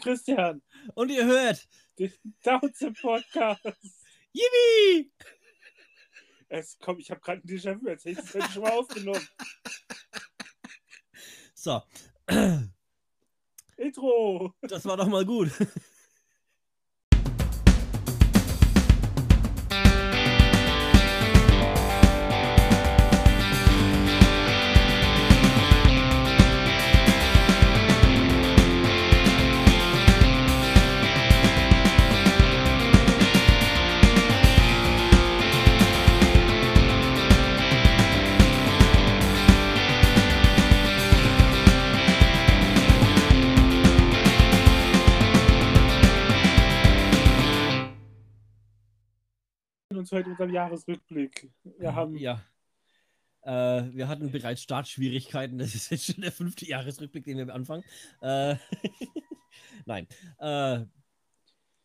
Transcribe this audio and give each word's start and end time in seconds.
Christian. 0.00 0.62
Und 0.94 1.10
ihr 1.10 1.24
hört 1.24 1.68
den 1.98 2.12
Downset 2.42 3.00
Podcast. 3.00 3.60
Yippie! 4.32 5.12
Es 6.48 6.78
kommt, 6.78 7.00
ich 7.00 7.10
habe 7.10 7.20
gerade 7.20 7.40
ein 7.42 7.48
Déjà-vu, 7.48 7.88
als 7.88 8.04
hätte 8.04 8.20
ich 8.22 8.34
es 8.34 8.52
schon 8.52 8.62
mal 8.62 8.72
aufgenommen. 8.72 9.26
So, 11.54 11.82
Intro. 13.76 14.54
das 14.62 14.84
war 14.84 14.96
doch 14.96 15.08
mal 15.08 15.24
gut. 15.24 15.50
Uns 50.00 50.12
heute 50.12 50.30
unserem 50.30 50.52
Jahresrückblick. 50.52 51.50
Wir 51.78 51.94
haben 51.94 52.16
Ja. 52.16 52.42
Äh, 53.42 53.94
wir 53.94 54.08
hatten 54.08 54.30
bereits 54.30 54.62
Startschwierigkeiten. 54.62 55.58
Das 55.58 55.74
ist 55.74 55.90
jetzt 55.90 56.06
schon 56.06 56.20
der 56.22 56.32
fünfte 56.32 56.66
Jahresrückblick, 56.66 57.24
den 57.24 57.38
wir 57.38 57.54
anfangen. 57.54 57.84
Äh, 58.20 58.56
Nein. 59.86 60.06
Äh, 60.38 60.84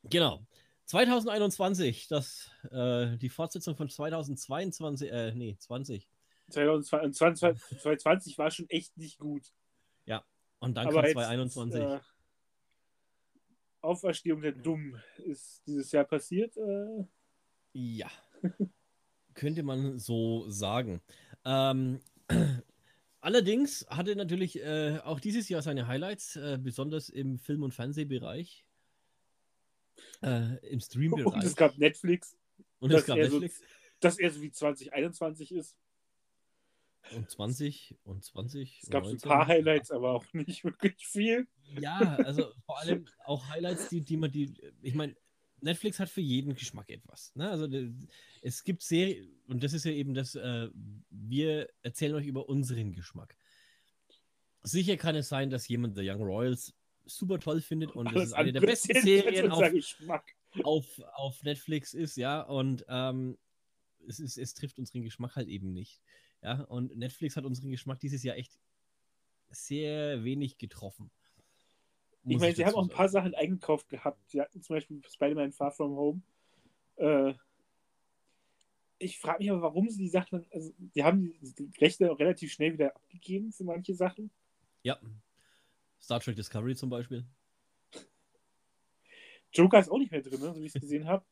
genau. 0.04 0.46
2021, 0.86 2.08
das, 2.10 2.52
äh, 2.72 3.18
die 3.18 3.30
Fortsetzung 3.30 3.76
von 3.76 3.90
2022, 3.90 5.12
äh, 5.12 5.32
nee, 5.34 5.56
20. 5.58 6.08
2020, 6.50 7.80
2020 7.80 8.38
war 8.38 8.52
schon 8.52 8.70
echt 8.70 8.98
nicht 8.98 9.18
gut. 9.18 9.52
Und 10.60 10.76
dann 10.76 10.88
Aber 10.88 10.96
kam 10.96 11.06
jetzt, 11.06 11.14
2021. 11.14 11.82
Äh, 11.82 12.00
Auferstehung 13.82 14.42
der 14.42 14.54
Dummen 14.54 15.02
ist 15.18 15.62
dieses 15.68 15.92
Jahr 15.92 16.06
passiert. 16.06 16.58
Äh, 16.58 17.06
Ja, 17.78 18.10
könnte 19.34 19.62
man 19.64 20.00
so 20.00 20.50
sagen. 20.50 21.02
Ähm, 21.44 22.00
allerdings 23.20 23.86
hatte 23.90 24.16
natürlich 24.16 24.62
äh, 24.62 25.00
auch 25.04 25.20
dieses 25.20 25.50
Jahr 25.50 25.62
seine 25.62 25.86
Highlights, 25.88 26.38
äh, 26.38 26.58
besonders 26.58 27.10
im 27.10 27.38
Film- 27.38 27.64
und 27.64 27.74
Fernsehbereich, 27.74 28.66
äh, 30.24 30.56
im 30.68 30.76
und 30.76 30.84
Streambereich. 30.84 31.44
es 31.44 31.56
gab 31.58 31.78
Netflix, 31.78 32.38
Und 32.80 32.94
es 32.94 33.06
gab 33.06 33.18
eher 33.18 33.30
so- 33.30 33.40
Netflix. 33.40 33.62
das 34.00 34.20
eher 34.20 34.32
so 34.32 34.42
wie 34.42 34.52
2021 34.52 35.52
ist. 35.52 35.76
Und 37.14 37.30
20 37.30 37.98
und 38.06 38.24
20. 38.24 38.80
Es 38.84 38.86
und 38.88 38.92
gab 38.92 39.04
so 39.04 39.10
ein 39.10 39.14
19. 39.16 39.30
paar 39.30 39.48
Highlights, 39.48 39.92
aber 39.92 40.12
auch 40.14 40.26
nicht 40.32 40.64
wirklich 40.64 41.06
viel. 41.06 41.46
Ja, 41.78 42.00
also 42.24 42.54
vor 42.66 42.80
allem 42.80 43.06
auch 43.26 43.50
Highlights, 43.50 43.90
die, 43.90 44.00
die 44.00 44.16
man, 44.16 44.32
die, 44.32 44.54
ich 44.82 44.96
meine, 44.96 45.14
Netflix 45.62 46.00
hat 46.00 46.10
für 46.10 46.22
jeden 46.22 46.54
Geschmack 46.56 46.90
etwas. 46.90 47.34
Ne? 47.36 47.50
Also 47.50 47.68
es 48.42 48.64
gibt 48.64 48.84
Serien, 48.84 49.30
und 49.48 49.64
das 49.64 49.74
ist 49.74 49.86
ja 49.86 49.92
eben 49.92 50.14
das, 50.14 50.36
äh, 50.36 50.70
wir 51.10 51.70
erzählen 51.82 52.16
euch 52.16 52.28
über 52.28 52.48
unseren 52.50 52.94
Geschmack. 52.94 53.36
Sicher 54.64 54.98
kann 54.98 55.16
es 55.16 55.30
sein, 55.30 55.50
dass 55.50 55.68
jemand 55.68 55.96
The 55.96 56.10
Young 56.10 56.22
Royals 56.22 56.74
super 57.06 57.40
toll 57.40 57.62
findet 57.62 57.92
und 57.96 58.14
das 58.14 58.26
ist 58.26 58.34
eine 58.34 58.52
der 58.52 58.62
besten 58.62 59.00
Serien 59.02 59.52
auf, 59.52 59.72
auf, 60.64 61.02
auf 61.14 61.44
Netflix 61.44 61.94
ist, 61.94 62.18
ja, 62.18 62.42
und 62.42 62.84
ähm, 62.88 63.38
es, 64.08 64.20
ist, 64.20 64.38
es 64.38 64.54
trifft 64.54 64.80
unseren 64.80 65.04
Geschmack 65.04 65.36
halt 65.36 65.48
eben 65.48 65.72
nicht. 65.74 66.02
Ja, 66.42 66.62
und 66.64 66.96
Netflix 66.96 67.36
hat 67.38 67.46
unseren 67.46 67.72
Geschmack 67.72 68.00
dieses 68.00 68.24
Jahr 68.24 68.38
echt 68.38 68.60
sehr 69.50 70.24
wenig 70.24 70.58
getroffen. 70.58 71.12
Ich 72.28 72.40
meine, 72.40 72.56
sie 72.56 72.66
haben 72.66 72.76
auch 72.76 72.84
ein 72.84 72.90
paar 72.90 73.10
Sachen 73.10 73.36
eingekauft 73.36 73.88
gehabt. 73.90 74.20
Sie 74.30 74.42
hatten 74.42 74.62
zum 74.62 74.76
Beispiel 74.76 75.02
Spider-Man 75.08 75.52
Far 75.52 75.72
From 75.72 75.96
Home. 75.96 76.22
Äh, 76.96 77.34
ich 78.98 79.20
frage 79.20 79.40
mich 79.40 79.52
aber, 79.52 79.62
warum 79.62 79.90
sie 79.90 80.04
die 80.04 80.10
Sachen, 80.10 80.46
also 80.52 80.72
die 80.78 81.04
haben 81.04 81.34
die 81.42 81.54
die 81.54 81.80
Rechte 81.80 82.12
auch 82.12 82.20
relativ 82.20 82.52
schnell 82.52 82.74
wieder 82.74 82.96
abgegeben 82.96 83.52
für 83.52 83.64
manche 83.64 83.94
Sachen. 83.94 84.32
Ja. 84.84 85.00
Star 86.02 86.20
Trek 86.20 86.36
Discovery 86.36 86.76
zum 86.76 86.90
Beispiel. 86.90 87.26
Joker 89.54 89.80
ist 89.80 89.90
auch 89.90 89.98
nicht 89.98 90.12
mehr 90.12 90.22
drin, 90.22 90.40
ne, 90.40 90.54
so 90.54 90.62
wie 90.62 90.66
ich 90.66 90.76
es 90.76 90.82
gesehen 90.82 91.08
habe. 91.08 91.26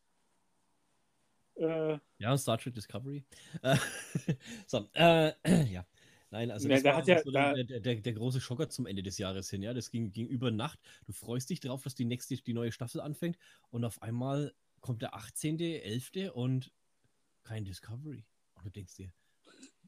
Äh, 1.56 1.98
Ja, 2.18 2.38
Star 2.38 2.58
Trek 2.58 2.74
Discovery. 2.74 3.24
Äh, 3.62 3.78
so, 4.68 4.90
äh, 4.94 5.34
ja. 5.72 5.86
Nein, 6.34 6.50
also 6.50 6.68
da 6.68 6.84
war 6.84 6.96
hat 6.96 7.08
ja- 7.08 7.22
da- 7.24 7.54
der, 7.54 7.80
der, 7.80 7.96
der, 7.98 8.14
große 8.14 8.42
Schocker 8.42 8.68
zum 8.68 8.88
Ende 8.88 9.04
des 9.04 9.20
Jahres 9.20 9.52
hin, 9.52 9.62
ja. 9.62 9.72
Das 9.72 9.92
ging, 9.92 10.12
ging 10.12 10.28
über 10.28 10.50
Nacht. 10.50 10.80
Du 11.06 11.12
freust 11.14 11.52
dich 11.52 11.60
drauf, 11.60 11.84
dass 11.84 11.94
die 11.94 12.06
nächste, 12.06 12.36
die 12.36 12.54
neue 12.56 12.72
Staffel 12.72 13.02
anfängt 13.02 13.38
und 13.70 13.86
auf 13.86 14.02
einmal 14.02 14.52
kommt 14.82 15.04
der 15.04 15.14
18.11. 15.14 16.30
und 16.30 16.72
kein 17.44 17.66
Discovery. 17.66 18.26
Und 18.56 18.66
du 18.66 18.72
denkst 18.72 18.96
dir, 18.96 19.14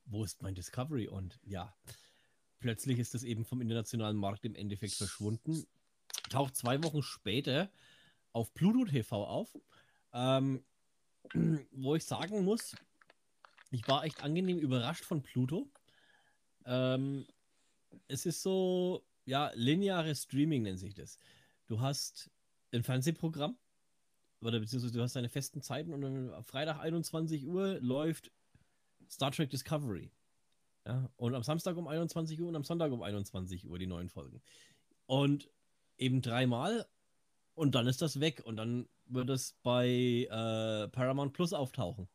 wo 0.05 0.23
ist 0.23 0.43
mein 0.43 0.53
Discovery? 0.53 1.07
Und 1.07 1.39
ja, 1.43 1.75
plötzlich 2.59 2.99
ist 2.99 3.15
das 3.15 3.23
eben 3.23 3.43
vom 3.43 3.59
internationalen 3.59 4.15
Markt 4.15 4.45
im 4.45 4.53
Endeffekt 4.53 4.93
verschwunden. 4.93 5.65
Taucht 6.29 6.55
zwei 6.55 6.83
Wochen 6.83 7.01
später 7.01 7.71
auf 8.33 8.53
Pluto 8.53 8.85
TV 8.85 9.25
auf. 9.25 9.57
Ähm, 10.13 10.63
wo 11.71 11.95
ich 11.95 12.05
sagen 12.05 12.43
muss, 12.43 12.75
ich 13.71 13.87
war 13.87 14.03
echt 14.03 14.21
angenehm 14.21 14.59
überrascht 14.59 15.05
von 15.05 15.23
Pluto. 15.23 15.67
Ähm, 16.65 17.25
es 18.07 18.25
ist 18.25 18.41
so, 18.41 19.03
ja, 19.25 19.51
lineares 19.55 20.23
Streaming 20.23 20.63
nennt 20.63 20.79
sich 20.79 20.93
das. 20.93 21.17
Du 21.67 21.79
hast 21.79 22.29
ein 22.71 22.83
Fernsehprogramm, 22.83 23.57
oder 24.41 24.59
beziehungsweise 24.59 24.93
du 24.93 25.01
hast 25.01 25.15
deine 25.15 25.29
festen 25.29 25.61
Zeiten 25.61 25.93
und 25.93 26.01
dann 26.01 26.33
am 26.33 26.43
Freitag 26.43 26.79
21 26.79 27.47
Uhr 27.47 27.79
läuft 27.79 28.31
Star 29.09 29.31
Trek 29.31 29.49
Discovery. 29.49 30.11
Ja, 30.85 31.09
und 31.17 31.33
am 31.33 31.41
Samstag 31.41 31.77
um 31.77 31.87
21 31.87 32.39
Uhr 32.39 32.47
und 32.47 32.55
am 32.55 32.63
Sonntag 32.63 32.91
um 32.91 33.01
21 33.01 33.67
Uhr 33.67 33.79
die 33.79 33.87
neuen 33.87 34.09
Folgen. 34.09 34.41
Und 35.07 35.49
eben 35.97 36.21
dreimal 36.21 36.85
und 37.55 37.73
dann 37.73 37.87
ist 37.87 38.01
das 38.01 38.19
weg 38.19 38.43
und 38.45 38.57
dann 38.57 38.87
wird 39.07 39.29
es 39.29 39.55
bei 39.63 39.87
äh, 40.29 40.87
Paramount 40.89 41.33
Plus 41.33 41.53
auftauchen. 41.53 42.07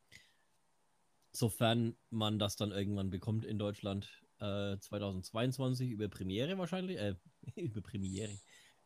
Sofern 1.33 1.97
man 2.10 2.39
das 2.39 2.56
dann 2.56 2.71
irgendwann 2.71 3.10
bekommt 3.10 3.44
in 3.44 3.59
Deutschland 3.59 4.09
äh, 4.41 4.78
2022 4.78 5.91
über 5.91 6.09
Premiere 6.09 6.56
wahrscheinlich, 6.59 6.99
äh, 6.99 7.15
über 7.56 7.81
Premiere, 7.81 8.33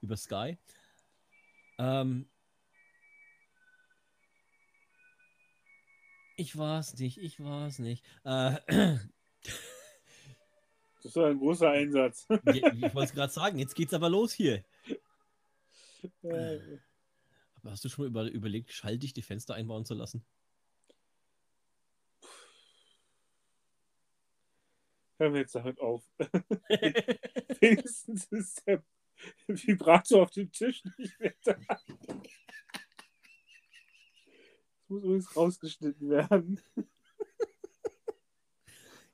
über 0.00 0.16
Sky. 0.16 0.58
Ähm, 1.78 2.28
ich 6.36 6.56
war's 6.56 6.98
nicht, 6.98 7.18
ich 7.18 7.40
war's 7.40 7.78
nicht. 7.78 8.04
Äh, 8.24 8.56
das 11.02 11.16
war 11.16 11.30
ein 11.30 11.38
großer 11.38 11.70
Einsatz. 11.70 12.26
ich 12.46 12.62
ich 12.62 12.94
wollte 12.94 13.00
es 13.00 13.12
gerade 13.12 13.32
sagen, 13.32 13.58
jetzt 13.58 13.74
geht's 13.74 13.94
aber 13.94 14.08
los 14.08 14.32
hier. 14.32 14.64
Äh, 16.22 16.58
Aber 17.60 17.70
hast 17.70 17.84
du 17.84 17.88
schon 17.88 18.04
mal 18.04 18.08
über, 18.08 18.30
überlegt, 18.30 18.72
schalldichte 18.72 19.22
Fenster 19.22 19.54
einbauen 19.54 19.84
zu 19.84 19.94
lassen? 19.94 20.24
Hören 25.18 25.34
wir 25.34 25.40
jetzt 25.40 25.54
damit 25.54 25.80
auf. 25.80 26.04
Wenigstens 27.60 28.26
ist 28.26 28.66
der 28.66 28.82
Vibrator 29.46 30.22
auf 30.22 30.30
dem 30.30 30.50
Tisch 30.50 30.82
nicht 30.98 31.18
mehr 31.20 31.34
da. 31.44 31.54
Das 31.54 31.78
muss 34.88 35.02
übrigens 35.02 35.36
rausgeschnitten 35.36 36.10
werden. 36.10 36.60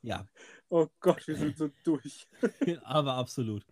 Ja, 0.02 0.26
Oh 0.72 0.86
Gott, 1.00 1.26
wir 1.26 1.36
sind 1.36 1.58
so 1.58 1.68
durch. 1.82 2.28
aber 2.84 3.14
absolut. 3.14 3.66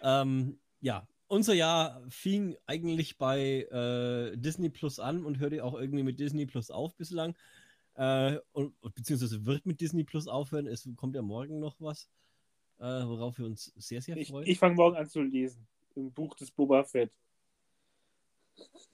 Ähm, 0.00 0.60
ja, 0.80 1.08
unser 1.26 1.54
Jahr 1.54 2.00
fing 2.08 2.56
eigentlich 2.66 3.18
bei 3.18 3.62
äh, 3.62 4.36
Disney 4.36 4.68
Plus 4.68 5.00
an 5.00 5.24
und 5.24 5.40
hörte 5.40 5.64
auch 5.64 5.74
irgendwie 5.74 6.04
mit 6.04 6.20
Disney 6.20 6.46
Plus 6.46 6.70
auf 6.70 6.94
bislang. 6.94 7.36
Äh, 7.96 8.38
und, 8.52 8.74
beziehungsweise 8.94 9.44
wird 9.46 9.64
mit 9.66 9.80
Disney 9.80 10.04
Plus 10.04 10.28
aufhören. 10.28 10.66
Es 10.66 10.88
kommt 10.96 11.14
ja 11.16 11.22
morgen 11.22 11.58
noch 11.58 11.76
was, 11.80 12.08
äh, 12.78 12.84
worauf 12.84 13.38
wir 13.38 13.46
uns 13.46 13.72
sehr, 13.76 14.02
sehr 14.02 14.16
Ich, 14.18 14.28
freuen. 14.28 14.46
ich 14.46 14.58
fange 14.58 14.74
morgen 14.74 14.96
an 14.96 15.08
zu 15.08 15.22
lesen. 15.22 15.66
Im 15.94 16.12
Buch 16.12 16.34
des 16.34 16.50
Boba 16.50 16.84
Fett. 16.84 17.10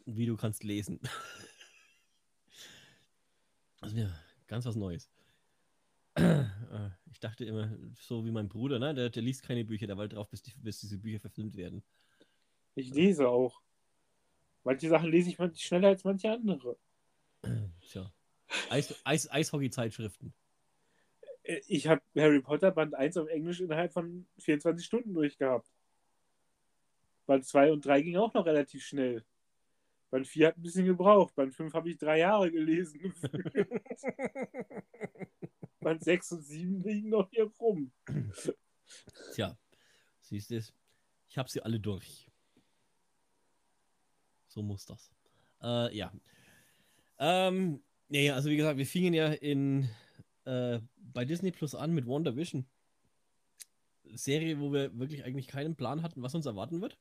wie 0.07 0.27
du 0.27 0.37
kannst 0.37 0.63
lesen. 0.65 1.01
Also 3.81 3.97
ja, 3.97 4.11
ganz 4.47 4.65
was 4.67 4.77
Neues. 4.77 5.11
Äh, 6.15 6.45
Ich 7.11 7.19
dachte 7.21 7.45
immer, 7.45 7.77
so 7.99 8.25
wie 8.25 8.31
mein 8.31 8.49
Bruder, 8.49 8.79
ne? 8.79 8.95
der, 8.95 9.11
der 9.11 9.23
liest 9.23 9.43
keine 9.43 9.65
Bücher, 9.65 9.87
der 9.87 9.97
wartet 9.97 10.17
drauf, 10.17 10.29
bis, 10.29 10.43
die, 10.43 10.53
bis 10.57 10.79
diese 10.81 10.99
Bücher 10.99 11.21
verfilmt 11.21 11.57
werden. 11.57 11.83
Ich 12.75 12.91
lese 12.95 13.29
auch. 13.29 13.61
Manche 14.65 14.89
Sachen 14.89 15.11
lese 15.11 15.31
ich 15.31 15.61
schneller 15.61 15.89
als 15.89 16.05
manche 16.05 16.31
andere. 16.31 16.77
Tja. 17.81 18.13
Eis, 18.71 18.95
Eis, 19.05 19.31
Eishockey-Zeitschriften. 19.31 20.33
Äh, 21.43 21.61
Ich 21.67 21.87
habe 21.87 22.03
Harry 22.17 22.41
Potter 22.41 22.71
Band 22.71 22.95
1 22.95 23.17
auf 23.17 23.29
Englisch 23.29 23.61
innerhalb 23.61 23.93
von 23.93 24.27
24 24.39 24.85
Stunden 24.85 25.15
durchgehabt. 25.15 25.69
Band 27.27 27.47
2 27.47 27.73
und 27.73 27.85
3 27.85 28.03
ging 28.03 28.17
auch 28.17 28.35
noch 28.35 28.47
relativ 28.47 28.85
schnell. 28.85 29.25
Band 30.11 30.27
4 30.27 30.49
hat 30.49 30.59
ein 30.59 30.63
bisschen 30.63 30.85
gebraucht. 30.85 31.35
Band 31.35 31.55
5 31.55 31.73
habe 31.73 31.91
ich 31.91 31.97
drei 31.97 32.19
Jahre 32.19 32.51
gelesen. 32.51 33.15
Band 35.81 36.05
6 36.05 36.33
und 36.33 36.43
7 36.43 36.83
liegen 36.83 37.09
noch 37.09 37.31
hier 37.31 37.51
rum. 37.59 37.91
Tja, 39.35 39.57
siehst 40.21 40.51
du 40.51 40.57
es? 40.57 40.75
Ich 41.29 41.39
habe 41.39 41.49
sie 41.49 41.63
alle 41.63 41.81
durch. 41.81 42.29
So 44.49 44.63
muss 44.63 44.85
das. 44.85 45.11
Äh, 45.63 45.97
ja. 45.97 46.13
Ähm, 47.19 47.83
nee, 48.13 48.31
also 48.31 48.51
wie 48.51 48.57
gesagt, 48.57 48.79
wir 48.79 48.87
fingen 48.87 49.15
ja 49.15 49.29
in 49.29 49.89
äh, 50.45 50.81
bei 51.13 51.25
Disney 51.25 51.51
Plus 51.51 51.75
an 51.75 51.93
mit 51.93 52.07
WandaVision. 52.07 52.67
Serie, 54.15 54.61
wo 54.61 54.73
wir 54.73 54.97
wirklich 54.99 55.25
eigentlich 55.25 55.47
keinen 55.47 55.75
Plan 55.75 56.03
hatten, 56.03 56.23
was 56.23 56.35
uns 56.35 56.45
erwarten 56.45 56.83
wird. 56.83 56.99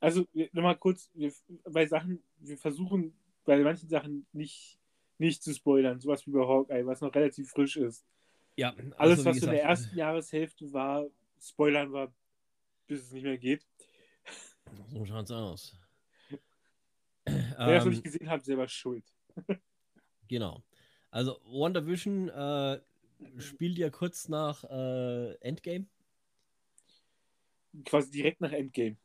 Also, 0.00 0.26
nochmal 0.52 0.76
kurz, 0.76 1.10
wir, 1.14 1.32
bei 1.70 1.86
Sachen, 1.86 2.22
wir 2.38 2.56
versuchen 2.56 3.14
bei 3.44 3.58
manchen 3.58 3.88
Sachen 3.88 4.26
nicht, 4.32 4.78
nicht 5.18 5.42
zu 5.42 5.54
spoilern. 5.54 6.00
Sowas 6.00 6.26
wie 6.26 6.30
bei 6.30 6.40
Hawkeye, 6.40 6.86
was 6.86 7.02
noch 7.02 7.14
relativ 7.14 7.50
frisch 7.50 7.76
ist. 7.76 8.04
Ja, 8.56 8.74
Alles, 8.96 9.18
also, 9.18 9.24
wie 9.24 9.28
was 9.28 9.36
so 9.38 9.46
in 9.46 9.52
der 9.52 9.60
gesagt, 9.60 9.70
ersten 9.70 9.96
Jahreshälfte 9.96 10.72
war, 10.72 11.06
spoilern 11.40 11.92
wir, 11.92 12.12
bis 12.86 13.02
es 13.02 13.12
nicht 13.12 13.24
mehr 13.24 13.38
geht. 13.38 13.66
So 14.88 15.04
schaut's 15.04 15.30
aus. 15.30 15.76
Wer 17.24 17.56
das 17.58 17.84
noch 17.84 17.84
Ähm, 17.84 17.88
nicht 17.90 18.04
gesehen 18.04 18.28
hat, 18.30 18.44
selber 18.44 18.68
schuld. 18.68 19.04
Genau. 20.32 20.64
Also 21.10 21.38
WandaVision 21.44 22.30
äh, 22.30 22.80
spielt 23.36 23.76
ja 23.76 23.90
kurz 23.90 24.30
nach 24.30 24.64
äh, 24.64 25.34
Endgame. 25.42 25.84
Quasi 27.84 28.10
direkt 28.10 28.40
nach 28.40 28.50
Endgame. 28.50 28.96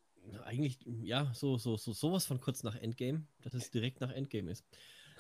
Eigentlich, 0.46 0.80
ja, 0.86 1.30
so, 1.34 1.58
so, 1.58 1.76
so 1.76 1.92
sowas 1.92 2.26
von 2.26 2.40
kurz 2.40 2.64
nach 2.64 2.78
Endgame, 2.78 3.28
dass 3.42 3.54
es 3.56 3.70
direkt 3.72 4.00
nach 4.00 4.10
Endgame 4.10 4.52
ist. 4.52 4.64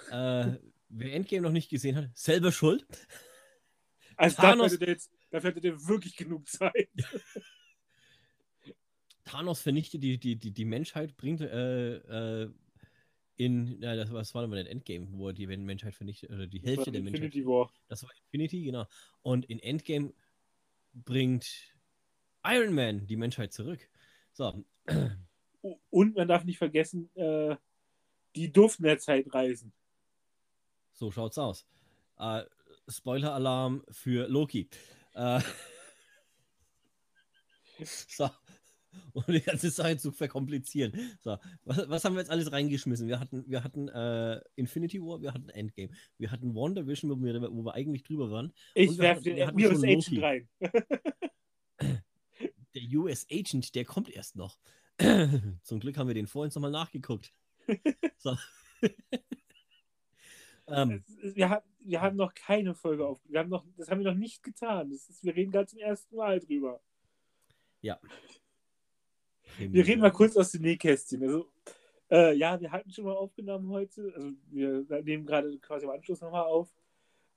Äh, 0.10 0.54
wer 0.88 1.14
Endgame 1.14 1.42
noch 1.42 1.52
nicht 1.52 1.70
gesehen 1.70 1.98
hat, 1.98 2.18
selber 2.18 2.54
schuld. 2.54 2.86
Also 4.20 4.38
Thanos- 4.38 4.58
dafür 4.58 4.72
hätte 4.72 4.80
der 4.80 4.88
jetzt, 4.88 5.12
dafür 5.30 5.50
hätte 5.52 5.62
der 5.62 5.88
wirklich 5.88 6.16
genug 6.16 6.48
Zeit. 6.48 6.90
Thanos 9.26 9.62
vernichtet 9.62 10.02
die, 10.02 10.18
die, 10.18 10.38
die, 10.38 10.52
die 10.52 10.66
Menschheit, 10.66 11.18
bringt 11.18 11.42
äh, 11.42 11.98
äh, 11.98 12.52
in, 13.38 13.82
ja, 13.82 13.96
das, 13.96 14.12
was 14.12 14.34
war 14.34 14.46
denn 14.48 14.52
das 14.52 14.68
Endgame, 14.68 15.08
wo 15.12 15.32
die 15.32 15.46
Menschheit 15.46 15.96
vernichtet, 15.96 16.32
oder 16.32 16.48
die 16.48 16.60
Hälfte 16.60 16.92
der 16.92 17.02
Menschheit. 17.02 17.24
Infinity 17.24 17.46
War. 17.46 17.72
Das 17.88 18.04
war 18.04 18.10
Infinity, 18.26 18.64
genau. 18.64 18.86
Und 19.22 19.46
in 19.46 19.60
Endgame 19.60 20.14
bringt 20.94 21.74
Iron 22.44 22.74
Man 22.74 23.06
die 23.06 23.16
Menschheit 23.16 23.54
zurück. 23.54 23.88
So, 24.34 24.64
Und 25.90 26.16
man 26.16 26.28
darf 26.28 26.44
nicht 26.44 26.58
vergessen, 26.58 27.10
äh, 27.16 27.56
die 28.36 28.52
durften 28.52 28.84
der 28.84 28.98
Zeit 28.98 29.32
reisen. 29.34 29.72
so 30.94 31.12
schaut's 31.12 31.38
aus. 31.38 31.66
Äh, 32.18 32.44
Spoiler-Alarm 32.88 33.84
für 33.92 34.28
Loki. 34.28 34.68
Äh, 35.14 35.42
so. 37.84 38.30
Und 39.14 39.28
die 39.30 39.42
ganze 39.42 39.70
Sache 39.70 39.98
zu 39.98 40.12
verkomplizieren. 40.12 40.94
So, 41.20 41.38
was, 41.64 41.90
was 41.90 42.06
haben 42.06 42.14
wir 42.16 42.22
jetzt 42.22 42.30
alles 42.32 42.52
reingeschmissen? 42.52 43.08
Wir 43.08 43.20
hatten, 43.20 43.44
wir 43.48 43.64
hatten 43.64 43.88
äh, 43.90 44.40
Infinity 44.56 45.02
War, 45.02 45.22
wir 45.22 45.34
hatten 45.34 45.50
Endgame, 45.50 45.90
wir 46.18 46.32
hatten 46.32 46.54
WandaVision, 46.56 47.10
wo 47.12 47.16
wir, 47.24 47.42
wo 47.52 47.64
wir 47.64 47.74
eigentlich 47.74 48.04
drüber 48.04 48.30
waren. 48.32 48.54
Ich 48.76 48.98
werfe 48.98 49.22
den 49.24 49.38
US 49.56 49.84
Agent 49.84 50.22
rein. 50.22 50.50
Der 51.80 53.00
US 53.00 53.26
Agent, 53.32 53.74
der 53.76 53.86
kommt 53.86 54.10
erst 54.10 54.36
noch. 54.36 54.58
Zum 55.64 55.80
Glück 55.80 55.98
haben 55.98 56.08
wir 56.08 56.14
den 56.16 56.28
vorhin 56.28 56.52
nochmal 56.54 56.72
nachgeguckt. 56.72 57.34
So. 58.18 58.36
ähm, 60.68 61.04
Es 61.08 61.10
ist- 61.24 61.36
wir, 61.36 61.50
haben, 61.50 61.66
wir 61.80 62.02
haben 62.02 62.16
noch 62.16 62.34
keine 62.34 62.74
Folge 62.76 63.06
auf. 63.06 63.20
Wir 63.26 63.40
haben 63.40 63.50
noch, 63.50 63.66
das 63.78 63.90
haben 63.90 64.00
wir 64.04 64.12
noch 64.12 64.18
nicht 64.18 64.44
getan. 64.44 64.92
Ist, 64.92 65.24
wir 65.24 65.36
reden 65.36 65.52
gerade 65.52 65.68
zum 65.68 65.80
ersten 65.80 66.16
Mal 66.16 66.40
drüber. 66.40 66.80
ja. 67.82 68.00
Wir 69.60 69.86
reden 69.86 70.02
mal 70.02 70.12
kurz 70.12 70.36
aus 70.38 70.52
dem 70.52 70.62
Nähkästchen. 70.62 71.22
Also, 71.24 71.48
äh, 72.12 72.36
ja, 72.36 72.60
wir 72.60 72.72
hatten 72.72 72.92
schon 72.92 73.06
mal 73.06 73.16
aufgenommen 73.16 73.70
heute. 73.70 74.12
Also, 74.16 74.32
wir 74.50 74.86
nehmen 75.04 75.26
gerade 75.26 75.58
quasi 75.60 75.86
im 75.86 75.92
Anschluss 75.92 76.22
nochmal 76.22 76.44
auf. 76.44 76.70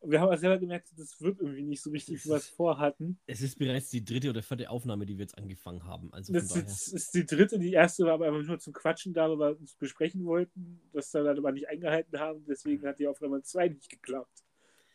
Wir 0.03 0.19
haben 0.19 0.29
aber 0.29 0.39
selber 0.39 0.59
gemerkt, 0.59 0.89
das 0.97 1.21
wird 1.21 1.41
irgendwie 1.41 1.63
nicht 1.63 1.83
so 1.83 1.91
richtig, 1.91 2.25
wie 2.25 2.31
wir 2.31 2.37
es 2.37 2.49
vorhatten. 2.49 3.19
Es 3.27 3.43
ist 3.43 3.59
bereits 3.59 3.91
die 3.91 4.03
dritte 4.03 4.31
oder 4.31 4.43
vierte 4.43 4.71
Aufnahme, 4.71 5.05
die 5.05 5.19
wir 5.19 5.25
jetzt 5.25 5.37
angefangen 5.37 5.85
haben. 5.85 6.11
Also 6.15 6.33
Das 6.33 6.57
ist, 6.57 6.89
ist 6.95 7.15
die 7.15 7.27
dritte. 7.27 7.59
Die 7.59 7.73
erste 7.75 8.07
war 8.07 8.15
aber 8.15 8.27
einfach 8.29 8.43
nur 8.43 8.59
zum 8.59 8.73
Quatschen 8.73 9.13
da, 9.13 9.29
weil 9.29 9.39
wir 9.57 9.61
uns 9.61 9.75
besprechen 9.75 10.25
wollten, 10.25 10.81
das 10.95 11.11
dann 11.11 11.27
aber 11.27 11.53
nicht 11.53 11.69
eingehalten 11.69 12.19
haben. 12.19 12.47
Deswegen 12.49 12.87
hat 12.87 12.99
die 12.99 13.09
Aufnahme 13.09 13.43
2 13.43 13.69
nicht 13.69 13.91
geklappt. 13.91 14.43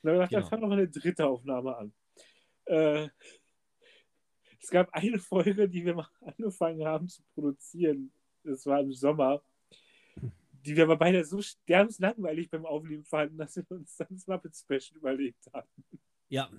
Und 0.01 0.09
dann 0.09 0.13
haben 0.13 0.19
wir 0.21 0.27
gedacht, 0.27 0.29
Genau. 0.31 0.41
dann 0.41 0.49
fangen 0.49 0.61
wir 0.63 0.67
noch 0.69 0.77
eine 0.77 0.89
dritte 0.89 1.27
Aufnahme 1.27 1.77
an. 1.77 1.93
Äh, 2.65 3.09
es 4.61 4.69
gab 4.69 4.93
eine 4.93 5.19
Folge, 5.19 5.67
die 5.69 5.85
wir 5.85 5.95
mal 5.95 6.07
angefangen 6.21 6.85
haben 6.85 7.07
zu 7.07 7.21
produzieren. 7.33 8.11
Das 8.43 8.65
war 8.65 8.79
im 8.79 8.93
Sommer. 8.93 9.41
Die 10.65 10.75
wir 10.75 10.83
aber 10.83 10.97
beide 10.97 11.23
so 11.23 11.41
sterbenslangweilig 11.41 12.49
beim 12.49 12.65
Aufnehmen 12.65 13.05
fanden, 13.05 13.37
dass 13.37 13.55
wir 13.55 13.69
uns 13.69 13.95
dann 13.97 14.07
das 14.09 14.25
Muppet 14.25 14.55
Special 14.55 14.97
überlegt 14.97 15.47
haben. 15.53 15.69
Ja, 16.27 16.49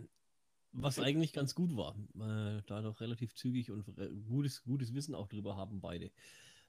was 0.73 1.00
eigentlich 1.00 1.32
ganz 1.32 1.54
gut 1.54 1.75
war. 1.76 1.97
Äh, 2.14 2.62
da 2.66 2.82
doch 2.82 3.00
relativ 3.00 3.35
zügig 3.35 3.71
und 3.71 3.85
gutes, 4.28 4.62
gutes 4.62 4.94
Wissen 4.94 5.14
auch 5.14 5.26
drüber 5.26 5.56
haben 5.56 5.80
beide. 5.80 6.12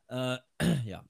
Äh, 0.07 0.37
ja, 0.85 1.05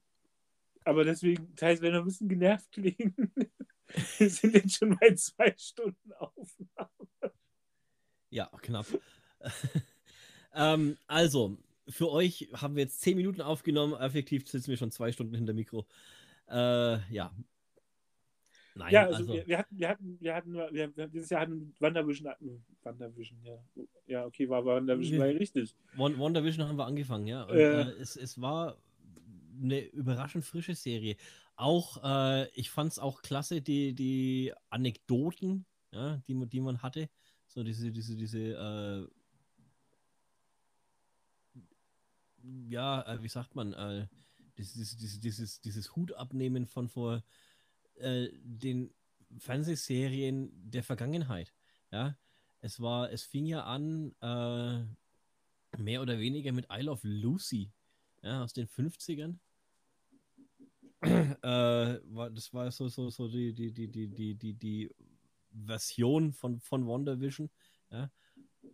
Aber 0.84 1.04
deswegen, 1.04 1.54
teils 1.56 1.80
werden 1.80 1.94
wir 1.94 2.00
ein 2.00 2.06
bisschen 2.06 2.28
genervt 2.28 2.70
klingen. 2.72 3.14
wir 4.18 4.30
sind 4.30 4.54
jetzt 4.54 4.76
schon 4.76 4.96
bei 4.98 5.14
zwei 5.14 5.54
Stunden 5.56 6.12
Aufnahme. 6.12 7.32
ja, 8.30 8.50
knapp. 8.60 8.86
ähm, 10.54 10.96
also, 11.06 11.56
für 11.88 12.10
euch 12.10 12.48
haben 12.54 12.76
wir 12.76 12.82
jetzt 12.84 13.00
zehn 13.00 13.16
Minuten 13.16 13.40
aufgenommen. 13.40 13.94
Effektiv 13.94 14.46
sitzen 14.48 14.68
wir 14.70 14.76
schon 14.76 14.90
zwei 14.90 15.10
Stunden 15.12 15.34
hinter 15.34 15.52
Mikro. 15.54 15.86
Äh, 16.48 16.98
ja. 17.12 17.32
Nein, 18.74 18.92
Ja, 18.92 19.06
also, 19.06 19.16
also, 19.16 19.32
wir, 19.34 19.46
wir 19.46 19.58
hatten, 19.58 19.78
wir 19.78 19.88
hatten, 19.88 20.18
wir 20.20 20.34
hatten, 20.34 20.52
wir, 20.54 20.96
wir, 20.96 21.08
dieses 21.08 21.30
Jahr 21.30 21.40
hatten 21.42 21.74
Wandervision, 21.80 22.28
hatten, 22.28 22.64
Wandervision, 22.82 23.38
ja. 23.42 23.58
Ja, 24.06 24.24
okay, 24.26 24.48
war 24.48 24.64
Wandervision 24.64 25.14
Wir- 25.14 25.20
war 25.20 25.26
ja 25.32 25.36
richtig. 25.38 25.74
WandaVision 25.96 26.66
haben 26.68 26.76
wir 26.78 26.86
angefangen, 26.86 27.26
ja. 27.26 27.42
Und, 27.44 27.56
Äh. 27.56 27.80
äh, 27.82 27.90
es, 28.00 28.16
es 28.16 28.40
war 28.40 28.76
eine 29.60 29.80
überraschend 29.80 30.44
frische 30.44 30.74
Serie. 30.76 31.16
Auch, 31.56 32.02
äh, 32.04 32.48
ich 32.50 32.70
fand 32.70 32.92
es 32.92 32.98
auch 33.00 33.20
klasse, 33.22 33.60
die, 33.60 33.92
die 33.94 34.52
Anekdoten, 34.70 35.64
ja, 35.90 36.22
die, 36.28 36.34
man- 36.34 36.48
die 36.48 36.60
man 36.60 36.80
hatte. 36.82 37.08
So 37.48 37.64
diese, 37.64 37.90
diese, 37.90 38.14
diese, 38.14 38.38
äh, 38.38 39.08
ja, 42.68 43.02
äh, 43.02 43.22
wie 43.22 43.28
sagt 43.28 43.54
man, 43.54 43.72
äh, 43.72 44.06
dieses, 44.56 44.96
dieses, 44.96 45.20
dieses, 45.20 45.60
dieses 45.60 45.96
Hutabnehmen 45.96 46.66
von 46.66 46.88
vor 46.88 47.22
äh, 47.96 48.28
den 48.42 48.92
Fernsehserien 49.38 50.50
der 50.70 50.82
Vergangenheit. 50.82 51.52
Ja, 51.90 52.16
es 52.60 52.80
war, 52.80 53.10
es 53.12 53.22
fing 53.22 53.46
ja 53.46 53.64
an, 53.64 54.14
äh, 54.20 54.84
mehr 55.76 56.02
oder 56.02 56.18
weniger 56.18 56.52
mit 56.52 56.66
I 56.72 56.82
Love 56.82 57.06
Lucy, 57.06 57.70
ja, 58.22 58.42
aus 58.42 58.52
den 58.52 58.66
50ern. 58.66 59.38
äh, 61.02 62.00
war, 62.12 62.30
das 62.30 62.52
war 62.52 62.70
so, 62.72 62.88
so, 62.88 63.10
so 63.10 63.28
die, 63.28 63.54
die, 63.54 63.72
die, 63.72 63.88
die, 63.88 64.08
die, 64.08 64.34
die, 64.34 64.54
die 64.54 64.90
Version 65.52 66.32
von, 66.32 66.58
von 66.60 66.86
WandaVision, 66.86 67.50
ja. 67.90 68.10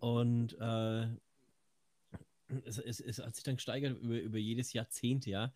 Und 0.00 0.54
äh, 0.58 1.06
es, 2.64 2.78
es, 2.78 3.00
es 3.00 3.18
hat 3.18 3.34
sich 3.34 3.44
dann 3.44 3.56
gesteigert 3.56 3.98
über, 4.00 4.20
über 4.20 4.38
jedes 4.38 4.72
Jahrzehnt, 4.72 5.26
ja. 5.26 5.52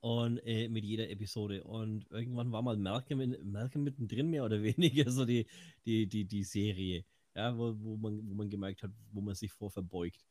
Und 0.00 0.38
äh, 0.38 0.68
mit 0.68 0.84
jeder 0.84 1.08
Episode. 1.10 1.62
Und 1.62 2.10
irgendwann 2.10 2.50
war 2.50 2.62
mal 2.62 2.76
Malcolm, 2.76 3.20
in, 3.20 3.50
Malcolm 3.50 3.84
mittendrin, 3.84 4.30
mehr 4.30 4.44
oder 4.44 4.62
weniger, 4.62 5.10
so 5.10 5.24
die, 5.24 5.46
die, 5.86 6.08
die, 6.08 6.24
die 6.24 6.44
Serie, 6.44 7.04
ja, 7.34 7.56
wo, 7.56 7.74
wo, 7.78 7.96
man, 7.96 8.28
wo 8.28 8.34
man 8.34 8.50
gemerkt 8.50 8.82
hat, 8.82 8.90
wo 9.12 9.20
man 9.20 9.34
sich 9.34 9.52
vor 9.52 9.70
verbeugt. 9.70 10.24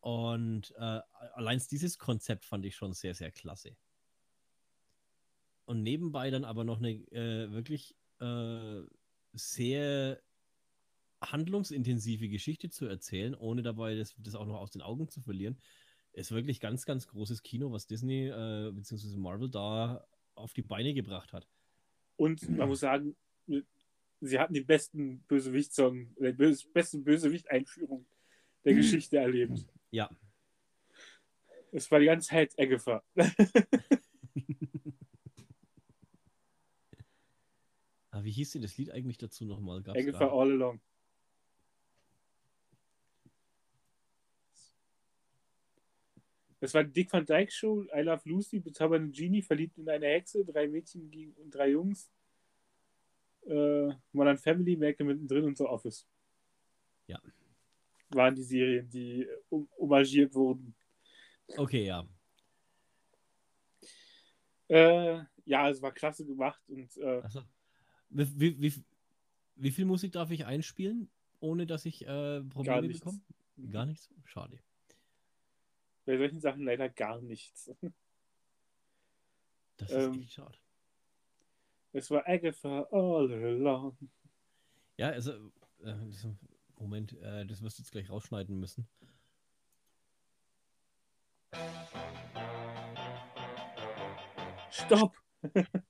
Und 0.00 0.74
äh, 0.76 1.00
allein 1.34 1.60
dieses 1.70 1.98
Konzept 1.98 2.44
fand 2.44 2.64
ich 2.64 2.76
schon 2.76 2.92
sehr, 2.92 3.14
sehr 3.14 3.32
klasse. 3.32 3.76
Und 5.64 5.82
nebenbei 5.82 6.30
dann 6.30 6.44
aber 6.44 6.64
noch 6.64 6.78
eine 6.78 6.92
äh, 7.12 7.50
wirklich 7.52 7.94
äh, 8.20 8.82
sehr 9.32 10.20
handlungsintensive 11.20 12.28
Geschichte 12.28 12.70
zu 12.70 12.86
erzählen, 12.86 13.34
ohne 13.34 13.62
dabei 13.62 13.94
das, 13.94 14.14
das 14.18 14.34
auch 14.34 14.46
noch 14.46 14.60
aus 14.60 14.70
den 14.70 14.82
Augen 14.82 15.08
zu 15.08 15.20
verlieren. 15.20 15.58
ist 16.12 16.32
wirklich 16.32 16.60
ganz, 16.60 16.84
ganz 16.84 17.06
großes 17.06 17.42
Kino, 17.42 17.72
was 17.72 17.86
Disney 17.86 18.28
äh, 18.28 18.70
bzw. 18.72 19.16
Marvel 19.16 19.50
da 19.50 20.06
auf 20.34 20.52
die 20.52 20.62
Beine 20.62 20.94
gebracht 20.94 21.32
hat. 21.32 21.48
Und 22.16 22.48
man 22.50 22.68
muss 22.68 22.80
sagen, 22.80 23.16
sie 24.20 24.38
hatten 24.38 24.54
die 24.54 24.62
besten 24.62 25.20
Bösewicht-Song, 25.28 26.14
die 26.18 26.56
beste 26.72 26.98
Bösewicht-Einführung 26.98 28.06
der 28.64 28.74
Geschichte 28.74 29.18
erlebt. 29.18 29.66
Ja. 29.90 30.10
Es 31.70 31.90
war 31.90 32.00
die 32.00 32.06
ganze 32.06 32.28
Zeit 32.28 32.58
Agatha. 32.58 33.02
Aber 38.10 38.24
wie 38.24 38.30
hieß 38.30 38.52
denn 38.52 38.62
das 38.62 38.76
Lied 38.78 38.90
eigentlich 38.90 39.18
dazu 39.18 39.44
nochmal? 39.44 39.82
Agatha 39.86 40.28
All 40.28 40.52
Along. 40.52 40.80
Das 46.60 46.74
war 46.74 46.82
die 46.82 46.92
Dick 46.92 47.12
Van 47.12 47.24
Dyke 47.24 47.50
Show, 47.50 47.84
I 47.94 48.00
Love 48.00 48.28
Lucy, 48.28 48.58
bezaubernde 48.58 49.12
Genie, 49.12 49.42
verliebt 49.42 49.78
in 49.78 49.88
eine 49.88 50.06
Hexe, 50.06 50.44
drei 50.44 50.66
Mädchen 50.66 51.34
und 51.36 51.50
drei 51.54 51.70
Jungs. 51.70 52.10
Äh, 53.46 53.92
Modern 54.12 54.38
Family, 54.38 54.76
merkte 54.76 55.04
mittendrin 55.04 55.44
und 55.44 55.56
The 55.56 55.64
Office. 55.64 56.06
Ja. 57.06 57.20
Waren 58.10 58.34
die 58.34 58.42
Serien, 58.42 58.88
die 58.90 59.26
um, 59.48 59.68
homagiert 59.78 60.34
wurden. 60.34 60.74
Okay, 61.56 61.86
ja. 61.86 62.06
Äh, 64.66 65.22
ja, 65.44 65.70
es 65.70 65.80
war 65.80 65.92
klasse 65.92 66.26
gemacht 66.26 66.60
und. 66.68 66.94
Äh, 66.96 67.22
Achso. 67.22 67.42
Wie, 68.10 68.60
wie, 68.60 68.84
wie, 69.56 69.70
viel 69.70 69.84
Musik 69.84 70.12
darf 70.12 70.30
ich 70.30 70.44
einspielen, 70.44 71.10
ohne 71.40 71.66
dass 71.66 71.84
ich 71.84 72.06
äh, 72.06 72.42
Probleme 72.42 72.88
bekomme? 72.88 73.20
Gar 73.70 73.86
nichts? 73.86 74.10
Schade 74.24 74.58
bei 76.08 76.16
solchen 76.16 76.40
Sachen 76.40 76.64
leider 76.64 76.88
gar 76.88 77.20
nichts. 77.20 77.70
Das 79.76 79.90
ist 79.92 79.96
ähm, 79.96 80.22
echt 80.22 80.32
schade. 80.32 80.58
Es 81.92 82.10
war 82.10 82.26
Agatha 82.26 82.82
all 82.90 83.32
along. 83.32 83.96
Ja, 84.96 85.10
also, 85.10 85.52
äh, 85.84 85.94
Moment, 86.80 87.12
äh, 87.12 87.46
das 87.46 87.62
wirst 87.62 87.78
du 87.78 87.82
jetzt 87.82 87.92
gleich 87.92 88.10
rausschneiden 88.10 88.58
müssen. 88.58 88.88
Stopp! 94.70 95.16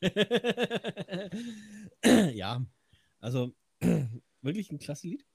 ja, 2.32 2.64
also 3.20 3.54
wirklich 4.40 4.72
ein 4.72 4.78
klasse 4.78 5.08
Lied. 5.08 5.26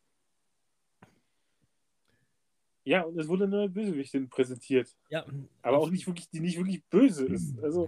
Ja, 2.88 3.02
und 3.02 3.20
es 3.20 3.28
wurde 3.28 3.44
eine 3.44 3.56
neue 3.58 3.70
Bösewichtin 3.70 4.30
präsentiert. 4.30 4.96
Ja. 5.10 5.26
Aber 5.62 5.78
auch 5.78 5.90
nicht 5.90 6.08
wirklich, 6.08 6.30
die 6.30 6.40
nicht 6.40 6.58
wirklich 6.58 6.86
böse 6.86 7.26
ist. 7.26 7.60
Also, 7.60 7.86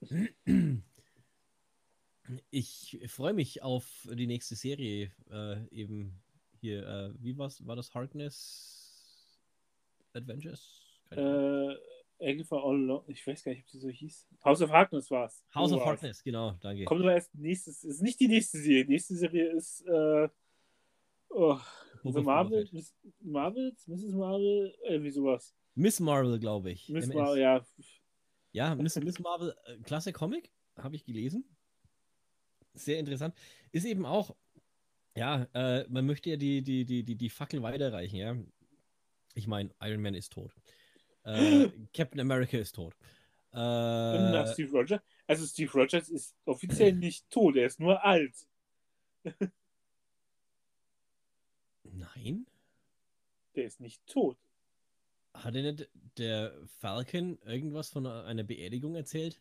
Nein. 0.00 0.84
Ich 2.50 2.98
freue 3.08 3.34
mich 3.34 3.62
auf 3.62 4.08
die 4.10 4.26
nächste 4.26 4.54
Serie. 4.54 5.12
Äh, 5.30 5.66
eben 5.68 6.22
hier, 6.60 6.86
äh, 6.88 7.12
wie 7.18 7.36
war's? 7.36 7.66
War 7.66 7.76
das 7.76 7.92
Harkness 7.92 9.38
Adventures? 10.14 10.80
Äh, 11.10 11.74
Agatha 12.18 12.56
All 12.56 12.76
Along. 12.76 13.04
Ich 13.08 13.26
weiß 13.26 13.44
gar 13.44 13.52
nicht, 13.52 13.64
ob 13.64 13.68
sie 13.68 13.80
so 13.80 13.90
hieß. 13.90 14.26
House 14.42 14.62
of 14.62 14.70
Harkness 14.70 15.10
war 15.10 15.26
es. 15.26 15.44
House 15.54 15.72
of 15.72 15.84
Harkness, 15.84 16.22
genau, 16.22 16.52
danke. 16.62 16.84
Kommt 16.84 17.02
aber 17.02 17.12
erst 17.12 17.34
nächstes. 17.34 17.84
Ist 17.84 18.00
nicht 18.00 18.18
die 18.20 18.28
nächste 18.28 18.56
Serie. 18.56 18.86
Die 18.86 18.92
nächste 18.92 19.16
Serie 19.16 19.50
ist. 19.50 19.82
Äh, 19.82 20.28
oh, 21.28 21.58
also 22.04 22.22
Marvel, 22.22 22.68
Miss, 22.72 22.94
Marvels, 23.20 23.86
Mrs. 23.86 24.12
Marvel, 24.12 24.74
irgendwie 24.88 25.10
sowas. 25.10 25.54
Miss 25.74 26.00
Marvel, 26.00 26.38
glaube 26.38 26.70
ich. 26.70 26.88
Miss 26.88 27.06
Marvel, 27.08 27.40
ja. 27.40 27.64
Ja, 28.52 28.74
Miss, 28.74 28.96
Miss 28.96 29.18
Marvel, 29.18 29.54
äh, 29.64 29.78
klasse 29.78 30.12
Comic, 30.12 30.50
habe 30.76 30.96
ich 30.96 31.04
gelesen. 31.04 31.44
Sehr 32.74 32.98
interessant. 32.98 33.34
Ist 33.70 33.86
eben 33.86 34.04
auch, 34.04 34.34
ja, 35.16 35.46
äh, 35.54 35.86
man 35.88 36.06
möchte 36.06 36.30
ja 36.30 36.36
die, 36.36 36.62
die, 36.62 36.84
die, 36.84 37.02
die, 37.04 37.16
die 37.16 37.30
Fackel 37.30 37.62
weiterreichen, 37.62 38.16
ja. 38.16 38.36
Ich 39.34 39.46
meine, 39.46 39.70
Iron 39.80 40.02
Man 40.02 40.14
ist 40.14 40.32
tot. 40.32 40.52
Äh, 41.24 41.68
Captain 41.94 42.20
America 42.20 42.58
ist 42.58 42.74
tot. 42.74 42.94
Äh, 43.52 43.56
Na, 43.56 44.46
Steve 44.46 44.70
Rogers? 44.72 45.00
Also 45.26 45.46
Steve 45.46 45.72
Rogers 45.72 46.08
ist 46.08 46.34
offiziell 46.44 46.92
nicht 46.94 47.28
tot, 47.30 47.56
er 47.56 47.66
ist 47.66 47.80
nur 47.80 48.02
alt. 48.02 48.34
Nein. 51.92 52.46
Der 53.54 53.64
ist 53.64 53.80
nicht 53.80 54.06
tot. 54.06 54.38
Hat 55.34 55.54
er 55.54 55.62
nicht 55.62 55.88
der 56.18 56.52
Falcon 56.78 57.38
irgendwas 57.44 57.90
von 57.90 58.06
einer 58.06 58.42
Beerdigung 58.42 58.94
erzählt? 58.94 59.40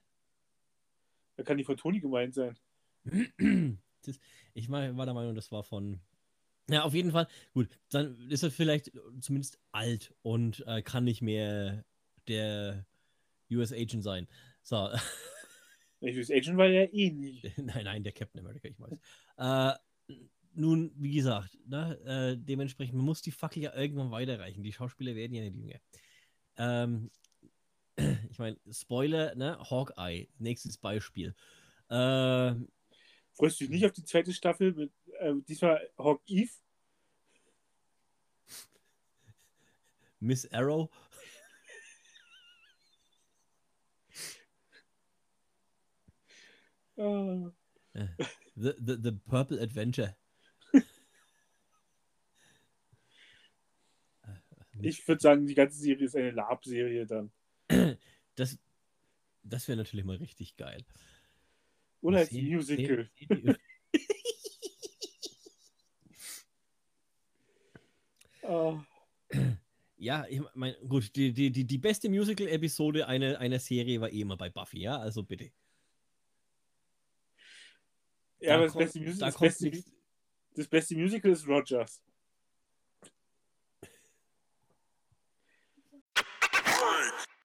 Da 1.35 1.43
kann 1.43 1.57
die 1.57 1.63
von 1.63 1.77
Toni 1.77 1.99
gemeint 1.99 2.33
sein. 2.33 2.57
Das, 4.03 4.19
ich 4.55 4.67
war 4.67 4.81
der 4.81 5.13
Meinung, 5.13 5.35
das 5.35 5.51
war 5.51 5.63
von. 5.63 5.99
Ja, 6.71 6.81
auf 6.81 6.95
jeden 6.95 7.11
Fall. 7.11 7.27
Gut, 7.53 7.69
dann 7.89 8.31
ist 8.31 8.41
er 8.41 8.49
vielleicht 8.49 8.91
zumindest 9.19 9.59
alt 9.71 10.15
und 10.23 10.63
äh, 10.65 10.81
kann 10.81 11.03
nicht 11.03 11.21
mehr 11.21 11.85
der 12.27 12.87
US 13.51 13.71
Agent 13.71 14.03
sein. 14.03 14.27
So. 14.63 14.89
Der 16.01 16.15
US 16.15 16.31
Agent 16.31 16.57
war 16.57 16.65
ja 16.65 16.83
eh 16.91 17.11
nie. 17.11 17.43
nein, 17.57 17.85
nein, 17.85 18.03
der 18.03 18.11
Captain 18.13 18.39
America, 18.39 18.67
ich 18.67 18.79
weiß. 18.79 18.97
Äh, 19.37 20.15
nun, 20.53 20.91
wie 20.95 21.13
gesagt, 21.15 21.57
ne, 21.67 21.97
äh, 22.05 22.37
dementsprechend, 22.37 22.95
man 22.95 23.05
muss 23.05 23.21
die 23.21 23.31
Fackel 23.31 23.63
ja 23.63 23.73
irgendwann 23.73 24.11
weiterreichen. 24.11 24.63
Die 24.63 24.73
Schauspieler 24.73 25.15
werden 25.15 25.33
ja 25.33 25.43
nicht 25.43 25.55
jünger. 25.55 25.79
Ähm, 26.57 27.09
ich 28.29 28.39
meine, 28.39 28.57
Spoiler, 28.71 29.35
ne, 29.35 29.57
Hawkeye, 29.59 30.27
nächstes 30.39 30.77
Beispiel. 30.77 31.35
Äh, 31.89 32.55
Freust 33.33 33.59
du 33.59 33.63
dich 33.65 33.69
nicht 33.69 33.85
auf 33.85 33.91
die 33.91 34.03
zweite 34.03 34.33
Staffel 34.33 34.73
mit 34.73 34.91
äh, 35.19 35.33
diesmal 35.47 35.89
Hawk 35.97 36.21
Eve? 36.27 36.51
Miss 40.19 40.51
Arrow. 40.51 40.89
uh. 46.97 47.49
the, 48.55 48.75
the, 48.79 48.97
the 48.97 49.11
Purple 49.27 49.59
Adventure. 49.59 50.15
Ich 54.83 55.07
würde 55.07 55.21
sagen, 55.21 55.45
die 55.45 55.55
ganze 55.55 55.79
Serie 55.79 56.05
ist 56.05 56.15
eine 56.15 56.31
Lab-Serie 56.31 57.05
dann. 57.05 57.31
Das, 58.35 58.57
das 59.43 59.67
wäre 59.67 59.77
natürlich 59.77 60.05
mal 60.05 60.15
richtig 60.15 60.55
geil. 60.55 60.85
Oder 61.99 62.19
als 62.19 62.31
Musical. 62.31 63.09
oh. 68.43 68.79
Ja, 69.97 70.25
ich 70.27 70.41
meine, 70.55 70.75
gut, 70.87 71.15
die, 71.15 71.31
die, 71.31 71.51
die, 71.51 71.63
die 71.63 71.77
beste 71.77 72.09
Musical-Episode 72.09 73.07
einer, 73.07 73.37
einer 73.37 73.59
Serie 73.59 74.01
war 74.01 74.09
eh 74.09 74.21
immer 74.21 74.35
bei 74.35 74.49
Buffy, 74.49 74.79
ja? 74.79 74.97
Also 74.97 75.21
bitte. 75.21 75.51
Ja, 78.39 78.47
da 78.47 78.55
aber 78.55 78.63
das, 78.63 78.73
kommt, 78.73 78.85
beste 78.85 79.19
da 79.19 79.25
das, 79.27 79.37
beste, 79.37 79.83
das 80.55 80.67
beste 80.67 80.95
Musical 80.95 81.31
ist 81.31 81.47
Rogers. 81.47 82.01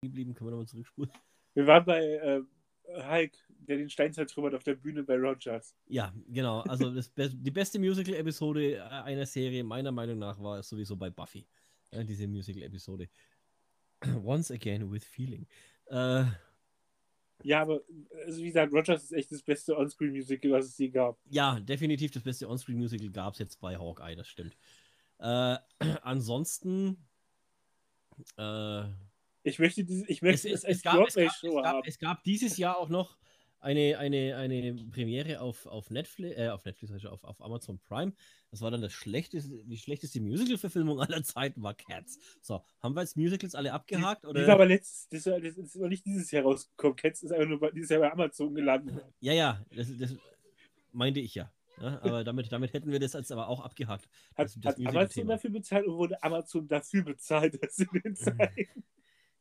Geblieben, 0.00 0.34
können 0.34 0.48
wir 0.48 0.52
nochmal 0.52 0.68
zurückspulen. 0.68 1.10
Wir 1.54 1.66
waren 1.66 1.84
bei 1.84 2.02
äh, 2.02 2.42
Hulk, 2.88 3.32
der 3.48 3.78
den 3.78 3.90
Stein 3.90 4.12
zertrümmert 4.12 4.54
auf 4.54 4.62
der 4.62 4.74
Bühne 4.74 5.02
bei 5.02 5.16
Rogers. 5.16 5.74
Ja, 5.86 6.12
genau. 6.28 6.60
Also 6.60 6.90
das, 6.90 7.12
die 7.16 7.50
beste 7.50 7.78
Musical-Episode 7.78 8.84
einer 9.04 9.26
Serie 9.26 9.64
meiner 9.64 9.92
Meinung 9.92 10.18
nach 10.18 10.40
war 10.40 10.62
sowieso 10.62 10.96
bei 10.96 11.10
Buffy. 11.10 11.46
Ja, 11.92 12.04
diese 12.04 12.26
Musical-Episode. 12.28 13.08
Once 14.24 14.50
again 14.50 14.90
with 14.90 15.04
feeling. 15.04 15.46
Äh, 15.86 16.24
ja, 17.42 17.62
aber 17.62 17.82
also 18.24 18.42
wie 18.42 18.46
gesagt, 18.46 18.72
Rogers 18.72 19.04
ist 19.04 19.12
echt 19.12 19.30
das 19.32 19.42
beste 19.42 19.76
Onscreen-Musical, 19.76 20.52
was 20.52 20.66
es 20.66 20.78
je 20.78 20.88
gab. 20.88 21.18
Ja, 21.28 21.60
definitiv 21.60 22.10
das 22.10 22.22
beste 22.22 22.48
Onscreen-Musical 22.48 23.10
gab 23.10 23.34
es 23.34 23.38
jetzt 23.38 23.60
bei 23.60 23.76
Hawkeye, 23.76 24.16
das 24.16 24.28
stimmt. 24.28 24.56
Äh, 25.18 25.56
ansonsten 26.02 26.96
äh, 28.36 28.84
ich 29.46 29.58
möchte, 29.58 29.84
diese, 29.84 30.06
ich 30.06 30.22
möchte 30.22 30.48
es, 30.48 30.64
es, 30.64 30.78
es, 30.78 30.82
gab, 30.82 31.06
es, 31.06 31.14
gab, 31.14 31.24
es, 31.24 31.40
gab, 31.40 31.86
es 31.86 31.98
gab 31.98 32.24
dieses 32.24 32.56
Jahr 32.56 32.78
auch 32.78 32.88
noch 32.88 33.16
eine, 33.60 33.98
eine, 33.98 34.36
eine 34.36 34.74
Premiere 34.90 35.40
auf, 35.40 35.66
auf 35.66 35.90
Netflix, 35.90 36.38
äh, 36.38 36.48
auf 36.48 36.64
Netflix, 36.64 37.04
auf, 37.06 37.24
auf 37.24 37.40
Amazon 37.40 37.78
Prime. 37.78 38.12
Das 38.50 38.60
war 38.60 38.70
dann 38.70 38.80
das 38.80 38.92
schlechteste, 38.92 39.64
die 39.64 39.76
schlechteste 39.76 40.20
Musical-Verfilmung 40.20 41.00
aller 41.00 41.22
Zeiten, 41.22 41.62
war 41.62 41.74
Cats. 41.74 42.18
So, 42.42 42.62
haben 42.82 42.94
wir 42.94 43.02
jetzt 43.02 43.16
Musicals 43.16 43.54
alle 43.54 43.72
abgehakt? 43.72 44.24
Die, 44.24 44.26
oder? 44.28 44.40
Die 44.40 44.44
ist 44.44 44.50
aber 44.50 44.66
letztes, 44.66 45.08
das, 45.08 45.24
das 45.24 45.56
ist 45.56 45.76
noch 45.76 45.88
nicht 45.88 46.04
dieses 46.04 46.30
Jahr 46.30 46.44
rausgekommen. 46.44 46.96
Cats 46.96 47.22
ist 47.22 47.32
einfach 47.32 47.48
nur 47.48 47.70
dieses 47.72 47.90
Jahr 47.90 48.00
bei 48.00 48.12
Amazon 48.12 48.54
gelandet. 48.54 49.04
Ja, 49.20 49.32
ja, 49.32 49.64
das, 49.74 49.88
das 49.96 50.16
meinte 50.92 51.20
ich 51.20 51.34
ja. 51.34 51.52
Ja, 51.80 52.00
aber 52.02 52.24
damit, 52.24 52.50
damit 52.50 52.72
hätten 52.72 52.90
wir 52.90 52.98
das 52.98 53.12
jetzt 53.12 53.30
aber 53.30 53.48
auch 53.48 53.60
abgehakt. 53.60 54.08
Hat, 54.34 54.46
das, 54.46 54.58
das 54.60 54.76
hat 54.76 54.86
Amazon 54.86 55.26
dafür 55.26 55.50
bezahlt 55.50 55.86
oder 55.86 55.96
wurde 55.96 56.22
Amazon 56.22 56.66
dafür 56.66 57.04
bezahlt, 57.04 57.62
dass 57.62 57.76
sie 57.76 57.86
den 57.86 58.16
zeigen? 58.16 58.84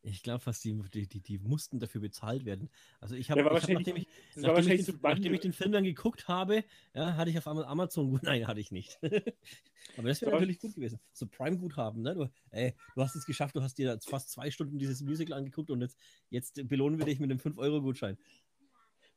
Ich 0.08 0.22
glaube 0.22 0.40
fast, 0.40 0.64
die, 0.64 0.80
die, 0.94 1.08
die, 1.08 1.20
die 1.20 1.40
mussten 1.40 1.80
dafür 1.80 2.00
bezahlt 2.00 2.46
werden. 2.46 2.70
Also 3.00 3.16
ich 3.16 3.32
habe, 3.32 3.42
Ja, 3.42 3.46
hab, 3.48 3.54
nachdem, 3.54 3.80
ich, 3.80 4.08
nachdem, 4.36 4.72
ich 4.72 4.86
den, 4.86 5.00
nachdem 5.02 5.34
ich 5.34 5.40
den 5.40 5.54
Film 5.54 5.72
dann 5.72 5.84
geguckt 5.84 6.28
habe, 6.28 6.64
ja, 6.94 7.16
hatte 7.18 7.32
ich 7.32 7.38
auf 7.40 7.48
einmal 7.48 7.66
Amazon. 7.66 8.20
Nein, 8.22 8.46
hatte 8.46 8.60
ich 8.60 8.72
nicht. 8.72 9.00
Aber 9.98 10.08
das 10.08 10.22
wäre 10.22 10.32
natürlich 10.32 10.60
gut 10.60 10.76
gewesen. 10.76 11.00
So 11.12 11.26
Prime-Guthaben, 11.26 12.04
ne? 12.04 12.14
Du, 12.14 12.30
ey, 12.52 12.76
du 12.94 13.02
hast 13.02 13.16
es 13.16 13.26
geschafft, 13.26 13.56
du 13.56 13.64
hast 13.64 13.80
dir 13.80 14.00
fast 14.06 14.30
zwei 14.30 14.52
Stunden 14.52 14.78
dieses 14.78 15.02
Musical 15.02 15.38
angeguckt 15.38 15.72
und 15.72 15.82
jetzt, 15.82 15.98
jetzt 16.30 16.68
belohnen 16.68 17.00
wir 17.00 17.06
dich 17.06 17.20
mit 17.20 17.32
einem 17.32 17.40
5-Euro-Gutschein. 17.40 18.18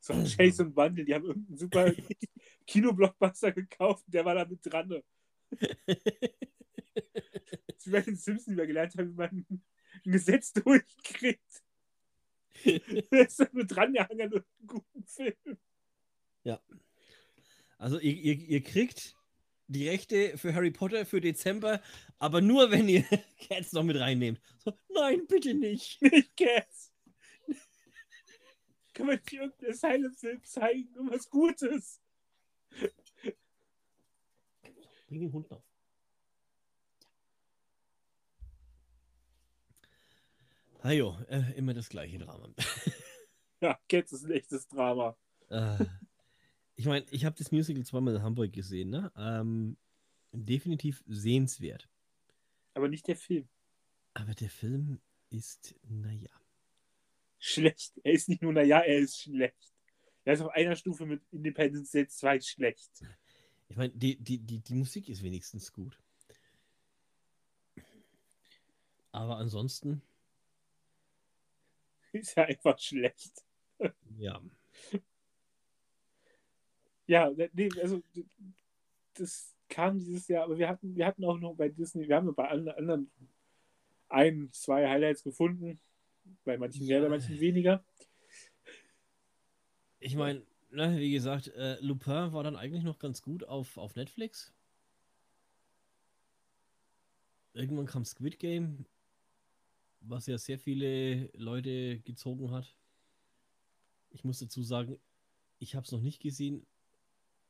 So 0.01 0.15
ein 0.15 0.25
Chase 0.25 0.63
und 0.65 0.75
Bundle, 0.75 1.05
die 1.05 1.15
haben 1.15 1.27
irgendeinen 1.27 1.59
super 1.59 1.93
Kinoblockbuster 2.67 3.53
gekauft, 3.53 4.05
der 4.07 4.25
war 4.25 4.35
da 4.35 4.47
mit 4.47 4.61
dran. 4.63 4.89
ne? 4.89 5.03
Wie 7.85 7.91
bei 7.91 8.01
den 8.01 8.17
Simpsons, 8.17 8.47
die 8.47 8.57
wir 8.57 8.67
gelernt 8.67 8.95
haben, 8.97 9.11
wie 9.11 9.17
man 9.17 9.63
ein 10.07 10.13
Gesetz 10.13 10.53
durchkriegt. 10.53 11.63
Der 12.65 13.27
ist 13.27 13.41
da 13.41 13.49
mit 13.53 13.71
dran 13.71 13.93
gehangen 13.93 14.21
an 14.21 14.33
irgendeinem 14.33 14.67
guten 14.67 15.05
Film. 15.05 15.59
Also 17.79 18.01
ihr, 18.01 18.13
ihr, 18.13 18.35
ihr 18.35 18.63
kriegt 18.63 19.17
die 19.69 19.89
Rechte 19.89 20.37
für 20.37 20.55
Harry 20.55 20.73
Potter 20.73 21.07
für 21.07 21.21
Dezember, 21.21 21.81
aber 22.19 22.41
nur, 22.41 22.71
wenn 22.71 22.89
ihr 22.89 23.05
Cats 23.49 23.73
noch 23.73 23.85
mit 23.85 23.99
reinnehmt. 23.99 24.41
So, 24.59 24.77
nein, 24.89 25.27
bitte 25.29 25.55
nicht. 25.55 26.03
Nicht 26.03 26.37
Cats. 26.37 26.93
Kann 28.95 29.07
man 29.07 29.15
nicht 29.15 29.33
irgendeinen 29.33 29.75
Silent-Film 29.75 30.43
zeigen, 30.43 30.93
irgendwas 30.93 31.31
Gutes? 31.31 32.01
Bring 35.07 35.21
den 35.21 35.33
Hund 35.33 35.49
auf. 35.53 35.63
Hajo, 40.83 41.19
äh, 41.29 41.53
immer 41.57 41.75
das 41.75 41.89
gleiche 41.89 42.19
Drama. 42.19 42.49
Ja, 43.61 43.77
Cats 43.89 44.13
ist 44.13 44.25
ein 44.25 44.31
echtes 44.31 44.69
Drama. 44.69 45.17
äh, 45.49 45.85
ich 46.77 46.87
meine, 46.87 47.05
ich 47.11 47.25
habe 47.25 47.35
das 47.37 47.51
Musical 47.51 47.85
zweimal 47.85 48.15
in 48.15 48.23
Hamburg 48.23 48.53
gesehen, 48.53 48.91
ne? 48.91 49.11
Ähm, 49.17 49.77
definitiv 50.31 51.03
sehenswert. 51.09 51.89
Aber 52.75 52.87
nicht 52.89 53.09
der 53.09 53.17
Film. 53.17 53.49
Aber 54.15 54.33
der 54.35 54.49
Film 54.49 55.01
ist, 55.31 55.75
naja. 55.89 56.31
Schlecht. 57.41 57.95
Er 58.05 58.13
ist 58.13 58.29
nicht 58.29 58.43
nur, 58.43 58.53
naja, 58.53 58.79
er 58.79 58.99
ist 58.99 59.23
schlecht. 59.23 59.73
Er 60.25 60.35
ist 60.35 60.41
auf 60.41 60.53
einer 60.53 60.77
Stufe 60.77 61.05
mit 61.05 61.21
Independence 61.33 61.91
Day 61.91 62.07
2 62.07 62.41
schlecht. 62.41 63.03
Ich 63.69 63.77
meine, 63.77 63.93
die, 63.93 64.17
die, 64.23 64.39
die, 64.39 64.61
die 64.61 64.75
Musik 64.75 65.09
ist 65.09 65.25
wenigstens 65.25 65.73
gut. 65.73 65.99
Aber 69.11 69.39
ansonsten, 69.39 70.01
Ist 72.13 72.37
ja 72.37 72.45
einfach 72.45 72.79
schlecht. 72.79 73.45
ja. 74.19 74.41
Ja, 77.07 77.33
nee, 77.55 77.71
also 77.81 78.03
das 79.15 79.55
kam 79.69 79.99
dieses 79.99 80.29
Jahr, 80.29 80.45
aber 80.45 80.59
wir 80.59 80.69
hatten, 80.69 80.95
wir 80.95 81.07
hatten 81.07 81.25
auch 81.25 81.39
noch 81.39 81.55
bei 81.55 81.69
Disney, 81.69 82.07
wir 82.07 82.17
haben 82.17 82.35
bei 82.35 82.49
allen 82.49 82.69
anderen 82.69 83.11
ein, 84.09 84.51
zwei 84.53 84.89
Highlights 84.89 85.23
gefunden. 85.23 85.81
Bei 86.45 86.59
manchen 86.59 86.87
mehr, 86.87 87.01
bei 87.01 87.09
manchen 87.09 87.41
weniger. 87.41 87.83
Ich 90.01 90.15
meine, 90.15 90.43
ne, 90.71 90.99
wie 90.99 91.13
gesagt, 91.13 91.49
äh, 91.49 91.79
Lupin 91.81 92.33
war 92.33 92.45
dann 92.45 92.57
eigentlich 92.57 92.85
noch 92.85 92.99
ganz 92.99 93.23
gut 93.23 93.45
auf, 93.45 93.79
auf 93.79 93.97
Netflix. 93.97 94.53
Irgendwann 97.55 97.87
kam 97.87 98.05
Squid 98.05 98.39
Game, 98.39 98.85
was 100.09 100.27
ja 100.27 100.39
sehr 100.39 100.59
viele 100.59 101.31
Leute 101.35 102.01
gezogen 102.01 102.51
hat. 102.51 102.77
Ich 104.11 104.25
muss 104.25 104.39
dazu 104.39 104.63
sagen, 104.63 104.99
ich 105.59 105.75
habe 105.75 105.85
es 105.85 105.93
noch 105.93 106.01
nicht 106.01 106.21
gesehen, 106.21 106.67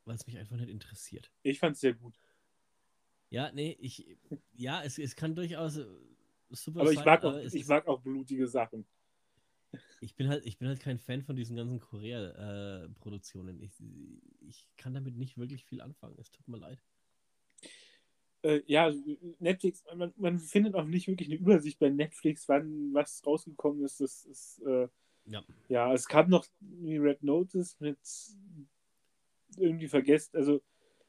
weil 0.05 0.17
es 0.17 0.27
mich 0.27 0.39
einfach 0.39 0.57
nicht 0.57 0.71
interessiert. 0.71 1.31
Ich 1.43 1.59
fand 1.59 1.75
es 1.75 1.81
sehr 1.81 1.95
gut. 1.95 2.19
Ja, 3.31 3.53
nee, 3.53 3.77
ich, 3.81 4.17
ja, 4.55 4.83
es, 4.83 4.99
es 4.99 5.15
kann 5.15 5.35
durchaus 5.35 5.77
äh, 5.77 5.87
super 6.51 6.81
Aber 6.81 6.91
ich 6.91 6.97
sein, 6.97 7.05
mag 7.05 7.25
auch, 7.25 7.31
aber 7.31 7.45
es 7.45 7.55
ich 7.55 7.67
mag 7.67 7.87
auch 7.87 8.01
blutige 8.01 8.49
Sachen. 8.49 8.87
Ich 10.01 10.15
bin 10.15 10.29
halt, 10.29 10.47
ich 10.47 10.57
bin 10.57 10.69
halt 10.69 10.81
kein 10.81 10.99
Fan 10.99 11.23
von 11.23 11.37
diesen 11.37 11.57
ganzen 11.57 11.79
Korea-Produktionen. 11.79 13.61
ich, 13.61 13.73
ich 14.41 14.67
kann 14.77 14.95
damit 14.95 15.17
nicht 15.17 15.37
wirklich 15.37 15.65
viel 15.65 15.83
anfangen. 15.83 16.17
Es 16.19 16.31
tut 16.31 16.49
mir 16.49 16.57
leid. 16.57 16.83
Äh, 18.49 18.63
ja, 18.67 18.91
Netflix, 19.41 19.85
man, 19.95 20.13
man 20.17 20.39
findet 20.39 20.75
auch 20.75 20.85
nicht 20.85 21.07
wirklich 21.07 21.29
eine 21.29 21.39
Übersicht 21.39 21.79
bei 21.79 21.91
Netflix, 21.91 22.49
wann 22.49 22.95
was 22.95 23.23
rausgekommen 23.27 23.85
ist. 23.85 24.01
Das 24.01 24.25
ist 24.25 24.63
äh, 24.67 24.89
Ja. 25.27 25.45
ja, 25.69 25.93
es 25.93 26.07
kam 26.07 26.31
noch 26.31 26.47
Red 26.81 27.23
Notice 27.23 27.77
mit 27.79 27.99
irgendwie 29.59 29.89
vergessen, 29.89 30.37
also 30.37 30.63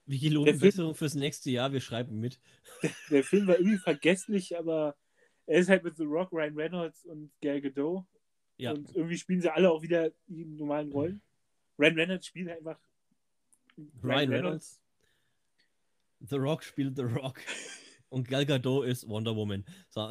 Wie 0.06 0.19
Der 0.19 0.43
Film- 0.43 0.60
Besserung 0.60 0.95
fürs 0.95 1.15
nächste 1.15 1.49
Jahr, 1.52 1.71
wir 1.71 1.80
schreiben 1.82 2.19
mit. 2.19 2.39
der 3.10 3.23
Film 3.23 3.47
war 3.47 3.58
irgendwie 3.58 3.78
vergesslich, 3.78 4.58
aber 4.58 4.97
er 5.45 5.60
ist 5.60 5.69
halt 5.69 5.84
mit 5.84 5.95
The 5.95 6.04
Rock, 6.04 6.32
Ryan 6.34 6.56
Reynolds 6.56 7.06
und 7.06 7.32
Gal 7.41 7.62
Gadot 7.62 8.06
Ja, 8.58 8.71
und 8.73 8.93
irgendwie 8.95 9.17
spielen 9.17 9.41
sie 9.41 9.54
alle 9.54 9.71
auch 9.71 9.82
wieder 9.82 10.12
die 10.28 10.45
normalen 10.45 10.91
Rollen. 10.91 11.21
Ryan 11.78 11.95
Reynolds 11.95 12.28
spielt 12.28 12.49
halt 12.49 12.60
einfach 12.60 12.80
Ryan 14.04 14.30
Reynolds. 14.30 14.82
The 16.22 16.36
Rock 16.36 16.64
spielt 16.64 16.96
The 16.96 17.04
Rock. 17.04 17.40
Und 18.10 18.28
Gal 18.28 18.46
Gadot 18.46 18.86
ist 18.86 19.08
Wonder 19.08 19.36
Woman. 19.36 19.66
So. 19.90 20.10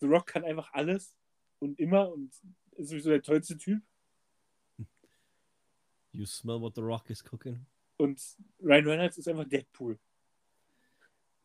The 0.00 0.06
Rock 0.06 0.26
kann 0.28 0.44
einfach 0.44 0.72
alles 0.72 1.14
und 1.58 1.78
immer 1.78 2.10
und 2.12 2.32
ist 2.72 2.88
sowieso 2.90 3.10
der 3.10 3.22
tollste 3.22 3.56
Typ. 3.56 3.82
You 6.12 6.26
smell 6.26 6.60
what 6.60 6.74
The 6.74 6.80
Rock 6.82 7.10
is 7.10 7.22
cooking. 7.22 7.66
Und 7.96 8.20
Ryan 8.60 8.86
Reynolds 8.86 9.18
ist 9.18 9.28
einfach 9.28 9.44
Deadpool. 9.48 9.98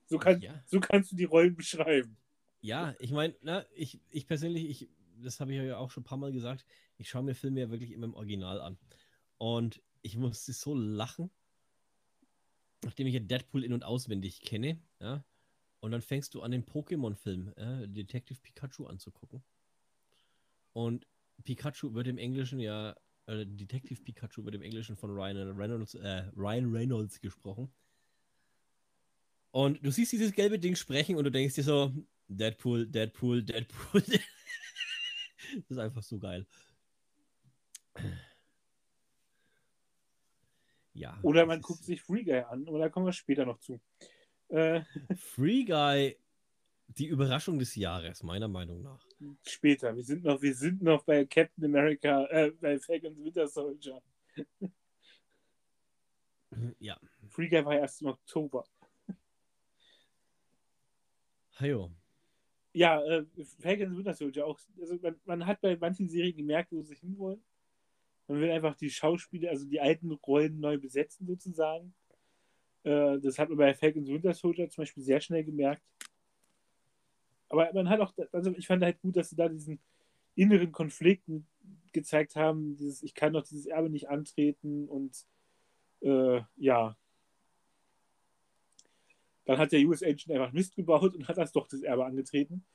So, 0.08 0.18
kann, 0.18 0.40
Ja. 0.42 0.62
so 0.66 0.80
kannst 0.80 1.12
du 1.12 1.16
die 1.16 1.26
Rollen 1.26 1.56
beschreiben. 1.56 2.18
Ja, 2.62 2.96
ich 3.00 3.12
meine, 3.12 3.36
ich, 3.76 4.00
ich 4.10 4.26
persönlich, 4.28 4.70
ich, 4.70 4.90
das 5.22 5.40
habe 5.40 5.54
ich 5.54 5.62
ja 5.62 5.78
auch 5.78 5.92
schon 5.92 6.02
ein 6.02 6.06
paar 6.06 6.18
Mal 6.18 6.32
gesagt, 6.32 6.66
ich 6.98 7.10
schaue 7.10 7.24
mir 7.24 7.36
Filme 7.36 7.60
ja 7.60 7.70
wirklich 7.70 7.92
immer 7.92 8.06
im 8.06 8.14
Original 8.14 8.62
an. 8.62 8.78
Und 9.38 9.82
ich 10.02 10.16
musste 10.18 10.54
so 10.54 10.74
lachen, 10.74 11.30
nachdem 12.86 13.08
ich 13.08 13.15
ja 13.15 13.19
Deadpool 13.19 13.63
in- 13.63 13.74
und 13.74 13.84
auswendig 13.84 14.41
kenne, 14.41 14.80
ja. 15.02 15.26
Und 15.82 15.91
dann 15.91 16.02
fängst 16.02 16.34
du 16.34 16.41
an, 16.41 16.52
den 16.52 16.65
Pokémon-Film, 16.65 17.54
ja, 17.58 17.86
Detective 17.88 18.39
Pikachu 18.41 18.86
anzugucken. 18.86 19.43
Und 20.74 21.06
Pikachu 21.43 21.93
wird 21.93 22.08
im 22.08 22.17
Englischen 22.17 22.60
ja, 22.60 22.95
äh, 23.28 23.45
Detective 23.45 24.02
Pikachu 24.02 24.45
wird 24.45 24.56
im 24.56 24.62
Englischen 24.62 24.95
von 24.95 25.12
Ryan 25.12 25.52
Reynolds, 25.52 25.95
äh, 25.95 26.30
Ryan 26.36 26.71
Reynolds 26.71 27.19
gesprochen. 27.19 27.71
Und 29.52 29.84
du 29.86 29.91
siehst 29.91 30.12
dieses 30.12 30.34
gelbe 30.34 30.60
Ding 30.60 30.76
sprechen 30.76 31.15
und 31.15 31.24
du 31.24 31.32
denkst 31.32 31.56
dir 31.56 31.63
so, 31.63 31.93
Deadpool, 32.28 32.88
Deadpool, 32.88 33.43
Deadpool. 33.43 34.02
das 34.02 35.69
ist 35.69 35.78
einfach 35.78 36.04
so 36.04 36.19
geil. 36.19 36.45
Ja. 40.95 41.19
Oder 41.23 41.45
man 41.45 41.62
guckt 41.62 41.84
sich 41.84 42.01
Free 42.01 42.23
Guy 42.23 42.39
an, 42.39 42.65
aber 42.67 42.79
da 42.79 42.89
kommen 42.89 43.05
wir 43.05 43.13
später 43.13 43.45
noch 43.45 43.60
zu. 43.60 43.79
Äh, 44.47 44.81
Free 45.17 45.65
Guy, 45.65 46.17
die 46.88 47.08
Überraschung 47.08 47.60
des 47.60 47.75
Jahres, 47.75 48.23
meiner 48.23 48.47
Meinung 48.47 48.81
nach. 48.81 49.05
später. 49.45 49.93
Wir 49.93 50.03
sind 50.03 50.23
noch, 50.23 50.41
wir 50.41 50.55
sind 50.55 50.81
noch 50.81 51.03
bei 51.03 51.25
Captain 51.25 51.65
America, 51.65 52.25
äh, 52.27 52.51
bei 52.51 52.79
Falcon 52.79 53.15
Winter 53.23 53.47
Soldier. 53.47 54.01
Ja. 56.79 56.97
Free 57.27 57.49
Guy 57.49 57.65
war 57.65 57.75
erst 57.75 58.01
im 58.01 58.08
Oktober. 58.08 58.65
Hajo. 61.60 61.91
Ja, 62.71 63.03
äh, 63.03 63.25
Falcon 63.60 63.97
Winter 63.97 64.13
Soldier 64.13 64.45
auch. 64.45 64.60
Also 64.79 64.97
man, 65.01 65.19
man 65.25 65.45
hat 65.45 65.60
bei 65.60 65.75
manchen 65.75 66.08
Serien 66.08 66.38
gemerkt, 66.38 66.71
wo 66.71 66.81
sie 66.81 66.95
hinwollen. 66.95 67.43
Man 68.28 68.42
will 68.42 68.52
einfach 68.52 68.76
die 68.76 68.90
Schauspieler, 68.90 69.52
also 69.52 69.66
die 69.66 69.80
alten 69.80 70.12
Rollen 70.12 70.60
neu 70.60 70.78
besetzen 70.78 71.28
sozusagen. 71.28 71.94
Äh, 72.84 73.20
das 73.20 73.38
hat 73.38 73.50
man 73.50 73.58
bei 73.58 73.74
Falcon 73.74 74.08
Winter 74.08 74.34
Soldier 74.34 74.70
zum 74.70 74.84
Beispiel 74.84 75.04
sehr 75.04 75.22
schnell 75.22 75.44
gemerkt. 75.44 75.84
Aber 77.50 77.72
man 77.74 77.90
hat 77.90 78.00
auch, 78.00 78.14
also 78.32 78.52
ich 78.58 78.68
fand 78.68 78.84
halt 78.84 79.00
gut, 79.02 79.16
dass 79.16 79.30
sie 79.30 79.36
da 79.36 79.48
diesen 79.48 79.80
inneren 80.36 80.72
Konflikt 80.72 81.24
gezeigt 81.94 82.36
haben, 82.36 82.76
dieses, 82.78 83.04
ich 83.04 83.14
kann 83.14 83.34
doch 83.34 83.44
dieses 83.44 83.66
Erbe 83.66 83.90
nicht 83.90 84.10
antreten 84.10 84.88
und 84.88 85.26
äh, 86.02 86.42
ja. 86.58 86.98
Dann 89.46 89.58
hat 89.58 89.72
der 89.72 89.82
US 89.82 90.04
Agent 90.04 90.32
einfach 90.32 90.52
Mist 90.52 90.76
gebaut 90.76 91.16
und 91.16 91.28
hat 91.28 91.38
das 91.38 91.52
doch 91.52 91.68
das 91.68 91.82
Erbe 91.82 92.06
angetreten. 92.06 92.66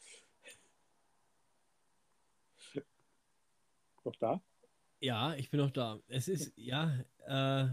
Noch 4.05 4.17
da? 4.17 4.41
Ja, 5.01 5.35
ich 5.35 5.51
bin 5.51 5.61
noch 5.61 5.71
da. 5.71 5.99
Es 6.09 6.29
ist, 6.29 6.53
ja, 6.57 6.93
äh, 7.27 7.69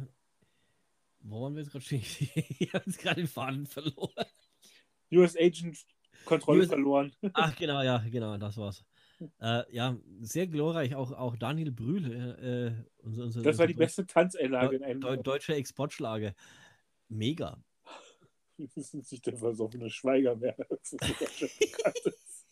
Wo 1.20 1.44
waren 1.44 1.56
wir 1.56 1.62
jetzt 1.62 1.72
gerade 1.72 1.84
stehen? 1.84 2.02
ich 2.60 2.74
habe 2.74 2.86
jetzt 2.86 3.00
gerade 3.00 3.22
den 3.22 3.28
Faden 3.28 3.66
verloren. 3.66 4.26
US 5.12 5.36
Agent 5.38 5.86
Kontrolle 6.24 6.62
US 6.62 6.70
verloren. 6.70 7.14
Ach, 7.34 7.56
genau, 7.56 7.82
ja, 7.82 8.04
genau, 8.10 8.38
das 8.38 8.58
war's. 8.58 8.86
Äh, 9.40 9.64
ja, 9.74 9.98
sehr 10.22 10.48
glorreich. 10.48 10.96
Auch, 10.96 11.12
auch 11.12 11.36
Daniel 11.36 11.72
Brühl. 11.72 12.12
Äh, 12.12 12.68
äh, 12.68 12.72
unser, 13.00 13.24
unser, 13.26 13.42
Das 13.42 13.58
war 13.58 13.68
die 13.68 13.74
beste 13.74 14.06
Tanzeinlage 14.06 14.78
in 14.78 14.84
einem. 14.84 15.02
Deu 15.02 15.18
deutsche 15.18 15.56
Exportschlage. 15.56 16.34
Mega. 17.10 17.62
Das 18.76 18.92
ist 18.92 19.12
nicht 19.12 19.24
der 19.24 19.38
versoffene 19.38 19.88
Schweiger 19.92 20.36
mehr. 20.36 20.56
Das 20.58 20.92
ist 20.92 21.00
sogar 21.00 21.30
schon 21.30 21.50
bekannt 21.60 21.98
ist. 22.06 22.48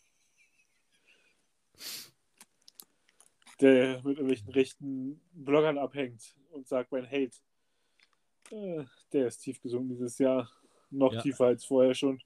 Der 3.61 3.97
mit 4.03 4.17
irgendwelchen 4.17 4.49
rechten 4.49 5.21
Bloggern 5.31 5.77
abhängt 5.77 6.35
und 6.51 6.67
sagt, 6.67 6.91
mein 6.91 7.05
Hate. 7.05 7.37
Äh, 8.51 8.83
der 9.13 9.27
ist 9.27 9.39
tief 9.39 9.61
gesungen 9.61 9.89
dieses 9.89 10.17
Jahr. 10.17 10.49
Noch 10.89 11.13
Ja. 11.13 11.21
tiefer 11.21 11.45
als 11.45 11.65
vorher 11.65 11.95
schon. 11.95 12.21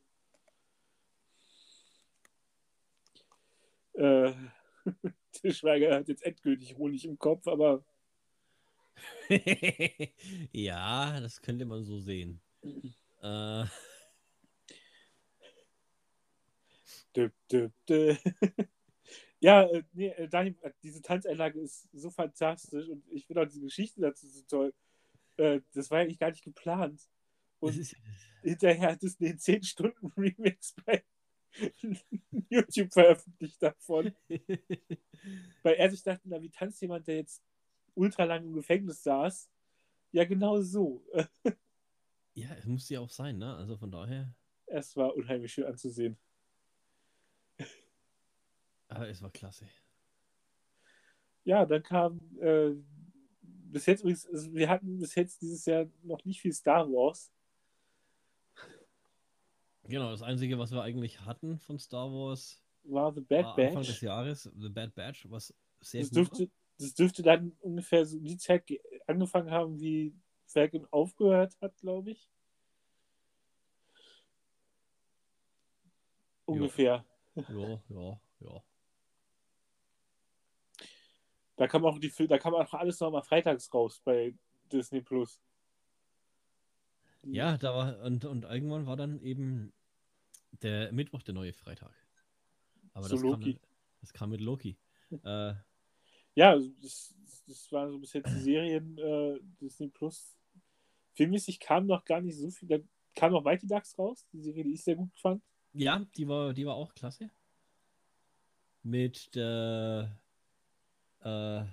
Äh, 3.93 4.33
der 5.43 5.51
Schweiger 5.51 5.95
hat 5.95 6.07
jetzt 6.07 6.23
endgültig 6.23 6.75
Honig 6.77 7.05
im 7.05 7.17
Kopf, 7.17 7.47
aber 7.47 7.83
ja, 10.51 11.19
das 11.21 11.41
könnte 11.41 11.65
man 11.65 11.83
so 11.83 11.99
sehen. 11.99 12.41
Äh, 13.21 13.65
Dö, 17.13 17.29
dö, 17.51 17.69
dö. 17.89 18.15
Ja, 19.39 19.63
äh, 19.63 19.83
nee, 19.93 20.09
äh, 20.09 20.27
Daniel, 20.27 20.55
äh, 20.61 20.71
diese 20.83 21.01
Tanzeinlage 21.01 21.59
ist 21.59 21.87
so 21.93 22.09
fantastisch 22.09 22.89
und 22.89 23.03
ich 23.09 23.25
finde 23.25 23.41
auch 23.41 23.45
diese 23.45 23.61
Geschichte 23.61 24.01
dazu 24.01 24.27
so 24.27 24.41
toll. 24.43 24.73
Äh, 25.37 25.61
das 25.73 25.89
war 25.89 25.99
eigentlich 25.99 26.19
gar 26.19 26.29
nicht 26.29 26.43
geplant. 26.43 27.09
Und 27.59 27.95
hinterher 28.41 28.91
hat 28.91 29.03
es 29.03 29.17
den 29.17 29.37
10 29.37 29.63
Stunden 29.63 30.07
Remix 30.17 30.75
bei 30.85 31.03
YouTube 32.49 32.91
veröffentlicht 32.91 33.61
davon. 33.61 34.13
Weil 35.63 35.73
er 35.75 35.89
sich 35.89 36.03
dachte, 36.03 36.21
na, 36.25 36.41
wie 36.41 36.49
tanzt 36.49 36.81
jemand, 36.81 37.07
der 37.07 37.17
jetzt 37.17 37.41
ultra 37.95 38.25
lang 38.25 38.43
im 38.43 38.53
Gefängnis 38.53 39.03
saß? 39.03 39.49
Ja, 40.11 40.25
genau 40.25 40.61
so. 40.61 41.05
Ja, 42.33 42.53
es 42.55 42.65
muss 42.65 42.89
ja 42.89 42.99
auch 42.99 43.09
sein, 43.09 43.37
ne? 43.37 43.55
Also 43.55 43.77
von 43.77 43.91
daher. 43.91 44.33
Es 44.65 44.95
war 44.95 45.15
unheimlich 45.15 45.53
schön 45.53 45.65
anzusehen. 45.65 46.17
Aber 48.89 49.07
es 49.07 49.21
war 49.21 49.29
klasse. 49.31 49.67
Ja, 51.45 51.65
dann 51.65 51.81
kam 51.83 52.19
äh, 52.41 52.71
bis 53.41 53.85
jetzt 53.85 54.01
übrigens, 54.01 54.27
also 54.27 54.53
wir 54.53 54.67
hatten 54.69 54.99
bis 54.99 55.15
jetzt 55.15 55.41
dieses 55.41 55.65
Jahr 55.65 55.85
noch 56.03 56.23
nicht 56.25 56.41
viel 56.41 56.53
Star 56.53 56.87
Wars. 56.87 57.31
Genau, 59.83 60.11
das 60.11 60.21
Einzige, 60.21 60.59
was 60.59 60.71
wir 60.71 60.83
eigentlich 60.83 61.21
hatten 61.21 61.57
von 61.59 61.79
Star 61.79 62.11
Wars, 62.11 62.63
War 62.83 63.13
The 63.13 63.21
Bad 63.21 63.45
war 63.45 63.57
Anfang 63.57 63.81
des 63.83 63.87
Batch. 63.87 64.01
Jahres, 64.03 64.43
The 64.43 64.69
Bad 64.69 64.93
Batch, 64.93 65.29
was 65.29 65.53
sehr 65.79 66.01
Das 66.01 66.09
gut 66.09 66.17
war. 66.17 66.37
dürfte, 66.37 66.51
das 66.77 66.93
dürfte 66.93 67.23
dann 67.23 67.55
ungefähr 67.61 68.05
so 68.05 68.19
die 68.19 68.37
Zeit 68.37 68.65
ge- 68.67 68.81
angefangen 69.07 69.51
haben, 69.51 69.79
wie 69.79 70.13
Falcon 70.45 70.85
aufgehört 70.91 71.55
hat, 71.61 71.75
glaube 71.77 72.11
ich. 72.11 72.29
Ungefähr. 76.45 77.05
Ja, 77.35 77.81
ja, 77.89 78.19
ja. 78.39 78.63
Da 81.59 81.67
kam 81.67 81.85
auch 81.85 81.99
die 81.99 82.09
da 82.27 82.37
kam 82.37 82.53
auch 82.55 82.73
alles 82.73 83.01
noch 83.01 83.11
mal 83.11 83.21
freitags 83.21 83.71
raus 83.73 84.01
bei 84.05 84.33
Disney 84.71 85.01
Plus. 85.01 85.41
Ja, 87.23 87.57
da 87.57 87.73
war, 87.75 87.99
und, 87.99 88.23
und 88.23 88.45
irgendwann 88.45 88.85
war 88.85 88.95
dann 88.95 89.19
eben 89.21 89.73
der 90.61 90.93
Mittwoch 90.93 91.21
der 91.21 91.33
neue 91.33 91.51
Freitag. 91.51 91.93
Aber 92.93 93.09
So 93.09 93.15
das, 93.15 93.21
kam, 93.21 93.31
Loki. 93.31 93.59
das 93.99 94.13
kam 94.13 94.29
mit 94.29 94.41
Loki. 94.41 94.77
Äh, 95.25 95.53
Ja, 96.35 96.57
das, 96.81 97.13
das 97.45 97.71
waren 97.73 97.91
so 97.91 97.99
bis 97.99 98.13
jetzt 98.13 98.29
die 98.29 98.39
Serien 98.39 98.97
äh, 98.97 99.39
Disney 99.59 99.89
Plus. 99.89 100.37
Filmmäßig 101.15 101.59
kam 101.59 101.87
noch 101.87 102.05
gar 102.05 102.21
nicht 102.21 102.37
so 102.37 102.49
viel. 102.51 102.69
Da 102.69 102.77
kam 103.15 103.33
noch 103.33 103.43
Mighty 103.43 103.67
Ducks 103.67 103.97
raus, 103.97 104.25
die 104.31 104.39
Serie, 104.39 104.63
die 104.63 104.73
ich 104.75 104.83
sehr 104.83 104.95
gut 104.95 105.11
fand. 105.19 105.43
ja, 105.73 106.05
die 106.15 106.27
war, 106.27 106.53
die 106.53 106.65
war 106.65 106.75
auch 106.75 106.93
klasse. 106.93 107.29
Mit 108.83 109.35
der 109.35 110.15
äh, 111.23 111.63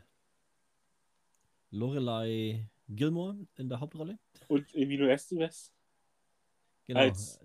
Lorelei 1.70 2.68
Gilmore 2.88 3.36
in 3.56 3.68
der 3.68 3.80
Hauptrolle. 3.80 4.18
Und 4.48 4.72
Emilio 4.74 5.06
Estevez. 5.08 5.72
Genau. 6.86 7.00
Als- 7.00 7.40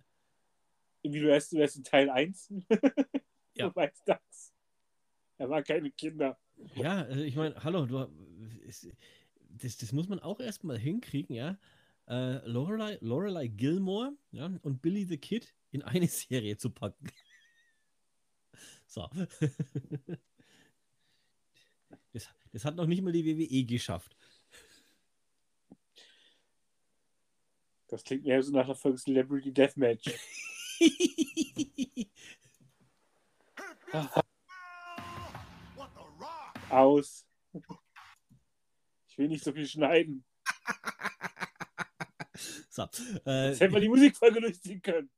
Emilio 1.04 1.30
Estevez 1.30 1.76
in 1.76 1.84
Teil 1.84 2.10
1. 2.10 2.54
Ja. 3.54 3.70
Von 3.70 3.84
Mighty 3.84 4.00
Ducks. 4.06 4.54
Er 5.38 5.50
war 5.50 5.62
keine 5.62 5.92
Kinder. 5.92 6.40
Ja, 6.76 7.02
also 7.02 7.22
ich 7.22 7.36
meine, 7.36 7.62
hallo, 7.62 7.86
du, 7.86 8.08
das, 9.50 9.78
das 9.78 9.92
muss 9.92 10.08
man 10.08 10.20
auch 10.20 10.40
erstmal 10.40 10.78
hinkriegen, 10.78 11.36
ja. 11.36 11.58
Äh, 12.08 12.46
Lorelei, 12.48 12.98
Lorelei 13.02 13.48
Gilmore 13.48 14.14
ja, 14.32 14.46
und 14.62 14.82
Billy 14.82 15.04
the 15.04 15.18
Kid 15.18 15.54
in 15.72 15.82
eine 15.82 16.08
Serie 16.08 16.58
zu 16.58 16.70
packen. 16.70 17.12
So. 18.88 19.10
Das, 22.52 22.66
hat 22.66 22.76
noch 22.76 22.86
nicht 22.86 23.02
mal 23.02 23.12
die 23.12 23.26
WWE 23.26 23.64
geschafft. 23.66 24.16
Das 27.88 28.04
klingt 28.04 28.26
mehr 28.26 28.42
so 28.42 28.52
nach 28.52 28.66
einer 28.66 28.76
Folge 28.76 28.98
Celebrity 28.98 29.52
Deathmatch. 29.52 30.10
Aus. 36.70 37.26
Ich 39.10 39.18
will 39.18 39.28
nicht 39.28 39.44
so 39.44 39.52
viel 39.52 39.68
schneiden. 39.68 40.24
So. 42.70 42.84
Äh, 43.26 43.50
Jetzt 43.50 43.60
hätten 43.60 43.74
wir 43.74 43.82
die 43.82 43.90
Musikfolge 43.90 44.40
durchziehen 44.40 44.82
können. 44.82 45.10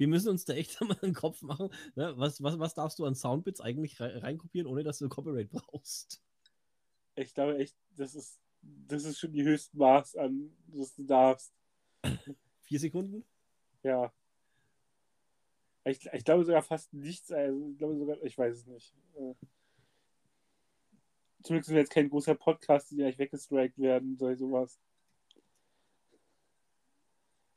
Wir 0.00 0.08
müssen 0.08 0.30
uns 0.30 0.46
da 0.46 0.54
echt 0.54 0.80
mal 0.80 0.96
einen 1.02 1.12
Kopf 1.12 1.42
machen. 1.42 1.68
Ne? 1.94 2.14
Was, 2.16 2.42
was, 2.42 2.58
was 2.58 2.72
darfst 2.72 2.98
du 2.98 3.04
an 3.04 3.14
Soundbits 3.14 3.60
eigentlich 3.60 4.00
rei- 4.00 4.16
reinkopieren, 4.16 4.66
ohne 4.66 4.82
dass 4.82 4.98
du 4.98 5.08
Copyright 5.10 5.50
brauchst? 5.52 6.22
Ich 7.16 7.34
glaube 7.34 7.58
echt, 7.58 7.76
das 7.96 8.14
ist, 8.14 8.40
das 8.62 9.04
ist 9.04 9.18
schon 9.18 9.32
die 9.32 9.42
höchste 9.44 9.76
Maß 9.76 10.16
an, 10.16 10.56
was 10.68 10.94
du 10.94 11.02
darfst. 11.04 11.52
Vier 12.62 12.80
Sekunden? 12.80 13.26
Ja. 13.82 14.10
Ich, 15.84 16.06
ich 16.10 16.24
glaube 16.24 16.44
sogar 16.46 16.62
fast 16.62 16.92
nichts. 16.94 17.30
Also 17.30 17.68
ich 17.70 17.76
glaube 17.76 17.98
sogar, 17.98 18.22
ich 18.22 18.38
weiß 18.38 18.56
es 18.56 18.66
nicht. 18.66 18.94
Äh, 19.16 19.34
Zumindest 21.42 21.66
sind 21.66 21.74
wir 21.74 21.82
jetzt 21.82 21.92
kein 21.92 22.08
großer 22.08 22.34
Podcast, 22.36 22.90
die 22.90 22.96
gleich 22.96 23.18
weggestrikt 23.18 23.78
werden, 23.78 24.16
so 24.16 24.34
sowas. 24.34 24.78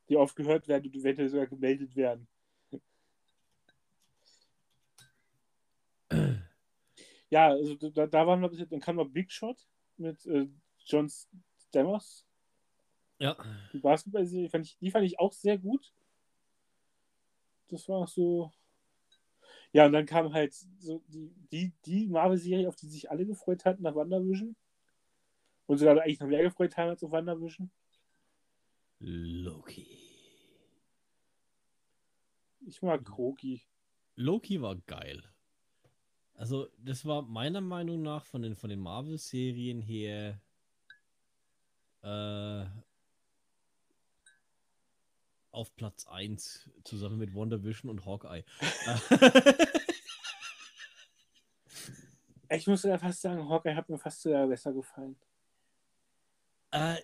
Die 0.10 0.18
oft 0.18 0.36
gehört 0.36 0.68
werden 0.68 0.88
und 0.88 0.96
eventuell 0.96 1.30
sogar 1.30 1.48
gemeldet 1.48 1.96
werden. 1.96 2.28
Ja, 7.34 7.48
also 7.48 7.74
da, 7.90 8.06
da 8.06 8.28
waren 8.28 8.42
wir 8.42 8.50
bis 8.50 8.60
jetzt, 8.60 8.72
dann 8.72 8.80
kam 8.80 8.98
noch 8.98 9.10
Big 9.10 9.32
Shot 9.32 9.58
mit 9.98 10.24
äh, 10.28 10.48
John 10.86 11.10
Stamos. 11.58 12.28
Ja. 13.18 13.36
Die 13.74 13.80
Basketball-Serie 13.80 14.52
fand 14.52 14.68
ich, 14.68 14.78
die 14.78 14.92
fand 14.92 15.04
ich 15.04 15.18
auch 15.18 15.34
sehr 15.34 15.58
gut. 15.58 15.92
Das 17.70 17.90
war 17.90 18.06
so. 18.06 18.52
Ja, 19.72 19.88
und 19.88 19.94
dann 19.94 20.06
kam 20.06 20.32
halt 20.32 20.54
so 20.78 21.02
die, 21.08 21.34
die, 21.52 21.74
die 21.88 22.06
Marvel-Serie, 22.06 22.68
auf 22.68 22.76
die 22.76 22.88
sich 22.88 23.10
alle 23.10 23.26
gefreut 23.26 23.66
hatten, 23.66 23.82
nach 23.82 23.96
WandaVision. 23.96 24.56
Und 25.66 25.78
sogar 25.80 26.00
eigentlich 26.04 26.20
noch 26.20 26.28
mehr 26.28 26.44
gefreut 26.44 26.78
haben 26.78 26.90
als 26.90 27.04
auf 27.04 27.12
WandaVision. 27.12 27.72
Loki. 29.00 29.88
Ich 32.68 32.80
mag 32.84 33.04
Kroki. 33.04 33.64
Loki 34.18 34.62
war 34.62 34.76
geil. 34.76 35.33
Also, 36.44 36.68
das 36.78 37.06
war 37.06 37.22
meiner 37.22 37.62
Meinung 37.62 38.02
nach 38.02 38.26
von 38.26 38.42
den, 38.42 38.58
von 38.58 38.70
den 38.70 38.82
Marvel-Serien 38.82 39.82
her 39.82 40.42
äh, 42.02 42.66
auf 45.52 45.74
Platz 45.78 46.06
1 46.06 46.70
zusammen 46.84 47.18
mit 47.18 47.34
WandaVision 47.34 47.90
und 47.90 48.06
Hawkeye. 48.06 48.44
Ich 52.50 52.68
muss 52.68 52.84
ja 52.84 52.98
fast 52.98 53.22
sagen, 53.22 53.48
Hawkeye 53.48 53.74
hat 53.74 53.88
mir 53.88 53.98
fast 53.98 54.22
sogar 54.22 54.46
besser 54.46 54.74
gefallen. 54.74 55.16
äh, 56.72 56.98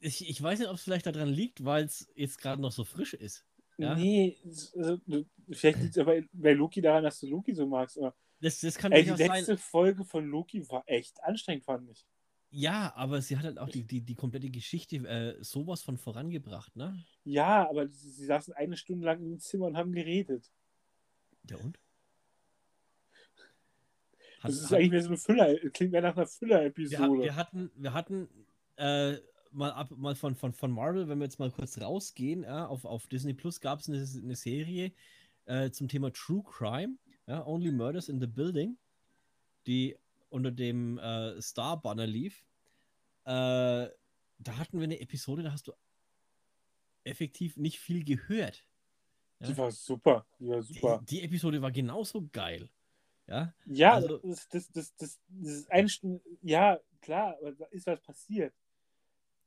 ich, 0.00 0.28
ich 0.28 0.42
weiß 0.42 0.58
nicht, 0.58 0.68
ob 0.68 0.74
es 0.74 0.82
vielleicht 0.82 1.06
daran 1.06 1.28
liegt, 1.28 1.64
weil 1.64 1.84
es 1.84 2.10
jetzt 2.16 2.38
gerade 2.38 2.60
noch 2.60 2.72
so 2.72 2.82
frisch 2.82 3.14
ist. 3.14 3.47
Ja. 3.78 3.94
Nee, 3.94 4.36
also, 4.44 5.00
vielleicht 5.50 5.78
liegt 5.78 5.96
es 5.96 5.98
aber 5.98 6.20
bei 6.32 6.52
Loki 6.52 6.80
daran, 6.80 7.04
dass 7.04 7.20
du 7.20 7.28
Loki 7.28 7.54
so 7.54 7.66
magst. 7.66 7.98
Aber, 7.98 8.14
Das, 8.40 8.60
das 8.60 8.76
kann 8.76 8.92
ey, 8.92 9.02
die 9.02 9.08
durchaus 9.08 9.26
sein. 9.26 9.36
letzte 9.38 9.56
Folge 9.56 10.04
von 10.04 10.26
Loki 10.26 10.68
war 10.68 10.82
echt 10.86 11.22
anstrengend, 11.22 11.64
fand 11.64 11.88
ich. 11.90 12.04
Ja, 12.50 12.92
aber 12.96 13.20
sie 13.20 13.36
hat 13.36 13.44
halt 13.44 13.58
auch 13.58 13.68
die, 13.68 13.84
die, 13.84 14.00
die 14.00 14.14
komplette 14.14 14.48
Geschichte 14.50 14.96
äh, 14.96 15.36
sowas 15.44 15.82
von 15.82 15.96
vorangebracht, 15.98 16.74
ne? 16.76 17.04
Ja, 17.24 17.68
aber 17.68 17.86
sie, 17.88 18.10
sie 18.10 18.24
saßen 18.24 18.54
eine 18.54 18.76
Stunde 18.76 19.04
lang 19.06 19.20
im 19.22 19.38
Zimmer 19.38 19.66
und 19.66 19.76
haben 19.76 19.92
geredet. 19.92 20.50
Ja 21.48 21.56
und? 21.58 21.78
Das 24.42 24.54
ist 24.54 24.72
eigentlich 24.72 24.90
mehr 24.90 25.02
so 25.02 25.08
eine 25.08 25.18
Füller, 25.18 25.56
klingt 25.70 25.92
mehr 25.92 26.02
nach 26.02 26.16
einer 26.16 26.24
wir, 26.24 26.28
Füller-Episode. 26.28 27.22
wir 27.22 27.36
hatten, 27.36 27.70
wir 27.76 27.92
hatten 27.92 28.28
äh, 28.76 29.18
mal 29.58 29.72
ab, 29.72 29.90
mal 29.96 30.14
von, 30.14 30.34
von, 30.34 30.52
von 30.52 30.70
Marvel, 30.70 31.08
wenn 31.08 31.18
wir 31.18 31.24
jetzt 31.24 31.38
mal 31.38 31.50
kurz 31.50 31.80
rausgehen, 31.80 32.44
ja, 32.44 32.66
auf, 32.66 32.84
auf 32.84 33.06
Disney 33.08 33.34
Plus 33.34 33.60
gab 33.60 33.80
es 33.80 33.88
eine, 33.88 33.98
eine 33.98 34.36
Serie 34.36 34.92
äh, 35.44 35.70
zum 35.70 35.88
Thema 35.88 36.12
True 36.12 36.42
Crime, 36.44 36.96
ja, 37.26 37.46
Only 37.46 37.72
Murders 37.72 38.08
in 38.08 38.20
the 38.20 38.26
Building, 38.26 38.78
die 39.66 39.96
unter 40.30 40.50
dem 40.50 40.98
äh, 40.98 41.40
Star-Banner 41.42 42.06
lief. 42.06 42.44
Äh, 43.24 43.88
da 44.40 44.56
hatten 44.56 44.78
wir 44.78 44.84
eine 44.84 45.00
Episode, 45.00 45.42
da 45.42 45.52
hast 45.52 45.66
du 45.66 45.72
effektiv 47.04 47.56
nicht 47.56 47.78
viel 47.80 48.04
gehört. 48.04 48.64
Die 49.40 49.56
war 49.56 49.70
super. 49.70 50.26
Die 50.38 50.48
war 50.48 50.62
super. 50.62 51.00
Die, 51.02 51.16
die 51.16 51.22
Episode 51.22 51.62
war 51.62 51.70
genauso 51.70 52.28
geil. 52.32 52.68
Ja, 53.26 53.54
Ja, 53.66 53.92
Also- 53.94 54.18
das, 54.18 54.48
das, 54.48 54.70
das, 54.70 54.94
das, 54.96 55.18
ist 55.42 55.92
Stunde, 55.92 56.20
ja, 56.42 56.78
klar, 57.00 57.36
da 57.58 57.66
ist 57.66 57.86
was 57.86 58.00
passiert. 58.00 58.54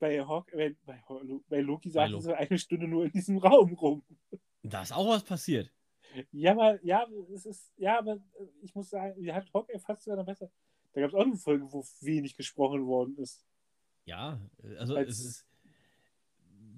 Bei, 0.02 0.20
Hawk, 0.26 0.52
bei, 0.52 0.76
bei, 0.84 1.00
bei 1.48 1.62
Loki 1.62 1.92
saßen 1.92 2.20
sie 2.22 2.36
eine 2.36 2.58
Stunde 2.58 2.88
nur 2.88 3.06
in 3.06 3.12
diesem 3.12 3.38
Raum 3.46 3.72
rum. 3.76 4.04
da 4.64 4.82
ist 4.82 4.92
auch 4.94 5.08
was 5.08 5.24
passiert. 5.24 5.72
Ja, 6.32 6.54
aber, 6.54 6.84
ja, 6.84 7.08
es 7.32 7.46
ist, 7.46 7.72
ja, 7.78 8.00
aber 8.00 8.20
ich 8.64 8.74
muss 8.74 8.90
sagen, 8.90 9.32
hat 9.32 9.54
Hawkeye 9.54 9.78
fast 9.78 10.02
sogar 10.04 10.18
noch 10.18 10.26
besser. 10.26 10.50
Da 10.94 11.02
gab 11.02 11.12
es 11.12 11.16
auch 11.16 11.22
eine 11.22 11.38
Folge, 11.38 11.72
wo 11.72 11.86
wenig 12.00 12.36
gesprochen 12.36 12.88
worden 12.88 13.16
ist. 13.18 13.46
Ja, 14.06 14.42
also 14.80 14.96
Als- 14.96 15.20
es 15.20 15.26
ist, 15.26 15.46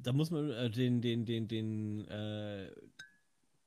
da 0.02 0.12
muss 0.12 0.30
man 0.30 0.50
äh, 0.52 0.70
den, 0.70 1.02
den, 1.02 1.26
den, 1.26 1.48
den 1.48 2.06
äh, 2.10 2.76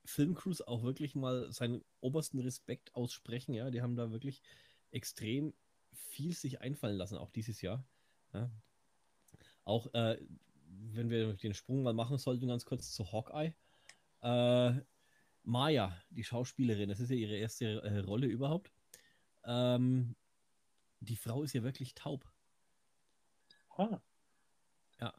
Filmcrews 0.04 0.60
auch 0.60 0.82
wirklich 0.82 1.14
mal 1.14 1.50
seinen 1.50 1.82
obersten 2.00 2.40
Respekt 2.40 2.94
aussprechen. 2.94 3.54
Ja, 3.54 3.70
die 3.70 3.80
haben 3.80 3.96
da 3.96 4.10
wirklich 4.10 4.42
extrem 4.90 5.54
viel 5.94 6.34
sich 6.34 6.60
einfallen 6.60 6.98
lassen, 6.98 7.16
auch 7.16 7.30
dieses 7.30 7.62
Jahr. 7.62 7.82
Ja. 8.34 8.50
Auch 9.66 9.92
äh, 9.94 10.16
wenn 10.92 11.10
wir 11.10 11.34
den 11.34 11.52
Sprung 11.52 11.82
mal 11.82 11.92
machen 11.92 12.18
sollten, 12.18 12.46
ganz 12.46 12.64
kurz 12.64 12.92
zu 12.92 13.12
Hawkeye. 13.12 13.52
Äh, 14.22 14.80
Maya, 15.42 16.00
die 16.10 16.24
Schauspielerin, 16.24 16.88
das 16.88 17.00
ist 17.00 17.10
ja 17.10 17.16
ihre 17.16 17.36
erste 17.36 17.82
äh, 17.82 17.98
Rolle 17.98 18.28
überhaupt. 18.28 18.72
Ähm, 19.44 20.16
die 21.00 21.16
Frau 21.16 21.42
ist 21.42 21.52
ja 21.52 21.62
wirklich 21.62 21.94
taub. 21.94 22.24
Ha. 23.76 24.00
Ja. 25.00 25.14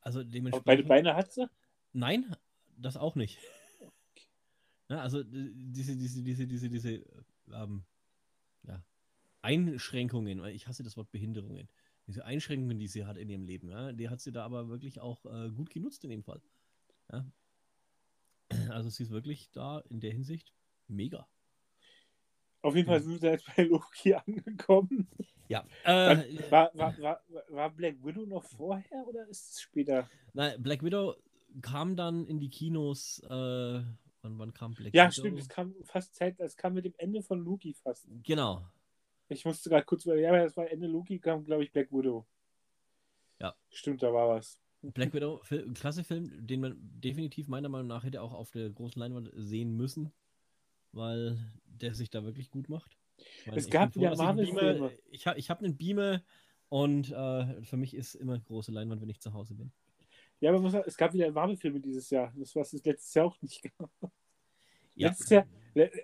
Also 0.00 0.22
dementsprechend. 0.22 0.66
beide 0.66 0.84
Beine 0.84 1.14
hat 1.16 1.32
sie? 1.32 1.50
Nein, 1.92 2.34
das 2.76 2.96
auch 2.96 3.16
nicht. 3.16 3.38
Ja, 4.88 5.02
also 5.02 5.22
d- 5.22 5.52
diese, 5.52 5.96
diese, 5.96 6.22
diese, 6.22 6.46
diese, 6.46 6.70
diese 6.70 7.04
ähm, 7.52 7.84
ja, 8.62 8.82
Einschränkungen, 9.42 10.44
ich 10.46 10.66
hasse 10.68 10.82
das 10.84 10.96
Wort 10.96 11.10
Behinderungen. 11.10 11.68
Diese 12.08 12.24
Einschränkungen, 12.24 12.78
die 12.78 12.88
sie 12.88 13.04
hat 13.04 13.16
in 13.18 13.28
ihrem 13.28 13.44
Leben, 13.44 13.68
ja, 13.68 13.92
die 13.92 14.08
hat 14.08 14.20
sie 14.20 14.32
da 14.32 14.44
aber 14.44 14.68
wirklich 14.68 15.00
auch 15.00 15.24
äh, 15.26 15.50
gut 15.50 15.70
genutzt 15.70 16.02
in 16.04 16.10
dem 16.10 16.24
Fall. 16.24 16.40
Ja. 17.12 17.24
Also 18.70 18.88
sie 18.88 19.02
ist 19.02 19.10
wirklich 19.10 19.50
da 19.52 19.80
in 19.90 20.00
der 20.00 20.10
Hinsicht 20.10 20.54
mega. 20.88 21.28
Auf 22.62 22.74
jeden 22.74 22.88
Fall 22.88 23.00
sind 23.00 23.20
wir 23.22 23.32
jetzt 23.32 23.46
bei 23.54 23.62
Loki 23.64 24.14
angekommen. 24.26 25.06
Ja. 25.48 25.64
Äh, 25.84 26.50
War, 26.50 26.70
war, 26.74 26.98
war, 26.98 27.20
war 27.48 27.70
Black 27.70 28.02
Widow 28.02 28.24
noch 28.26 28.44
vorher 28.44 29.06
oder 29.06 29.26
ist 29.28 29.52
es 29.52 29.60
später? 29.60 30.08
nein, 30.32 30.62
Black 30.62 30.82
Widow 30.82 31.14
kam 31.62 31.94
dann 31.96 32.26
in 32.26 32.40
die 32.40 32.48
Kinos. 32.50 33.22
Äh, 33.24 33.28
wann, 33.28 34.38
wann 34.38 34.52
kam 34.54 34.74
Black 34.74 34.94
Ja, 34.94 35.04
Widow? 35.04 35.12
stimmt, 35.12 35.38
es 35.40 35.48
kam 35.48 35.74
fast 35.84 36.14
Zeit, 36.14 36.40
es 36.40 36.56
kam 36.56 36.74
mit 36.74 36.84
dem 36.84 36.94
Ende 36.96 37.22
von 37.22 37.38
Loki 37.44 37.74
fast. 37.74 38.06
Genau. 38.24 38.62
Ich 39.28 39.44
musste 39.44 39.68
gerade 39.68 39.84
kurz 39.84 40.04
überlegen, 40.04 40.24
ja, 40.24 40.30
aber 40.30 40.42
das 40.42 40.56
war 40.56 40.70
Ende 40.70 40.86
Loki, 40.86 41.18
kam, 41.18 41.44
glaube 41.44 41.64
ich, 41.64 41.72
Black 41.72 41.92
Widow. 41.92 42.26
Ja. 43.40 43.54
Stimmt, 43.70 44.02
da 44.02 44.12
war 44.12 44.28
was. 44.28 44.58
Black 44.82 45.12
Widow, 45.12 45.40
Fil 45.42 45.72
klasse 45.74 46.04
Film, 46.04 46.46
den 46.46 46.60
man 46.60 46.76
definitiv 46.78 47.48
meiner 47.48 47.68
Meinung 47.68 47.88
nach 47.88 48.04
hätte 48.04 48.22
auch 48.22 48.32
auf 48.32 48.50
der 48.52 48.70
großen 48.70 49.00
Leinwand 49.00 49.30
sehen 49.34 49.76
müssen, 49.76 50.12
weil 50.92 51.38
der 51.64 51.94
sich 51.94 52.10
da 52.10 52.24
wirklich 52.24 52.50
gut 52.50 52.68
macht. 52.68 52.96
Meine, 53.46 53.58
Es 53.58 53.68
gab 53.68 53.94
wieder 53.96 54.16
Marvel-Filme. 54.16 54.92
Ich, 55.10 55.26
ha 55.26 55.34
ich 55.36 55.50
habe 55.50 55.64
einen 55.64 55.76
Beamer 55.76 56.22
und 56.68 57.10
äh, 57.10 57.62
für 57.62 57.76
mich 57.76 57.94
ist 57.94 58.14
immer 58.14 58.38
große 58.38 58.70
Leinwand, 58.70 59.02
wenn 59.02 59.08
ich 59.08 59.20
zu 59.20 59.32
Hause 59.32 59.54
bin. 59.54 59.72
Ja, 60.40 60.50
aber 60.50 60.60
muss 60.60 60.74
es 60.74 60.96
gab 60.96 61.12
wieder 61.12 61.30
Marvel-Filme 61.32 61.80
dieses 61.80 62.10
Jahr. 62.10 62.32
Das 62.36 62.54
war 62.54 62.62
es 62.62 62.72
letztes 62.84 63.14
Jahr 63.14 63.26
auch 63.26 63.42
nicht. 63.42 63.62
Ja, 64.94 65.10
Letztes 65.10 65.30
Jahr, 65.30 65.46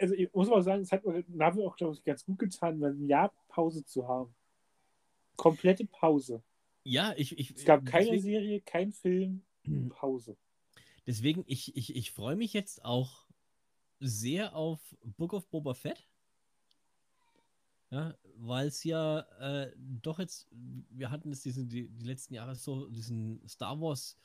also 0.01 0.15
ich 0.15 0.33
muss 0.33 0.49
mal 0.49 0.63
sagen, 0.63 0.83
es 0.83 0.93
hat 0.93 1.03
Marvel 1.29 1.67
auch, 1.67 1.77
glaube 1.77 1.95
ich, 1.95 2.05
ganz 2.05 2.25
gut 2.25 2.39
getan, 2.39 2.79
mal 2.79 2.93
ein 2.93 3.07
Jahr 3.07 3.33
Pause 3.49 3.85
zu 3.85 4.07
haben. 4.07 4.35
Komplette 5.37 5.87
Pause. 5.87 6.43
ja 6.85 7.15
ich, 7.17 7.39
ich. 7.39 7.51
Es 7.57 7.65
gab 7.65 7.85
keine 7.85 8.05
deswegen, 8.05 8.23
Serie, 8.23 8.61
kein 8.61 8.93
Film, 8.93 9.43
Pause. 9.91 10.37
deswegen 11.07 11.45
ich, 11.47 11.77
ich, 11.77 11.95
ich 11.97 12.13
freue 12.13 12.37
mich 12.37 12.53
jetzt 12.53 12.85
auch 12.85 13.27
sehr 14.01 14.55
auf 14.55 14.81
Book 15.03 15.33
of 15.33 15.49
Boba 15.49 15.75
Fett. 15.75 16.07
Ja, 17.91 18.15
weil 18.37 18.67
es 18.67 18.83
ja 18.83 19.21
äh, 19.39 19.73
doch 19.77 20.19
jetzt, 20.19 20.49
wir 20.51 21.11
hatten 21.11 21.31
es 21.31 21.43
diesen, 21.43 21.69
die, 21.69 21.89
die 21.89 22.05
letzten 22.05 22.35
Jahre 22.35 22.57
so, 22.57 22.89
diesen 22.89 23.47
Star 23.49 23.81
Wars 23.81 24.17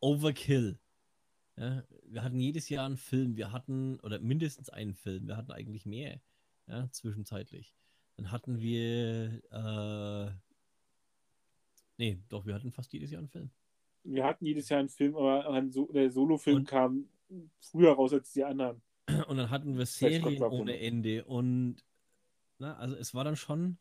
Overkill. 0.00 0.78
Ja, 1.56 1.84
wir 2.06 2.22
hatten 2.24 2.40
jedes 2.40 2.68
Jahr 2.68 2.86
einen 2.86 2.96
Film, 2.96 3.36
wir 3.36 3.52
hatten, 3.52 4.00
oder 4.00 4.18
mindestens 4.18 4.70
einen 4.70 4.94
Film, 4.94 5.28
wir 5.28 5.36
hatten 5.36 5.52
eigentlich 5.52 5.86
mehr, 5.86 6.20
ja, 6.66 6.88
zwischenzeitlich. 6.90 7.74
Dann 8.16 8.30
hatten 8.32 8.60
wir, 8.60 9.40
äh, 9.52 10.30
nee, 11.98 12.18
doch, 12.28 12.46
wir 12.46 12.54
hatten 12.54 12.72
fast 12.72 12.92
jedes 12.92 13.10
Jahr 13.10 13.20
einen 13.20 13.28
Film. 13.28 13.50
Wir 14.02 14.24
hatten 14.24 14.44
jedes 14.44 14.68
Jahr 14.68 14.80
einen 14.80 14.88
Film, 14.88 15.16
aber 15.16 15.48
ein 15.50 15.70
so 15.70 15.86
der 15.92 16.10
Solo-Film 16.10 16.64
kam 16.64 17.08
früher 17.60 17.92
raus 17.92 18.12
als 18.12 18.32
die 18.32 18.44
anderen. 18.44 18.82
Und 19.28 19.36
dann 19.36 19.50
hatten 19.50 19.76
wir 19.78 19.86
Serien 19.86 20.42
ohne 20.42 20.78
Ende 20.78 21.24
und, 21.24 21.76
na, 22.58 22.76
also 22.76 22.96
es 22.96 23.14
war 23.14 23.24
dann 23.24 23.36
schon, 23.36 23.78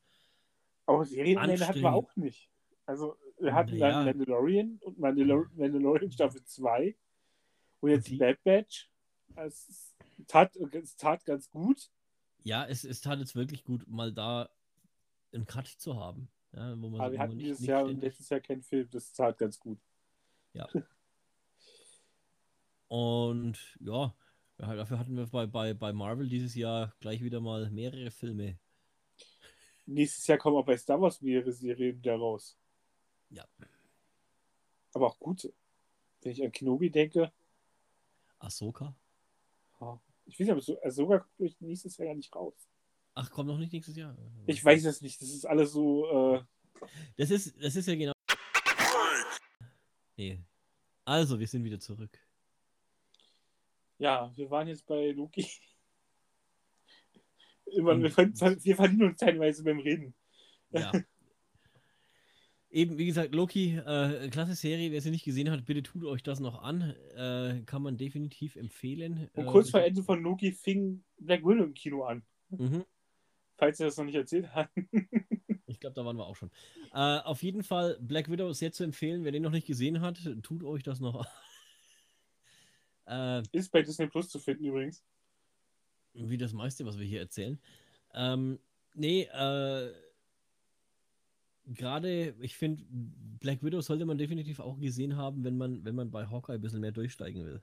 Aber 0.85 1.05
Serien 1.05 1.39
hatten 1.39 1.81
wir 1.81 1.93
auch 1.93 2.15
nicht. 2.15 2.49
Also, 2.85 3.15
wir 3.39 3.53
hatten 3.53 3.77
Naja. 3.77 4.03
dann 4.03 4.17
Mandalorian 4.17 4.79
und 4.81 4.99
Mandalor 4.99 5.49
Mandalorian 5.55 6.11
Staffel 6.11 6.43
2 6.43 6.95
und 7.83 7.91
jetzt 7.91 8.07
die- 8.07 8.17
Bad 8.17 8.43
Batch. 8.43 8.89
Es 9.35 9.93
tat, 10.27 10.55
es 10.55 10.95
tat 10.95 11.25
ganz 11.25 11.49
gut. 11.49 11.89
ja, 12.43 12.65
es, 12.65 12.83
es 12.83 13.01
tat 13.01 13.19
jetzt 13.19 13.35
wirklich 13.35 13.63
gut, 13.63 13.87
mal 13.87 14.11
da 14.13 14.49
einen 15.33 15.45
Cut 15.45 15.67
zu 15.67 15.95
haben. 15.95 16.29
Ja, 16.51 16.79
wo 16.79 16.89
man, 16.89 17.01
Aber 17.01 17.11
wir 17.11 17.19
hatten 17.19 17.37
dieses 17.39 17.59
nicht 17.59 17.69
Jahr 17.69 17.83
und 17.85 17.99
letztes 17.99 18.29
Jahr 18.29 18.39
keinen 18.39 18.61
Film. 18.61 18.87
Das 18.91 19.11
tat 19.11 19.37
ganz 19.39 19.59
gut. 19.59 19.79
Und 22.87 23.57
ja, 23.79 24.13
ja, 24.59 24.75
dafür 24.75 24.99
hatten 24.99 25.15
wir 25.15 25.25
bei, 25.27 25.47
bei, 25.47 25.73
bei 25.73 25.93
Marvel 25.93 26.27
dieses 26.29 26.53
Jahr 26.55 26.93
gleich 26.99 27.23
wieder 27.23 27.41
mal 27.41 27.69
mehrere 27.71 28.11
Filme. 28.11 28.59
Nächstes 29.85 30.27
Jahr 30.27 30.37
kommen 30.37 30.57
auch 30.57 30.65
bei 30.65 30.77
Star 30.77 31.01
Wars 31.01 31.21
mehrere 31.21 31.51
Serien 31.51 31.97
wieder 31.97 32.15
raus. 32.15 32.57
Ja. 33.29 33.45
Aber 34.93 35.07
auch 35.07 35.19
gute. 35.19 35.53
Wenn 36.21 36.31
ich 36.33 36.43
an 36.43 36.51
Kenobi 36.51 36.89
denke, 36.91 37.33
Ahsoka. 38.43 38.95
ich 40.25 40.39
weiß 40.39 40.39
nicht, 40.39 40.51
aber 40.51 40.61
so, 40.61 40.79
also 40.81 41.03
sogar 41.03 41.19
kommt 41.37 41.61
nächstes 41.61 41.97
Jahr 41.97 42.09
ja 42.09 42.15
nicht 42.15 42.33
raus. 42.35 42.53
Ach, 43.15 43.29
kommt 43.29 43.47
noch 43.47 43.57
nicht 43.57 43.73
nächstes 43.73 43.95
Jahr. 43.95 44.17
Ich 44.47 44.63
weiß 44.63 44.85
es 44.85 45.01
nicht. 45.01 45.21
Das 45.21 45.29
ist 45.29 45.45
alles 45.45 45.71
so. 45.71 46.35
Äh, 46.35 46.43
Das 47.17 47.29
ist, 47.31 47.55
das 47.63 47.75
ist 47.75 47.87
ja 47.87 47.95
genau. 47.95 48.13
Nee. 50.17 50.39
Also, 51.05 51.39
wir 51.39 51.47
sind 51.47 51.63
wieder 51.63 51.79
zurück. 51.79 52.17
ja, 53.97 54.31
wir 54.35 54.49
waren 54.49 54.67
jetzt 54.67 54.85
bei 54.85 55.11
Loki. 55.11 55.47
Immer, 57.65 57.99
wir, 58.01 58.11
ver- 58.11 58.31
wir 58.63 58.75
verdienen 58.75 59.09
uns 59.09 59.17
teilweise 59.19 59.63
beim 59.63 59.79
Reden. 59.79 60.13
Ja. 60.71 60.91
Eben, 62.73 62.97
wie 62.97 63.05
gesagt, 63.05 63.35
Loki, 63.35 63.77
äh, 63.77 64.29
klasse 64.29 64.55
Serie. 64.55 64.91
Wer 64.91 64.99
sie 64.99 65.11
nicht 65.11 65.23
gesehen 65.23 65.51
hat, 65.51 65.63
bitte 65.63 65.83
tut 65.83 66.03
euch 66.05 66.23
das 66.23 66.39
noch 66.39 66.63
an. 66.63 66.81
Äh, 67.15 67.61
kann 67.67 67.83
man 67.83 67.97
definitiv 67.97 68.55
empfehlen. 68.55 69.29
Und 69.33 69.43
Äh, 69.45 69.47
kurz 69.47 69.69
vor 69.69 69.81
Ende 69.81 70.01
von 70.01 70.23
Loki 70.23 70.51
fing 70.51 71.03
Black 71.19 71.41
Widow 71.45 71.63
im 71.65 71.75
Kino 71.75 72.03
an. 72.03 72.23
Mhm. 72.49 72.83
Falls 73.57 73.79
ihr 73.79 73.85
das 73.85 73.97
noch 73.97 74.05
nicht 74.05 74.15
erzählt 74.15 74.53
habt. 74.53 74.71
Ich 75.65 75.79
glaube, 75.79 75.95
da 75.95 76.05
waren 76.05 76.17
wir 76.17 76.25
auch 76.27 76.35
schon. 76.35 76.51
Äh, 76.93 76.97
auf 77.19 77.41
jeden 77.41 77.63
Fall, 77.63 77.97
Black 77.99 78.29
Widow 78.29 78.49
ist 78.49 78.59
sehr 78.59 78.71
zu 78.71 78.83
empfehlen. 78.83 79.23
Wer 79.23 79.31
den 79.31 79.41
noch 79.43 79.51
nicht 79.51 79.65
gesehen 79.65 80.01
hat, 80.01 80.19
tut 80.43 80.63
euch 80.63 80.83
das 80.83 80.99
noch 80.99 81.25
an. 83.07 83.41
äh, 83.51 83.57
Ist 83.57 83.71
bei 83.71 83.81
Disney 83.81 84.07
Plus 84.07 84.29
zu 84.29 84.39
finden 84.39 84.65
übrigens. 84.65 85.03
wie 86.13 86.37
das 86.37 86.53
meiste, 86.53 86.85
was 86.85 86.99
wir 86.99 87.05
hier 87.05 87.21
erzählen. 87.21 87.59
Ähm, 88.13 88.59
nee, 88.93 89.23
äh, 89.23 89.91
gerade, 91.65 92.35
ich 92.39 92.57
finde, 92.57 92.83
Black 93.39 93.63
Widow 93.63 93.81
sollte 93.81 94.05
man 94.05 94.17
definitiv 94.17 94.59
auch 94.59 94.79
gesehen 94.79 95.17
haben, 95.17 95.43
wenn 95.43 95.57
man, 95.57 95.83
wenn 95.85 95.95
man 95.95 96.11
bei 96.11 96.27
Hawkeye 96.27 96.53
ein 96.53 96.61
bisschen 96.61 96.81
mehr 96.81 96.91
durchsteigen 96.91 97.45
will. 97.45 97.61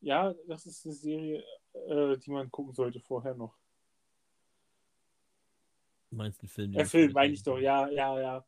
Ja, 0.00 0.34
das 0.46 0.66
ist 0.66 0.84
eine 0.84 0.94
Serie, 0.94 1.44
äh, 1.72 2.16
die 2.18 2.30
man 2.30 2.50
gucken 2.50 2.74
sollte 2.74 3.00
vorher 3.00 3.34
noch. 3.34 3.56
Du 6.10 6.16
meinst 6.16 6.40
einen 6.40 6.48
Film? 6.48 6.72
den 6.72 6.78
Der 6.78 6.82
man 6.82 6.88
Film 6.88 7.12
meine 7.12 7.32
ich 7.32 7.42
doch, 7.42 7.58
ja, 7.58 7.88
ja, 7.88 8.20
ja. 8.20 8.46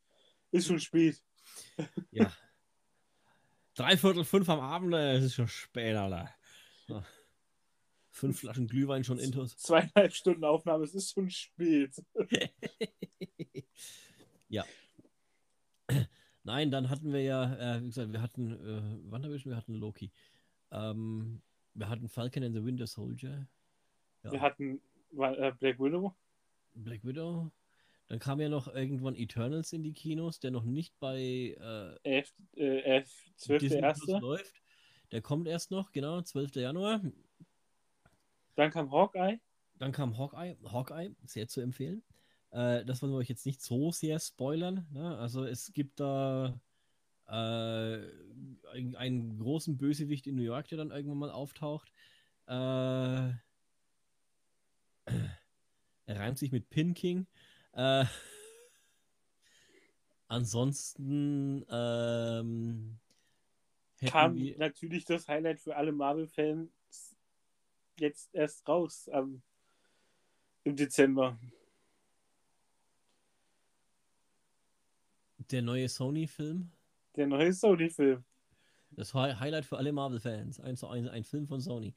Ist 0.51 0.67
schon 0.67 0.79
spät. 0.79 1.23
Ja. 2.11 2.33
Dreiviertel 3.75 4.25
fünf 4.25 4.49
am 4.49 4.61
Abend, 4.61 4.95
äh, 4.95 5.17
es 5.17 5.25
ist 5.25 5.35
schon 5.35 5.49
spät, 5.49 5.97
Alter. 5.97 6.31
Ja. 6.87 7.05
Fünf 8.19 8.41
Flaschen 8.41 8.67
Glühwein 8.67 9.05
schon 9.05 9.19
intus. 9.19 9.57
Zweieinhalb 9.57 10.13
Stunden 10.13 10.45
Aufnahme, 10.45 10.85
es 10.85 10.95
ist 10.95 11.13
schon 11.13 11.31
spät. 11.31 11.95
ja. 14.49 14.65
Nein, 16.43 16.71
dann 16.71 16.91
hatten 16.91 17.13
wir 17.13 17.23
ja, 17.23 17.77
äh, 17.77 17.83
wie 17.83 17.87
gesagt, 17.87 18.13
wir 18.13 18.23
hatten, 18.23 18.53
äh, 18.53 19.11
wann 19.11 19.23
haben 19.23 19.31
wir 19.31 19.39
schon? 19.39 19.53
Wir 19.53 19.57
hatten 19.57 19.75
Loki. 19.75 20.11
Ähm, 20.71 21.43
wir 21.75 21.89
hatten 21.89 22.09
Falcon 22.09 22.43
and 22.43 22.55
the 22.55 22.65
Winter 22.65 22.87
Soldier. 22.87 23.47
Ja. 24.25 24.33
Wir 24.33 24.41
hatten 24.41 24.81
äh, 25.17 25.53
Black 25.53 25.79
Widow. 25.79 26.15
Black 26.75 27.05
Widow. 27.05 27.51
Dann 28.09 28.19
kam 28.19 28.41
ja 28.41 28.49
noch 28.49 28.75
irgendwann 28.75 29.15
Eternals 29.15 29.73
in 29.73 29.83
die 29.83 29.93
Kinos, 29.93 30.41
der 30.41 30.51
noch 30.51 30.65
nicht 30.65 30.99
bei 30.99 31.57
äh, 31.61 31.99
Elf, 32.03 32.33
äh, 32.57 32.81
elf, 32.81 33.11
12. 33.37 33.61
Disney 33.61 33.81
Plus 33.81 34.21
läuft. 34.21 34.63
Der 35.13 35.23
kommt 35.23 35.47
erst 35.47 35.71
noch, 35.71 35.93
genau, 35.93 36.21
12. 36.23 36.57
Januar. 36.57 37.03
Dann 38.59 38.73
kam 38.73 38.90
Hawkeye. 38.90 39.38
Dann 39.79 39.92
kam 39.92 40.18
Hawkeye, 40.18 40.57
Hawkeye, 40.64 41.14
sehr 41.25 41.47
zu 41.47 41.61
empfehlen. 41.61 42.03
Äh, 42.51 42.85
das 42.85 43.01
wollen 43.01 43.12
wir 43.12 43.18
euch 43.18 43.29
jetzt 43.29 43.47
nicht 43.47 43.62
so 43.62 43.92
sehr 43.92 44.18
spoilern. 44.18 44.85
Ne? 44.90 45.16
Also 45.16 45.44
es 45.44 45.73
gibt 45.73 46.01
da 46.01 46.61
äh, 47.29 47.31
einen, 47.31 48.97
einen 48.97 49.38
großen 49.38 49.79
Bösewicht 49.79 50.27
in 50.27 50.35
New 50.35 50.42
York, 50.42 50.66
der 50.66 50.79
dann 50.79 50.90
irgendwann 50.90 51.18
mal 51.18 51.31
auftaucht. 51.31 51.92
Äh, 52.49 52.51
er 52.53 53.38
reimt 56.09 56.38
sich 56.38 56.51
mit 56.51 56.68
Pin 56.68 56.94
King. 56.94 57.29
Äh, 57.75 58.07
ansonsten 60.27 61.64
ähm, 61.71 62.99
kam 64.05 64.35
wir- 64.35 64.59
natürlich 64.59 65.05
das 65.05 65.29
Highlight 65.29 65.61
für 65.61 65.77
alle 65.77 65.92
Marvel-Fans 65.92 66.73
jetzt 68.01 68.35
erst 68.35 68.67
raus 68.69 69.09
am 69.09 69.43
im 70.65 70.77
Dezember. 70.77 71.39
der 75.51 75.63
neue 75.63 75.89
Sony-Film. 75.89 76.71
Der 77.17 77.27
neue 77.27 77.53
Sony-Film. 77.53 78.23
Das 78.91 79.15
Hi- 79.15 79.35
Highlight 79.35 79.65
für 79.65 79.79
alle 79.79 79.93
Marvel-Fans. 79.93 80.61
Ein, 80.61 80.77
ein, 80.83 81.09
ein 81.09 81.25
Film 81.25 81.47
von 81.47 81.61
Sony. 81.61 81.95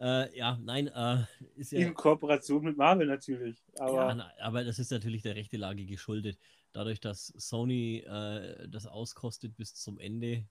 Äh, 0.00 0.36
ja, 0.36 0.58
nein, 0.62 0.88
äh, 0.88 1.24
ist 1.56 1.72
ja. 1.72 1.80
In 1.80 1.94
Kooperation 1.94 2.62
mit 2.62 2.76
Marvel 2.76 3.06
natürlich. 3.06 3.62
Aber 3.78 4.14
Ja, 4.14 4.32
aber 4.40 4.64
das 4.64 4.78
ist 4.78 4.90
natürlich 4.90 5.22
der 5.22 5.34
rechte 5.34 5.56
Lage 5.56 5.84
geschuldet. 5.84 6.38
Dadurch, 6.72 7.00
dass 7.00 7.28
Sony 7.28 7.98
äh, 7.98 8.68
das 8.68 8.86
auskostet 8.86 9.56
bis 9.56 9.74
zum 9.74 9.98
Ende, 9.98 10.44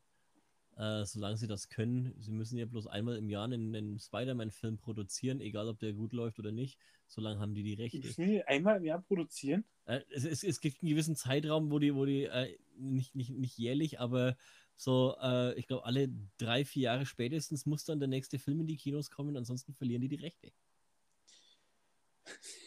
äh, 0.79 1.05
solange 1.05 1.35
sie 1.35 1.47
das 1.47 1.67
können. 1.67 2.15
Sie 2.21 2.31
müssen 2.31 2.57
ja 2.57 2.65
bloß 2.65 2.87
einmal 2.87 3.17
im 3.17 3.29
Jahr 3.29 3.43
einen, 3.43 3.75
einen 3.75 3.99
Spider-Man-Film 3.99 4.77
produzieren, 4.77 5.41
egal 5.41 5.67
ob 5.67 5.77
der 5.79 5.91
gut 5.91 6.13
läuft 6.13 6.39
oder 6.39 6.53
nicht. 6.53 6.79
Solange 7.05 7.41
haben 7.41 7.53
die 7.53 7.63
die 7.63 7.73
Rechte. 7.73 7.99
müssen 7.99 8.27
die 8.27 8.43
einmal 8.43 8.77
im 8.77 8.85
Jahr 8.85 9.01
produzieren. 9.01 9.65
Äh, 9.85 9.99
es, 10.09 10.23
es, 10.23 10.41
es 10.41 10.61
gibt 10.61 10.81
einen 10.81 10.91
gewissen 10.91 11.17
Zeitraum, 11.17 11.69
wo 11.69 11.79
die, 11.79 11.93
wo 11.93 12.05
die 12.05 12.23
äh, 12.23 12.57
nicht, 12.77 13.13
nicht, 13.13 13.31
nicht 13.31 13.57
jährlich, 13.57 13.99
aber 13.99 14.37
so, 14.77 15.17
äh, 15.21 15.53
ich 15.59 15.67
glaube, 15.67 15.83
alle 15.83 16.09
drei, 16.37 16.63
vier 16.63 16.83
Jahre 16.83 17.05
spätestens 17.05 17.65
muss 17.65 17.83
dann 17.83 17.99
der 17.99 18.07
nächste 18.07 18.39
Film 18.39 18.61
in 18.61 18.67
die 18.67 18.77
Kinos 18.77 19.11
kommen, 19.11 19.35
ansonsten 19.35 19.73
verlieren 19.73 20.01
die 20.01 20.07
die 20.07 20.15
Rechte. 20.15 20.53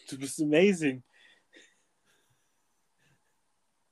Du 0.07 0.19
bist 0.19 0.39
amazing. 0.39 1.03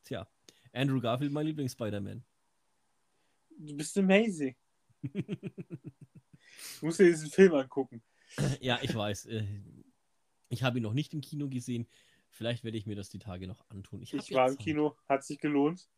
Tja, 0.03 0.27
Andrew 0.73 1.01
Garfield, 1.01 1.31
mein 1.31 1.47
Lieblings-Spider-Man. 1.47 2.23
Du 3.62 3.76
bist 3.76 3.97
amazing. 3.97 4.56
Du 6.80 6.86
musst 6.88 7.00
dir 7.00 7.06
diesen 7.06 7.30
Film 7.30 7.54
angucken. 7.54 8.04
Ja, 8.60 8.80
ich 8.82 8.93
weiß. 8.93 9.26
Äh, 9.28 9.45
ich 10.50 10.63
habe 10.63 10.80
ihn 10.80 10.84
noch 10.84 10.93
nicht 10.93 11.13
im 11.13 11.21
Kino 11.21 11.47
gesehen. 11.47 11.88
Vielleicht 12.30 12.63
werde 12.63 12.78
ich 12.78 12.86
mir 12.86 12.95
das 12.95 13.10
die 13.10 13.19
Tage 13.19 13.47
noch 13.47 13.63
antun. 13.69 14.02
Ich, 14.02 14.13
Ich 14.13 14.32
war 14.34 14.47
im 14.47 14.58
Zeit. 14.58 14.63
Kino, 14.63 14.95
hat 15.08 15.24
sich 15.24 15.39
gelohnt. 15.39 15.89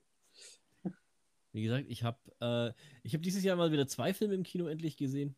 Wie 1.51 1.63
gesagt, 1.63 1.85
ich 1.89 2.03
habe 2.03 2.17
äh, 2.41 2.73
ich 3.03 3.13
hab 3.13 3.21
dieses 3.21 3.43
Jahr 3.43 3.55
mal 3.55 3.71
wieder 3.71 3.87
zwei 3.87 4.13
Filme 4.13 4.33
im 4.33 4.43
Kino 4.43 4.67
endlich 4.67 4.97
gesehen. 4.97 5.35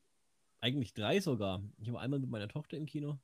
Eigentlich 0.62 0.94
drei 0.94 1.20
sogar. 1.20 1.62
Ich 1.78 1.92
war 1.92 2.02
einmal 2.02 2.20
mit 2.20 2.30
meiner 2.30 2.48
Tochter 2.48 2.78
im 2.78 2.86
Kino. 2.86 3.20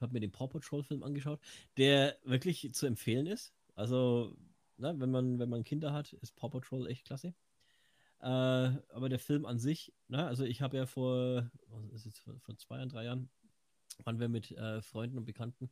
Habe 0.00 0.12
mir 0.12 0.20
den 0.20 0.32
Paw 0.32 0.46
Patrol 0.48 0.84
Film 0.84 1.02
angeschaut, 1.02 1.40
der 1.76 2.16
wirklich 2.24 2.72
zu 2.72 2.86
empfehlen 2.86 3.26
ist. 3.26 3.52
Also, 3.74 4.36
ne, 4.76 4.94
wenn, 4.98 5.10
man, 5.10 5.38
wenn 5.38 5.48
man 5.48 5.64
Kinder 5.64 5.92
hat, 5.92 6.12
ist 6.14 6.36
Paw 6.36 6.50
Patrol 6.50 6.86
echt 6.86 7.06
klasse. 7.06 7.34
Äh, 8.20 8.26
aber 8.26 9.08
der 9.08 9.18
Film 9.18 9.44
an 9.44 9.58
sich, 9.58 9.92
ne, 10.08 10.26
also 10.26 10.44
ich 10.44 10.62
habe 10.62 10.76
ja 10.76 10.86
vor, 10.86 11.50
was 11.68 11.92
ist 11.92 12.06
jetzt, 12.06 12.18
vor, 12.20 12.38
vor 12.40 12.56
zwei, 12.56 12.84
drei 12.86 13.04
Jahren, 13.04 13.28
waren 14.04 14.18
wir 14.18 14.28
mit 14.28 14.50
äh, 14.52 14.82
Freunden 14.82 15.18
und 15.18 15.24
Bekannten 15.24 15.70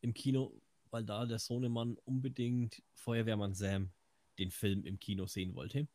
im 0.00 0.14
Kino, 0.14 0.60
weil 0.90 1.04
da 1.04 1.26
der 1.26 1.38
Sohnemann 1.38 1.96
unbedingt 2.04 2.82
Feuerwehrmann 2.94 3.54
Sam 3.54 3.90
den 4.38 4.50
Film 4.50 4.84
im 4.84 4.98
Kino 4.98 5.26
sehen 5.26 5.54
wollte. 5.54 5.88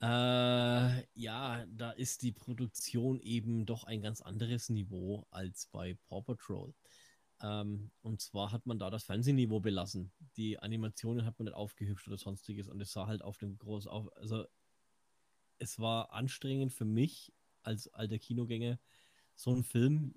Äh, 0.00 1.06
ja, 1.14 1.64
da 1.66 1.92
ist 1.92 2.22
die 2.22 2.32
Produktion 2.32 3.20
eben 3.20 3.64
doch 3.64 3.84
ein 3.84 4.02
ganz 4.02 4.20
anderes 4.20 4.68
Niveau 4.68 5.26
als 5.30 5.66
bei 5.66 5.96
Paw 6.08 6.22
Patrol. 6.22 6.74
Ähm, 7.44 7.90
und 8.00 8.22
zwar 8.22 8.52
hat 8.52 8.64
man 8.64 8.78
da 8.78 8.88
das 8.88 9.04
Fernsehniveau 9.04 9.60
belassen. 9.60 10.10
Die 10.36 10.58
Animationen 10.58 11.26
hat 11.26 11.38
man 11.38 11.44
nicht 11.44 11.54
aufgehübscht 11.54 12.08
oder 12.08 12.16
sonstiges 12.16 12.68
und 12.68 12.80
es 12.80 12.92
sah 12.92 13.06
halt 13.06 13.20
auf 13.20 13.36
dem 13.36 13.58
groß 13.58 13.86
auf. 13.86 14.10
Also 14.16 14.46
es 15.58 15.78
war 15.78 16.14
anstrengend 16.14 16.72
für 16.72 16.86
mich 16.86 17.34
als 17.62 17.88
alter 17.88 18.18
Kinogänger, 18.18 18.78
so 19.36 19.50
einen 19.50 19.62
Film 19.62 20.14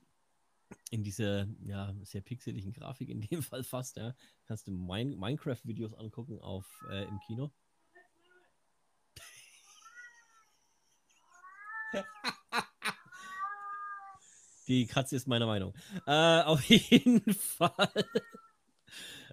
in 0.90 1.04
dieser 1.04 1.48
ja, 1.66 1.94
sehr 2.04 2.22
pixeligen 2.22 2.72
Grafik 2.72 3.10
in 3.10 3.20
dem 3.20 3.42
Fall 3.44 3.64
fast, 3.64 3.98
ja. 3.98 4.16
Kannst 4.46 4.68
du 4.68 4.72
Min 4.72 5.20
Minecraft-Videos 5.20 5.96
angucken 5.96 6.40
auf 6.40 6.66
äh, 6.90 7.04
im 7.04 7.20
Kino. 7.28 7.52
Die 14.68 14.86
Katze 14.86 15.16
ist 15.16 15.28
meiner 15.28 15.46
Meinung. 15.46 15.74
Äh, 16.06 16.42
auf 16.42 16.64
jeden 16.70 17.34
Fall. 17.34 18.06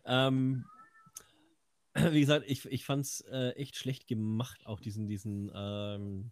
ähm, 0.05 0.65
wie 1.95 2.21
gesagt, 2.21 2.45
ich, 2.49 2.65
ich 2.67 2.85
fand 2.85 3.05
es 3.05 3.21
äh, 3.23 3.51
echt 3.51 3.77
schlecht 3.77 4.07
gemacht, 4.07 4.67
auch 4.67 4.81
diesen, 4.81 5.07
diesen 5.07 5.51
ähm, 5.55 6.31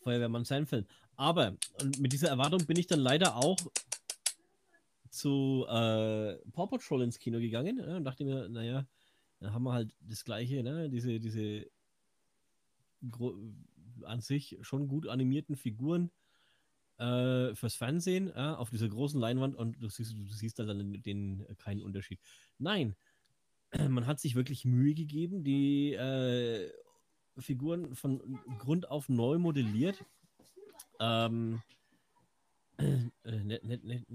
Feuerwehrmann 0.00 0.44
sein 0.44 0.66
Film. 0.66 0.86
Aber 1.16 1.56
mit 1.98 2.12
dieser 2.12 2.28
Erwartung 2.28 2.66
bin 2.66 2.76
ich 2.76 2.86
dann 2.86 3.00
leider 3.00 3.36
auch 3.36 3.58
zu 5.10 5.64
äh, 5.68 6.36
Paw 6.52 6.66
Patrol 6.66 7.02
ins 7.02 7.18
Kino 7.18 7.38
gegangen 7.38 7.78
äh, 7.78 7.94
und 7.94 8.04
dachte 8.04 8.24
mir, 8.24 8.48
naja, 8.48 8.86
dann 9.40 9.52
haben 9.52 9.62
wir 9.62 9.72
halt 9.72 9.94
das 10.00 10.24
gleiche, 10.24 10.62
ne? 10.62 10.90
diese, 10.90 11.20
diese 11.20 11.70
an 14.02 14.20
sich 14.20 14.58
schon 14.62 14.88
gut 14.88 15.06
animierten 15.08 15.56
Figuren 15.56 16.10
äh, 17.04 17.54
fürs 17.54 17.74
Fernsehen 17.74 18.28
äh, 18.28 18.54
auf 18.56 18.70
dieser 18.70 18.88
großen 18.88 19.20
Leinwand 19.20 19.54
und 19.54 19.80
du 19.82 19.88
siehst, 19.88 20.14
du 20.14 20.32
siehst 20.32 20.58
da 20.58 20.64
dann 20.64 21.02
den, 21.02 21.46
äh, 21.46 21.54
keinen 21.56 21.82
Unterschied. 21.82 22.20
Nein, 22.58 22.96
man 23.88 24.06
hat 24.06 24.20
sich 24.20 24.34
wirklich 24.34 24.64
Mühe 24.64 24.94
gegeben, 24.94 25.44
die 25.44 25.92
äh, 25.94 26.72
Figuren 27.38 27.94
von 27.94 28.40
Grund 28.58 28.90
auf 28.90 29.08
neu 29.08 29.38
modelliert. 29.38 30.04
Ähm, 31.00 31.62
äh, 32.78 33.10
net, 33.24 33.64
net, 33.64 33.84
net, 33.84 34.06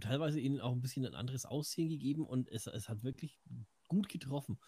teilweise 0.00 0.40
ihnen 0.40 0.60
auch 0.60 0.72
ein 0.72 0.80
bisschen 0.80 1.04
ein 1.04 1.14
anderes 1.14 1.44
Aussehen 1.44 1.88
gegeben 1.88 2.24
und 2.24 2.48
es, 2.48 2.66
es 2.66 2.88
hat 2.88 3.02
wirklich 3.02 3.40
gut 3.88 4.08
getroffen. 4.08 4.58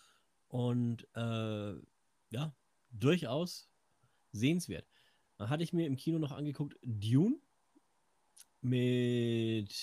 Und 0.49 1.07
äh, 1.15 1.75
ja, 2.31 2.55
durchaus 2.91 3.71
sehenswert. 4.33 4.87
Dann 5.41 5.49
hatte 5.49 5.63
ich 5.63 5.73
mir 5.73 5.87
im 5.87 5.97
Kino 5.97 6.19
noch 6.19 6.33
angeguckt 6.33 6.77
Dune 6.83 7.41
mit 8.61 9.75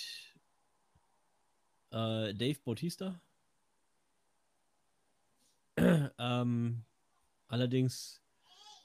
äh, 1.90 2.36
Dave 2.36 2.60
Bautista. 2.64 3.20
ähm, 5.80 6.84
allerdings 7.48 8.22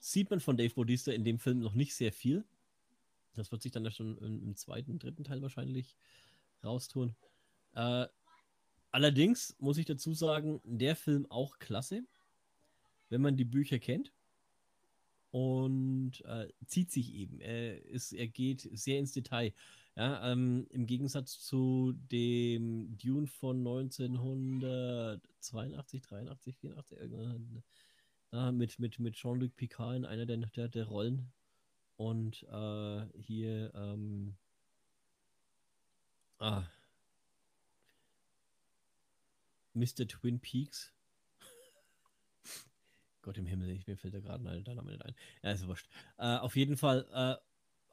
sieht 0.00 0.30
man 0.30 0.40
von 0.40 0.56
Dave 0.56 0.72
Bautista 0.72 1.12
in 1.12 1.24
dem 1.24 1.38
Film 1.38 1.58
noch 1.58 1.74
nicht 1.74 1.94
sehr 1.94 2.10
viel. 2.10 2.42
Das 3.34 3.52
wird 3.52 3.60
sich 3.60 3.72
dann 3.72 3.84
ja 3.84 3.90
schon 3.90 4.16
im, 4.16 4.56
zweiten, 4.56 4.98
dritten 4.98 5.24
Teil 5.24 5.42
wahrscheinlich 5.42 5.94
raustun. 6.64 7.14
Äh, 7.74 8.06
Allerdings 8.92 9.56
muss 9.58 9.76
ich 9.76 9.84
dazu 9.84 10.14
sagen, 10.14 10.62
der 10.64 10.96
Film 10.96 11.30
auch 11.30 11.58
klasse, 11.58 12.06
wenn 13.10 13.20
man 13.22 13.38
die 13.38 13.44
Bücher 13.44 13.78
kennt. 13.78 14.10
Und 15.32 16.24
äh, 16.26 16.48
zieht 16.66 16.92
sich 16.92 17.14
eben. 17.14 17.40
Er, 17.40 17.82
ist, 17.86 18.12
er 18.12 18.28
geht 18.28 18.68
sehr 18.72 18.98
ins 18.98 19.12
Detail. 19.12 19.54
Ja, 19.96 20.30
ähm, 20.30 20.66
Im 20.70 20.86
Gegensatz 20.86 21.40
zu 21.40 21.94
dem 22.10 22.96
Dune 22.98 23.26
von 23.26 23.56
1982, 23.58 26.02
83, 26.02 26.56
84, 26.56 26.98
irgendwann, 26.98 27.62
äh, 28.32 28.52
mit, 28.52 28.78
mit, 28.78 28.98
mit 29.00 29.14
Jean-Luc 29.14 29.54
Picard 29.56 29.96
in 29.96 30.04
einer 30.06 30.26
der, 30.26 30.36
der, 30.38 30.68
der 30.68 30.86
Rollen. 30.86 31.32
Und 31.96 32.42
äh, 32.44 33.06
hier, 33.18 33.72
ähm, 33.74 34.36
ah, 36.38 36.64
Mr. 39.74 40.06
Twin 40.08 40.40
Peaks. 40.40 40.92
Gott 43.22 43.38
im 43.38 43.46
Himmel, 43.46 43.70
ich, 43.70 43.86
mir 43.86 43.96
fällt 43.96 44.14
da 44.14 44.20
gerade 44.20 44.62
der 44.62 44.74
Name 44.74 44.90
nicht 44.90 45.04
ein. 45.04 45.14
Ja, 45.42 45.52
ist 45.52 45.66
wurscht. 45.66 45.88
Äh, 46.18 46.36
auf 46.36 46.56
jeden 46.56 46.76
Fall 46.76 47.06
äh, 47.12 47.36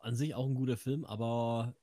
an 0.06 0.16
sich 0.16 0.36
auch 0.36 0.48
ein 0.48 0.56
guter 0.56 0.78
Film, 0.78 1.06
aber 1.06 1.76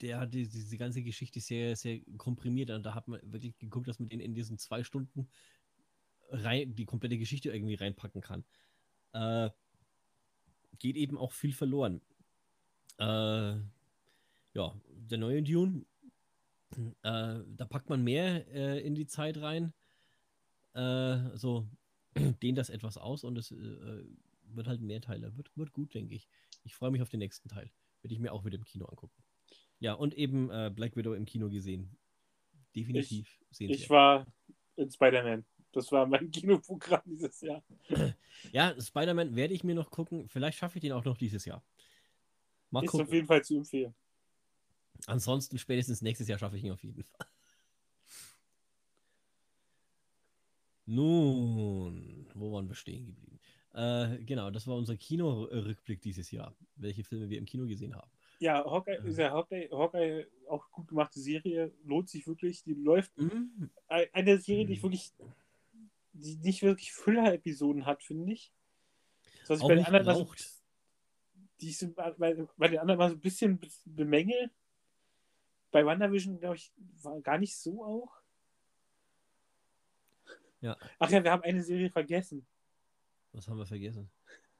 der 0.00 0.20
hat 0.20 0.34
die, 0.34 0.46
diese 0.46 0.76
ganze 0.76 1.02
Geschichte 1.02 1.40
sehr, 1.40 1.76
sehr 1.76 2.00
komprimiert. 2.18 2.70
Und 2.70 2.84
da 2.84 2.94
hat 2.94 3.08
man 3.08 3.20
wirklich 3.24 3.56
geguckt, 3.58 3.88
dass 3.88 3.98
man 3.98 4.08
den 4.08 4.20
in 4.20 4.34
diesen 4.34 4.58
zwei 4.58 4.84
Stunden 4.84 5.28
rein, 6.30 6.74
die 6.74 6.84
komplette 6.84 7.18
Geschichte 7.18 7.50
irgendwie 7.50 7.74
reinpacken 7.74 8.20
kann. 8.20 8.44
Äh, 9.12 9.50
geht 10.78 10.96
eben 10.96 11.16
auch 11.16 11.32
viel 11.32 11.52
verloren. 11.52 12.00
Äh, 12.98 13.56
ja, 14.54 14.74
der 14.88 15.18
neue 15.18 15.42
Dune, 15.42 15.84
äh, 17.02 17.40
da 17.46 17.66
packt 17.68 17.88
man 17.88 18.02
mehr 18.02 18.46
äh, 18.52 18.80
in 18.80 18.94
die 18.94 19.06
Zeit 19.06 19.38
rein. 19.38 19.72
Äh, 20.74 21.36
so 21.36 21.68
dehnt 22.42 22.58
das 22.58 22.70
etwas 22.70 22.96
aus 22.96 23.24
und 23.24 23.38
es 23.38 23.50
äh, 23.50 24.04
wird 24.44 24.66
halt 24.66 24.80
mehr 24.80 25.00
Teile. 25.00 25.36
Wird, 25.36 25.50
wird 25.56 25.72
gut, 25.72 25.94
denke 25.94 26.14
ich. 26.14 26.28
Ich 26.64 26.74
freue 26.74 26.90
mich 26.90 27.02
auf 27.02 27.08
den 27.08 27.20
nächsten 27.20 27.48
Teil. 27.48 27.70
Werde 28.02 28.14
ich 28.14 28.20
mir 28.20 28.32
auch 28.32 28.44
wieder 28.44 28.56
im 28.56 28.64
Kino 28.64 28.86
angucken. 28.86 29.22
Ja, 29.78 29.94
und 29.94 30.14
eben 30.14 30.50
äh, 30.50 30.70
Black 30.74 30.96
Widow 30.96 31.14
im 31.14 31.24
Kino 31.24 31.48
gesehen. 31.48 31.96
Definitiv 32.74 33.38
ich, 33.50 33.56
sehen 33.56 33.70
Ich 33.70 33.88
war 33.90 34.26
in 34.76 34.90
Spider-Man. 34.90 35.44
Das 35.72 35.90
war 35.90 36.06
mein 36.06 36.30
Kinoprogramm 36.30 37.02
dieses 37.06 37.40
Jahr. 37.40 37.62
Ja, 38.52 38.80
Spider-Man 38.80 39.34
werde 39.34 39.54
ich 39.54 39.64
mir 39.64 39.74
noch 39.74 39.90
gucken. 39.90 40.28
Vielleicht 40.28 40.58
schaffe 40.58 40.78
ich 40.78 40.82
den 40.82 40.92
auch 40.92 41.04
noch 41.04 41.16
dieses 41.16 41.44
Jahr. 41.44 41.64
Mal 42.70 42.84
ist 42.84 42.90
gucken. 42.90 43.06
auf 43.06 43.12
jeden 43.12 43.26
Fall 43.26 43.44
zu 43.44 43.56
empfehlen. 43.56 43.94
Ansonsten 45.06 45.58
spätestens 45.58 46.02
nächstes 46.02 46.28
Jahr 46.28 46.38
schaffe 46.38 46.56
ich 46.56 46.64
ihn 46.64 46.72
auf 46.72 46.82
jeden 46.82 47.02
Fall. 47.02 47.26
Nun, 50.86 52.26
wo 52.34 52.52
waren 52.52 52.68
wir 52.68 52.74
stehen 52.74 53.06
geblieben? 53.06 53.40
Äh, 53.72 54.18
genau, 54.24 54.50
das 54.50 54.66
war 54.66 54.76
unser 54.76 54.96
Kinorückblick 54.96 56.00
dieses 56.00 56.30
Jahr, 56.30 56.54
welche 56.76 57.04
Filme 57.04 57.28
wir 57.28 57.38
im 57.38 57.46
Kino 57.46 57.66
gesehen 57.66 57.94
haben. 57.96 58.10
Ja, 58.38 58.64
Hawkeye 58.64 58.98
ist 59.04 59.18
ja 59.18 59.30
Hawkeye, 59.30 59.68
Hawkeye 59.70 60.26
auch 60.48 60.70
gut 60.70 60.88
gemachte 60.88 61.20
Serie, 61.20 61.72
lohnt 61.84 62.08
sich 62.08 62.26
wirklich. 62.26 62.62
Die 62.64 62.74
läuft. 62.74 63.16
Mhm. 63.16 63.70
Eine 63.86 64.38
Serie, 64.38 64.66
die 64.66 64.74
ich 64.74 64.82
wirklich, 64.82 65.12
die 66.12 66.36
nicht 66.36 66.62
wirklich 66.62 66.92
Füller-Episoden 66.92 67.86
hat, 67.86 68.02
finde 68.02 68.32
ich. 68.32 68.52
Das 69.46 69.60
ich 69.60 69.66
bei 69.66 69.76
den 69.76 69.84
anderen 69.84 70.16
so, 70.16 70.30
die 71.60 71.70
sind 71.70 71.94
bei, 71.94 72.10
bei 72.12 72.68
den 72.68 72.78
anderen 72.78 72.98
mal 72.98 73.08
so 73.10 73.16
ein 73.16 73.20
bisschen 73.20 73.58
bemängelt. 73.84 74.50
Bei 75.70 75.84
WandaVision, 75.84 76.38
glaube 76.38 76.56
ich, 76.56 76.72
war 77.02 77.20
gar 77.20 77.38
nicht 77.38 77.56
so 77.56 77.84
auch. 77.84 78.23
Ja. 80.64 80.78
Ach 80.98 81.10
ja, 81.10 81.22
wir 81.22 81.30
haben 81.30 81.42
eine 81.42 81.62
Serie 81.62 81.90
vergessen. 81.90 82.46
Was 83.32 83.46
haben 83.46 83.58
wir 83.58 83.66
vergessen? 83.66 84.10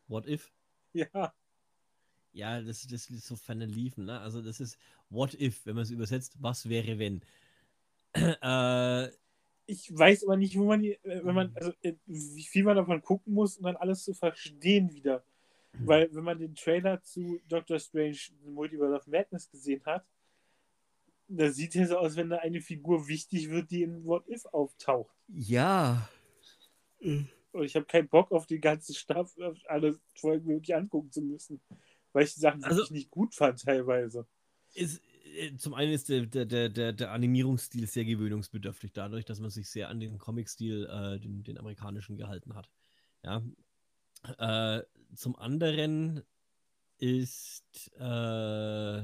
What 0.06 0.26
If? 0.28 0.52
Ja. 0.92 1.32
Ja, 2.32 2.60
das, 2.60 2.86
das 2.86 3.08
ist 3.08 3.26
so 3.26 3.36
ferne 3.36 3.64
liefen, 3.64 4.04
ne? 4.04 4.20
Also 4.20 4.42
das 4.42 4.60
ist 4.60 4.76
What 5.08 5.32
If, 5.32 5.64
wenn 5.64 5.76
man 5.76 5.84
es 5.84 5.90
übersetzt, 5.90 6.36
was 6.42 6.68
wäre, 6.68 6.98
wenn? 6.98 7.22
äh, 8.12 9.08
ich 9.64 9.96
weiß 9.96 10.24
aber 10.24 10.36
nicht, 10.36 10.58
wo 10.58 10.64
man 10.66 10.82
die, 10.82 10.92
äh, 10.92 11.24
wenn 11.24 11.34
man, 11.34 11.52
also 11.54 11.72
äh, 11.80 11.94
wie 12.04 12.44
viel 12.44 12.64
man 12.64 12.76
davon 12.76 13.00
gucken 13.00 13.32
muss, 13.32 13.56
um 13.56 13.64
dann 13.64 13.76
alles 13.76 14.04
zu 14.04 14.12
verstehen 14.12 14.92
wieder. 14.92 15.24
Weil, 15.72 16.14
wenn 16.14 16.22
man 16.22 16.38
den 16.38 16.54
Trailer 16.54 17.02
zu 17.02 17.40
Doctor 17.48 17.78
Strange 17.78 18.18
Multiverse 18.44 18.94
of 18.94 19.06
Madness 19.06 19.50
gesehen 19.50 19.82
hat, 19.86 20.04
da 21.28 21.50
sieht 21.50 21.74
es 21.76 21.88
so 21.88 21.98
aus, 21.98 22.16
wenn 22.16 22.30
da 22.30 22.36
eine 22.38 22.60
Figur 22.60 23.08
wichtig 23.08 23.50
wird, 23.50 23.70
die 23.70 23.82
in 23.82 24.04
What 24.04 24.28
If 24.28 24.44
auftaucht. 24.46 25.14
Ja. 25.28 26.08
Und 27.00 27.64
ich 27.64 27.76
habe 27.76 27.86
keinen 27.86 28.08
Bock 28.08 28.32
auf 28.32 28.46
die 28.46 28.60
ganze 28.60 28.94
Staffel, 28.94 29.56
alle 29.66 29.98
Folgen 30.16 30.48
wirklich 30.48 30.74
angucken 30.74 31.10
zu 31.10 31.22
müssen 31.22 31.60
weil 32.14 32.24
ich 32.24 32.34
die 32.34 32.40
Sachen 32.40 32.64
also, 32.64 32.76
wirklich 32.76 32.92
nicht 32.92 33.10
gut 33.10 33.34
fand 33.34 33.60
teilweise. 33.60 34.26
Ist, 34.72 35.02
äh, 35.36 35.54
zum 35.56 35.74
einen 35.74 35.92
ist 35.92 36.08
der, 36.08 36.26
der, 36.26 36.70
der, 36.70 36.92
der 36.92 37.10
Animierungsstil 37.10 37.86
sehr 37.86 38.04
gewöhnungsbedürftig, 38.04 38.92
dadurch, 38.92 39.26
dass 39.26 39.40
man 39.40 39.50
sich 39.50 39.68
sehr 39.68 39.88
an 39.88 40.00
den 40.00 40.18
Comic-Stil, 40.18 40.86
äh, 40.86 41.20
den, 41.20 41.42
den 41.42 41.58
amerikanischen, 41.58 42.16
gehalten 42.16 42.54
hat. 42.54 42.70
Ja. 43.22 43.42
Äh, 44.38 44.84
zum 45.14 45.36
anderen 45.36 46.22
ist, 46.98 47.92
äh, 47.98 49.02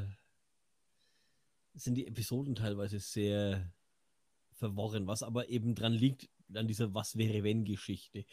sind 1.81 1.95
die 1.95 2.07
Episoden 2.07 2.55
teilweise 2.55 3.01
sehr 3.01 3.73
verworren, 4.53 5.07
was 5.07 5.23
aber 5.23 5.49
eben 5.49 5.75
dran 5.75 5.93
liegt, 5.93 6.29
an 6.55 6.67
dieser 6.67 6.95
Was 6.95 7.17
wäre 7.17 7.45
wenn 7.45 7.65
Geschichte. 7.65 8.25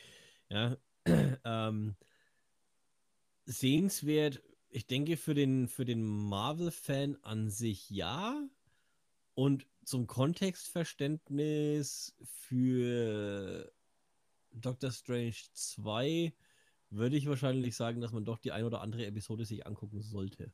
Ja. 0.50 0.78
ähm, 1.45 1.95
sehenswert 3.45 4.41
ich 4.70 4.86
denke, 4.86 5.18
für 5.18 5.34
den, 5.34 5.68
für 5.68 5.86
den 5.86 6.04
Marvel-Fan 6.04 7.18
an 7.24 7.50
sich 7.50 7.89
ja. 7.89 8.48
Und 9.34 9.68
zum 9.84 10.08
Kontextverständnis 10.08 12.16
für 12.24 13.72
Doctor 14.52 14.91
Strange 14.91 15.36
2 15.54 16.34
würde 16.89 17.18
ich 17.18 17.28
wahrscheinlich 17.28 17.76
sagen, 17.76 18.02
dass 18.02 18.12
man 18.12 18.26
doch 18.26 18.39
die 18.39 18.52
ein 18.52 18.66
oder 18.66 18.82
andere 18.82 19.06
Episode 19.06 19.45
sich 19.45 19.66
angucken 19.66 20.02
sollte. 20.02 20.52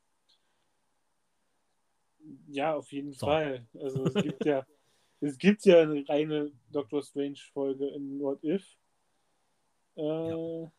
Ja, 2.47 2.75
auf 2.75 2.91
jeden 2.91 3.13
so. 3.13 3.25
Fall. 3.25 3.67
Also 3.73 4.05
es 4.05 4.13
gibt 4.23 4.45
ja 4.45 4.65
es 5.23 5.37
gibt 5.37 5.63
ja 5.63 5.81
eine 5.81 6.07
reine 6.09 6.51
Doctor 6.69 7.01
Strange 7.01 7.39
Folge 7.53 7.87
in 7.87 8.19
What 8.19 8.43
If. 8.43 8.77
Äh, 9.95 10.01
ja. 10.01 10.71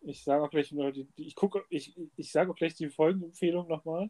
Ich 0.00 0.24
sage 0.24 0.42
auch 0.42 0.48
gleich 0.48 0.70
die, 0.70 1.06
ich 1.16 1.34
gucke, 1.34 1.66
ich, 1.68 1.94
ich 2.16 2.32
sage 2.32 2.50
auch 2.50 2.56
gleich 2.56 2.74
die 2.74 2.88
Folgenempfehlung 2.88 3.68
nochmal. 3.68 4.08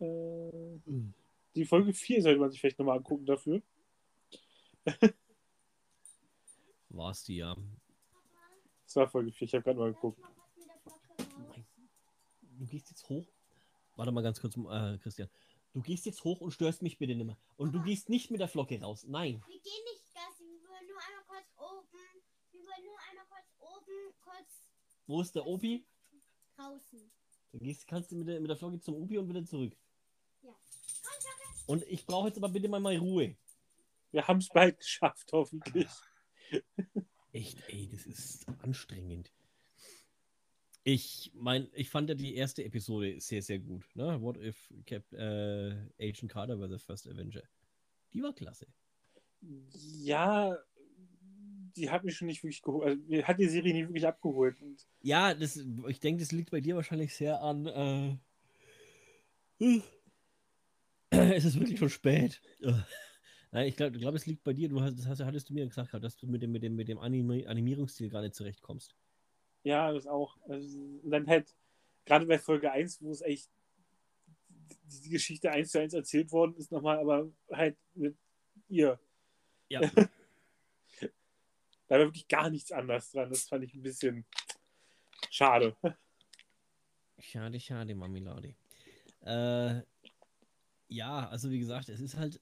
Äh, 0.00 0.80
mhm. 0.86 1.12
Die 1.54 1.66
Folge 1.66 1.92
4 1.92 2.22
sollte 2.22 2.40
man 2.40 2.50
sich 2.50 2.60
vielleicht 2.60 2.78
nochmal 2.78 2.96
angucken 2.96 3.26
dafür. 3.26 3.60
War 6.88 7.10
es 7.10 7.24
die, 7.24 7.36
ja. 7.36 7.54
Das 8.84 8.96
war 8.96 9.06
Folge 9.06 9.32
4, 9.32 9.46
ich 9.46 9.54
habe 9.54 9.64
gerade 9.64 9.78
mal 9.78 9.92
geguckt. 9.92 10.22
Du 12.60 12.66
gehst 12.66 12.90
jetzt 12.90 13.08
hoch. 13.08 13.26
Warte 13.96 14.12
mal 14.12 14.22
ganz 14.22 14.38
kurz, 14.38 14.54
äh, 14.54 14.98
Christian. 14.98 15.30
Du 15.72 15.80
gehst 15.80 16.04
jetzt 16.04 16.24
hoch 16.24 16.42
und 16.42 16.50
störst 16.50 16.82
mich 16.82 16.98
bitte 16.98 17.14
nicht 17.14 17.26
mehr. 17.26 17.38
Und 17.56 17.72
du 17.72 17.82
gehst 17.82 18.10
nicht 18.10 18.30
mit 18.30 18.40
der 18.40 18.48
Flocke 18.48 18.78
raus. 18.80 19.04
Nein. 19.08 19.42
Wir 19.46 19.60
gehen 19.60 19.84
nicht 19.84 20.00
nur 22.84 22.98
einmal 23.08 23.26
kurz 23.28 23.54
oben, 23.58 24.14
kurz. 24.20 24.72
Wo 25.06 25.20
ist 25.22 25.34
der 25.34 25.46
Opi? 25.46 25.86
Draußen. 26.56 27.10
Dann 27.52 27.62
gehst, 27.62 27.86
kannst 27.86 28.12
du 28.12 28.16
mit 28.16 28.28
der, 28.28 28.40
mit 28.40 28.50
der 28.50 28.56
Flogge 28.58 28.78
zum 28.78 28.94
Opi 28.94 29.16
und 29.16 29.28
wieder 29.28 29.44
zurück. 29.44 29.74
Ja. 30.42 30.54
Und 31.66 31.82
ich 31.84 32.04
brauche 32.04 32.28
jetzt 32.28 32.36
aber 32.36 32.50
bitte 32.50 32.68
mal 32.68 32.80
mal 32.80 32.96
Ruhe. 32.96 33.36
Wir 34.10 34.28
haben 34.28 34.38
es 34.38 34.48
bald 34.48 34.78
geschafft, 34.78 35.32
hoffentlich. 35.32 35.88
Echt, 37.32 37.62
ey, 37.68 37.88
das 37.88 38.06
ist 38.06 38.46
anstrengend. 38.58 39.32
Ich 40.92 41.30
meine, 41.34 41.68
ich 41.72 41.88
fand 41.88 42.08
ja 42.08 42.16
die 42.16 42.34
erste 42.34 42.64
Episode 42.64 43.20
sehr, 43.20 43.42
sehr 43.42 43.60
gut. 43.60 43.84
Ne? 43.94 44.20
What 44.20 44.36
if 44.38 44.72
Cap 44.86 45.04
äh, 45.12 45.70
Agent 46.00 46.28
Carter 46.28 46.58
were 46.58 46.68
the 46.68 46.84
first 46.84 47.08
Avenger? 47.08 47.42
Die 48.12 48.20
war 48.20 48.32
klasse. 48.32 48.66
Ja, 49.40 50.58
die 51.76 51.88
hat 51.90 52.02
mich 52.02 52.16
schon 52.16 52.26
nicht 52.26 52.42
wirklich 52.42 52.60
geholt. 52.62 52.88
Also, 52.88 53.02
mir 53.06 53.24
hat 53.24 53.38
die 53.38 53.46
Serie 53.46 53.72
nie 53.72 53.86
wirklich 53.86 54.04
abgeholt. 54.04 54.56
Ja, 55.00 55.32
das, 55.32 55.64
ich 55.86 56.00
denke, 56.00 56.24
das 56.24 56.32
liegt 56.32 56.50
bei 56.50 56.60
dir 56.60 56.74
wahrscheinlich 56.74 57.14
sehr 57.14 57.40
an. 57.40 57.66
Äh, 59.60 59.80
es 61.10 61.44
ist 61.44 61.60
wirklich 61.60 61.78
schon 61.78 61.88
spät. 61.88 62.42
Nein, 63.52 63.68
ich 63.68 63.76
glaube, 63.76 63.96
glaub, 63.96 64.16
es 64.16 64.26
liegt 64.26 64.42
bei 64.42 64.54
dir. 64.54 64.68
Du 64.68 64.80
hast, 64.80 64.98
das 64.98 65.06
hast, 65.06 65.20
hattest 65.20 65.50
du 65.50 65.54
mir 65.54 65.68
gesagt, 65.68 65.94
dass 65.94 66.16
du 66.16 66.26
mit 66.26 66.42
dem, 66.42 66.50
mit 66.50 66.64
dem, 66.64 66.74
mit 66.74 66.88
dem 66.88 66.98
Anime, 66.98 67.46
Animierungsstil 67.46 68.08
gar 68.08 68.22
nicht 68.22 68.34
zurechtkommst. 68.34 68.96
Ja, 69.62 69.92
das 69.92 70.06
auch. 70.06 70.36
Also, 70.48 71.00
dann 71.04 71.26
halt, 71.26 71.54
gerade 72.04 72.26
bei 72.26 72.38
Folge 72.38 72.70
1, 72.72 73.02
wo 73.02 73.10
es 73.10 73.20
echt 73.20 73.50
die 75.02 75.10
Geschichte 75.10 75.50
eins 75.50 75.70
zu 75.70 75.80
eins 75.80 75.94
erzählt 75.94 76.32
worden 76.32 76.54
ist, 76.56 76.72
nochmal, 76.72 76.98
aber 76.98 77.30
halt 77.52 77.76
mit 77.94 78.16
ihr. 78.68 78.98
Ja. 79.68 79.80
Da 81.86 81.98
war 81.98 82.04
wirklich 82.06 82.28
gar 82.28 82.50
nichts 82.50 82.70
anders 82.70 83.10
dran. 83.10 83.30
Das 83.30 83.48
fand 83.48 83.64
ich 83.64 83.74
ein 83.74 83.82
bisschen 83.82 84.24
schade. 85.28 85.76
Schade, 87.18 87.58
schade, 87.58 87.96
Mamilade. 87.96 88.54
Äh, 89.22 89.82
ja, 90.86 91.28
also 91.28 91.50
wie 91.50 91.58
gesagt, 91.58 91.88
es 91.88 92.00
ist 92.00 92.16
halt 92.16 92.40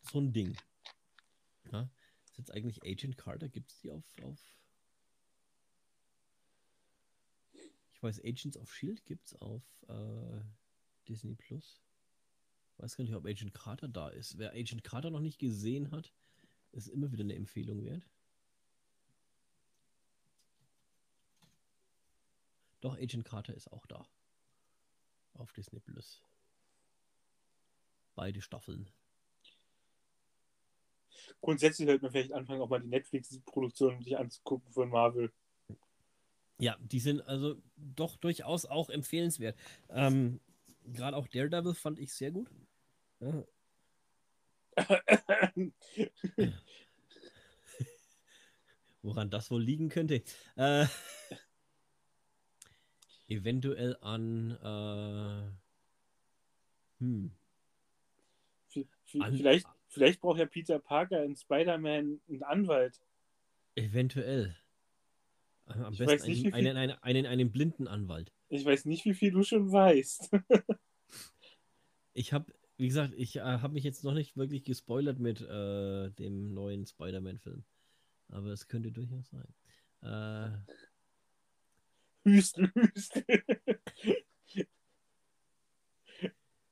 so 0.00 0.20
ein 0.20 0.32
Ding. 0.32 0.56
Ja, 1.70 1.88
ist 2.24 2.38
jetzt 2.38 2.52
eigentlich 2.52 2.82
Agent 2.82 3.16
Carter? 3.16 3.48
Gibt 3.48 3.70
es 3.70 3.80
die 3.80 3.92
auf, 3.92 4.04
auf. 4.24 4.40
Ich 8.00 8.02
weiß, 8.02 8.24
Agents 8.24 8.56
of 8.56 8.72
Shield 8.72 9.04
gibt 9.04 9.26
es 9.26 9.34
auf 9.42 9.62
äh, 9.86 10.40
Disney 11.06 11.34
Plus. 11.34 11.82
Weiß 12.78 12.96
gar 12.96 13.04
nicht, 13.04 13.14
ob 13.14 13.26
Agent 13.26 13.52
Carter 13.52 13.88
da 13.88 14.08
ist. 14.08 14.38
Wer 14.38 14.52
Agent 14.52 14.82
Carter 14.82 15.10
noch 15.10 15.20
nicht 15.20 15.38
gesehen 15.38 15.90
hat, 15.90 16.10
ist 16.72 16.88
immer 16.88 17.12
wieder 17.12 17.24
eine 17.24 17.34
Empfehlung 17.34 17.84
wert. 17.84 18.08
Doch, 22.80 22.96
Agent 22.96 23.26
Carter 23.26 23.52
ist 23.52 23.70
auch 23.70 23.84
da. 23.84 24.08
Auf 25.34 25.52
Disney 25.52 25.80
Plus. 25.80 26.22
Beide 28.14 28.40
Staffeln. 28.40 28.90
Grundsätzlich 31.42 31.86
sollte 31.86 32.04
man 32.04 32.12
vielleicht 32.12 32.32
anfangen, 32.32 32.62
auch 32.62 32.70
mal 32.70 32.80
die 32.80 32.88
Netflix-Produktionen 32.88 34.00
sich 34.02 34.16
anzugucken 34.16 34.72
von 34.72 34.88
Marvel. 34.88 35.30
Ja, 36.60 36.76
die 36.80 37.00
sind 37.00 37.22
also 37.22 37.60
doch 37.76 38.16
durchaus 38.16 38.66
auch 38.66 38.90
empfehlenswert. 38.90 39.56
Ähm, 39.88 40.40
Gerade 40.84 41.16
auch 41.16 41.26
Daredevil 41.28 41.74
fand 41.74 41.98
ich 41.98 42.12
sehr 42.12 42.30
gut. 42.30 42.48
Ja. 43.20 43.44
Woran 49.02 49.30
das 49.30 49.50
wohl 49.50 49.62
liegen 49.62 49.88
könnte? 49.88 50.22
Äh, 50.56 50.86
eventuell 53.28 53.96
an. 54.02 54.50
Äh, 54.62 55.42
hm. 56.98 57.32
V- 58.68 58.86
v- 59.06 59.20
An- 59.20 59.36
vielleicht, 59.36 59.66
vielleicht 59.88 60.20
braucht 60.20 60.38
ja 60.38 60.46
Peter 60.46 60.78
Parker 60.78 61.24
in 61.24 61.34
Spider-Man 61.36 62.20
einen 62.28 62.42
Anwalt. 62.42 63.00
Eventuell. 63.74 64.56
Am 65.70 65.92
Ich 65.92 65.98
besten 65.98 66.12
weiß 66.12 66.26
nicht, 66.26 66.54
einen, 66.54 66.76
einen, 66.76 66.96
einen, 67.02 67.26
einen, 67.26 67.52
blinden 67.52 67.86
Anwalt. 67.86 68.32
Ich 68.48 68.64
weiß 68.64 68.86
nicht, 68.86 69.04
wie 69.04 69.14
viel 69.14 69.30
du 69.30 69.42
schon 69.42 69.70
weißt. 69.70 70.30
Ich 72.12 72.32
habe, 72.32 72.52
wie 72.76 72.88
gesagt, 72.88 73.14
ich 73.16 73.36
äh, 73.36 73.40
habe 73.40 73.72
mich 73.72 73.84
jetzt 73.84 74.02
noch 74.02 74.14
nicht 74.14 74.36
wirklich 74.36 74.64
gespoilert 74.64 75.20
mit 75.20 75.40
äh, 75.40 76.10
dem 76.10 76.52
neuen 76.52 76.84
Spider-Man-Film. 76.84 77.64
Aber 78.30 78.48
es 78.48 78.66
könnte 78.66 78.90
durchaus 78.90 79.30
sein. 79.30 79.54
Äh, 80.02 80.58
Hüst, 82.24 82.58
hüst. 82.58 83.22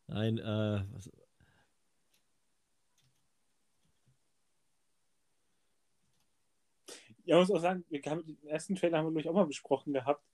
nein, 0.08 0.38
äh, 0.38 0.84
was, 0.90 1.10
Ja, 7.28 7.38
muss 7.38 7.50
auch 7.50 7.60
sagen, 7.60 7.84
wir 7.90 8.00
haben 8.06 8.24
den 8.24 8.42
ersten 8.46 8.74
Trailer 8.74 8.96
haben 8.96 9.04
wir, 9.04 9.10
glaube 9.10 9.20
ich, 9.20 9.28
auch 9.28 9.34
mal 9.34 9.46
besprochen 9.46 9.92
gehabt. 9.92 10.24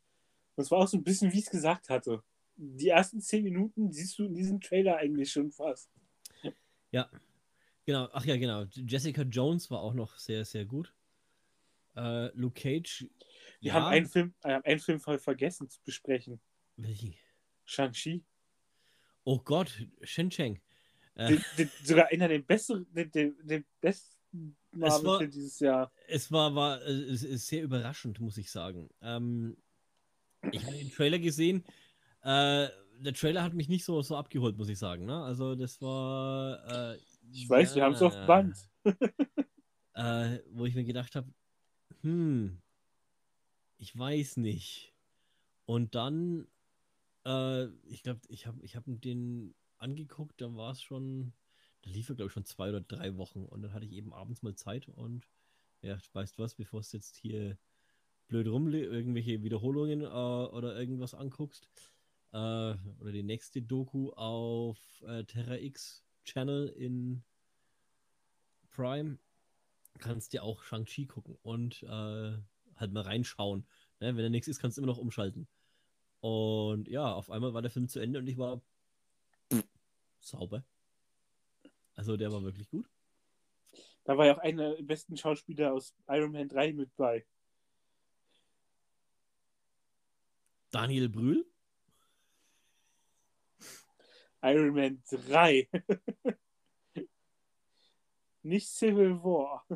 Und 0.55 0.63
es 0.63 0.71
war 0.71 0.79
auch 0.79 0.87
so 0.87 0.97
ein 0.97 1.03
bisschen, 1.03 1.33
wie 1.33 1.41
ich 1.41 1.47
es 1.47 1.51
gesagt 1.51 1.89
hatte. 1.89 2.23
Die 2.55 2.89
ersten 2.89 3.21
zehn 3.21 3.43
Minuten 3.43 3.91
siehst 3.91 4.17
du 4.17 4.27
in 4.27 4.35
diesem 4.35 4.61
Trailer 4.61 4.99
eigentlich 4.99 5.33
schon 5.33 5.51
fast. 5.51 5.91
ja, 6.93 7.11
genau, 7.85 8.09
ach 8.13 8.25
ja, 8.25 8.37
genau. 8.37 8.63
Jessica 8.71 9.23
Jones 9.23 9.73
war 9.73 9.81
auch 9.81 9.93
noch 9.93 10.17
sehr, 10.19 10.45
sehr 10.45 10.67
gut. 10.67 10.95
Äh, 11.97 12.27
Luke 12.37 12.61
Cage. 12.61 13.09
Wir 13.59 13.71
ja, 13.71 13.75
haben 13.75 13.87
einen 13.87 14.07
Film, 14.07 14.33
äh, 14.45 14.61
einen 14.63 14.79
Film 14.79 15.01
voll 15.01 15.19
vergessen 15.19 15.69
zu 15.69 15.81
besprechen. 15.83 16.41
welchen? 16.77 17.17
Shang-Chi. 17.65 18.23
Oh 19.25 19.41
Gott, 19.41 19.85
Shen 20.03 20.31
Cheng. 20.31 20.61
Äh, 21.17 21.39
sogar 21.83 22.07
einer 22.13 22.29
der 22.29 22.39
besseren, 22.39 22.87
den, 22.93 23.11
den, 23.11 23.37
den 23.43 23.65
besten 23.81 24.57
war- 24.81 25.03
Marvel-Film 25.03 25.31
dieses 25.31 25.61
Jahr. 25.61 25.91
Es 26.09 26.31
war, 26.33 26.55
war 26.55 26.81
es 26.83 27.23
ist 27.23 27.47
sehr 27.47 27.63
überraschend, 27.63 28.21
muss 28.21 28.37
ich 28.39 28.51
sagen. 28.51 28.89
Ähm, 29.01 29.57
ich 30.53 30.65
habe 30.65 30.77
den 30.77 30.91
Trailer 30.91 31.19
gesehen. 31.19 31.65
Äh, 32.23 32.69
der 33.01 33.13
Trailer 33.15 33.43
hat 33.43 33.55
mich 33.55 33.69
nicht 33.69 33.85
so, 33.85 34.01
so 34.03 34.17
abgeholt, 34.17 34.57
muss 34.57 34.69
ich 34.69 34.79
sagen. 34.79 35.05
Ne? 35.07 35.23
Also 35.23 35.55
das 35.55 35.81
war. 35.83 36.93
Äh, 36.95 36.99
Ich 37.33 37.49
weiß, 37.49 37.75
wir 37.75 37.85
haben 37.85 37.95
es 37.95 38.03
auf 38.03 38.15
ja, 38.15 38.27
Band. 38.27 38.57
Äh, 39.97 40.41
wo 40.51 40.67
ich 40.67 40.75
mir 40.75 40.85
gedacht 40.85 41.15
habe, 41.15 41.33
hm, 42.03 42.61
ich 43.79 43.97
weiß 43.97 44.39
nicht. 44.39 44.93
Und 45.67 45.95
dann, 45.95 46.49
äh, 47.25 47.67
ich 47.85 48.03
glaube, 48.03 48.21
ich 48.29 48.47
habe 48.47 48.59
ich 48.65 48.75
hab 48.75 48.83
den 48.87 49.55
angeguckt, 49.79 50.41
da 50.41 50.53
war 50.57 50.73
es 50.73 50.83
schon, 50.83 51.33
lief 51.87 52.09
er, 52.09 52.15
glaube 52.15 52.29
ich, 52.29 52.33
schon 52.33 52.45
zwei 52.45 52.69
oder 52.69 52.81
drei 52.81 53.17
Wochen. 53.17 53.45
Und 53.45 53.63
dann 53.63 53.73
hatte 53.73 53.87
ich 53.87 53.93
eben 53.93 54.13
abends 54.13 54.43
mal 54.43 54.55
Zeit 54.55 54.89
und 54.89 55.27
ja, 55.83 55.99
weißt 56.13 56.39
was, 56.39 56.55
bevor 56.55 56.81
es 56.81 56.93
jetzt 56.93 57.17
hier 57.17 57.59
blöd 58.29 58.49
rumle 58.49 58.83
irgendwelche 58.83 59.43
Wiederholungen 59.43 60.01
äh, 60.01 60.05
oder 60.05 60.79
irgendwas 60.79 61.15
anguckst, 61.15 61.69
äh, 62.33 62.37
oder 62.37 63.13
die 63.13 63.23
nächste 63.23 63.63
Doku 63.63 64.11
auf 64.13 64.79
äh, 65.07 65.25
Terra 65.25 65.57
X 65.57 66.05
Channel 66.25 66.69
in 66.69 67.23
Prime, 68.71 69.19
kannst 69.99 70.33
dir 70.33 70.43
auch 70.43 70.63
Shang-Chi 70.63 71.07
gucken 71.07 71.37
und 71.43 71.83
äh, 71.85 71.87
halt 72.77 72.93
mal 72.93 73.03
reinschauen. 73.03 73.67
Ne? 74.01 74.17
Wenn 74.17 74.25
da 74.25 74.29
nichts 74.29 74.49
ist, 74.49 74.59
kannst 74.59 74.77
du 74.77 74.83
immer 74.83 74.91
noch 74.91 74.99
umschalten. 74.99 75.47
Und 76.21 76.89
ja, 76.89 77.13
auf 77.13 77.31
einmal 77.31 77.55
war 77.55 77.63
der 77.63 77.71
Film 77.71 77.89
zu 77.89 78.01
Ende 78.01 78.19
und 78.19 78.27
ich 78.27 78.39
war 78.39 78.63
sauber. 80.19 80.65
Also 81.95 82.17
der 82.17 82.33
war 82.33 82.43
wirklich 82.43 82.69
gut. 82.69 82.89
Da 84.05 84.19
war 84.19 84.27
ja 84.27 84.37
auch 84.37 84.39
einer 84.39 84.77
der 84.77 84.83
besten 84.83 85.17
Schauspieler 85.17 85.73
aus 85.73 85.95
Iron 86.09 86.33
Man 86.33 86.49
3 86.49 86.73
mit 86.73 86.95
bei. 86.97 87.25
Daniel 90.71 91.09
Brühl? 91.09 91.47
Iron 94.43 94.75
Man 94.75 95.03
3. 95.11 95.69
Nicht 98.43 98.69
Civil 98.69 99.23
War. 99.23 99.67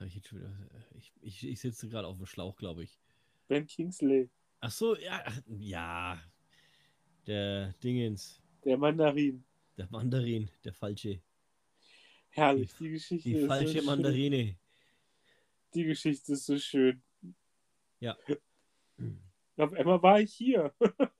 Ich, 0.00 0.16
ich, 0.16 1.12
ich, 1.20 1.46
ich 1.46 1.60
sitze 1.60 1.88
gerade 1.88 2.06
auf 2.08 2.16
dem 2.16 2.26
Schlauch, 2.26 2.56
glaube 2.56 2.82
ich. 2.84 2.98
Ben 3.48 3.66
Kingsley, 3.66 4.30
Ach 4.60 4.70
so, 4.70 4.96
ja, 4.96 5.24
ja. 5.46 6.22
Der 7.30 7.72
Dingens, 7.74 8.42
der 8.64 8.76
Mandarin. 8.76 9.44
der 9.76 9.86
Mandarin, 9.88 10.50
der 10.64 10.72
falsche. 10.72 11.22
Herrlich, 12.30 12.72
die 12.76 12.90
Geschichte 12.90 13.28
Die 13.28 13.36
ist 13.36 13.46
falsche 13.46 13.68
so 13.68 13.74
schön. 13.74 13.84
Mandarine. 13.86 14.56
Die 15.72 15.84
Geschichte 15.84 16.32
ist 16.32 16.46
so 16.46 16.58
schön. 16.58 17.00
Ja. 18.00 18.18
Auf 19.56 19.72
einmal 19.74 20.02
war 20.02 20.20
ich 20.20 20.32
hier. 20.34 20.74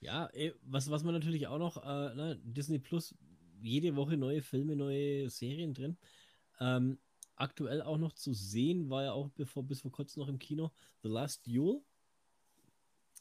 Ja, 0.00 0.28
was, 0.62 0.90
was 0.90 1.02
man 1.02 1.14
natürlich 1.14 1.46
auch 1.46 1.58
noch, 1.58 1.78
äh, 1.82 2.14
ne, 2.14 2.38
Disney 2.44 2.78
Plus, 2.78 3.14
jede 3.62 3.96
Woche 3.96 4.18
neue 4.18 4.42
Filme, 4.42 4.76
neue 4.76 5.30
Serien 5.30 5.72
drin. 5.72 5.96
Ähm, 6.60 6.98
aktuell 7.36 7.80
auch 7.80 7.96
noch 7.96 8.12
zu 8.12 8.34
sehen, 8.34 8.90
war 8.90 9.04
ja 9.04 9.12
auch 9.12 9.30
bevor, 9.30 9.62
bis 9.62 9.80
vor 9.80 9.90
kurzem 9.90 10.20
noch 10.20 10.28
im 10.28 10.38
Kino, 10.38 10.70
The 11.02 11.08
Last 11.08 11.46
Duel. 11.46 11.80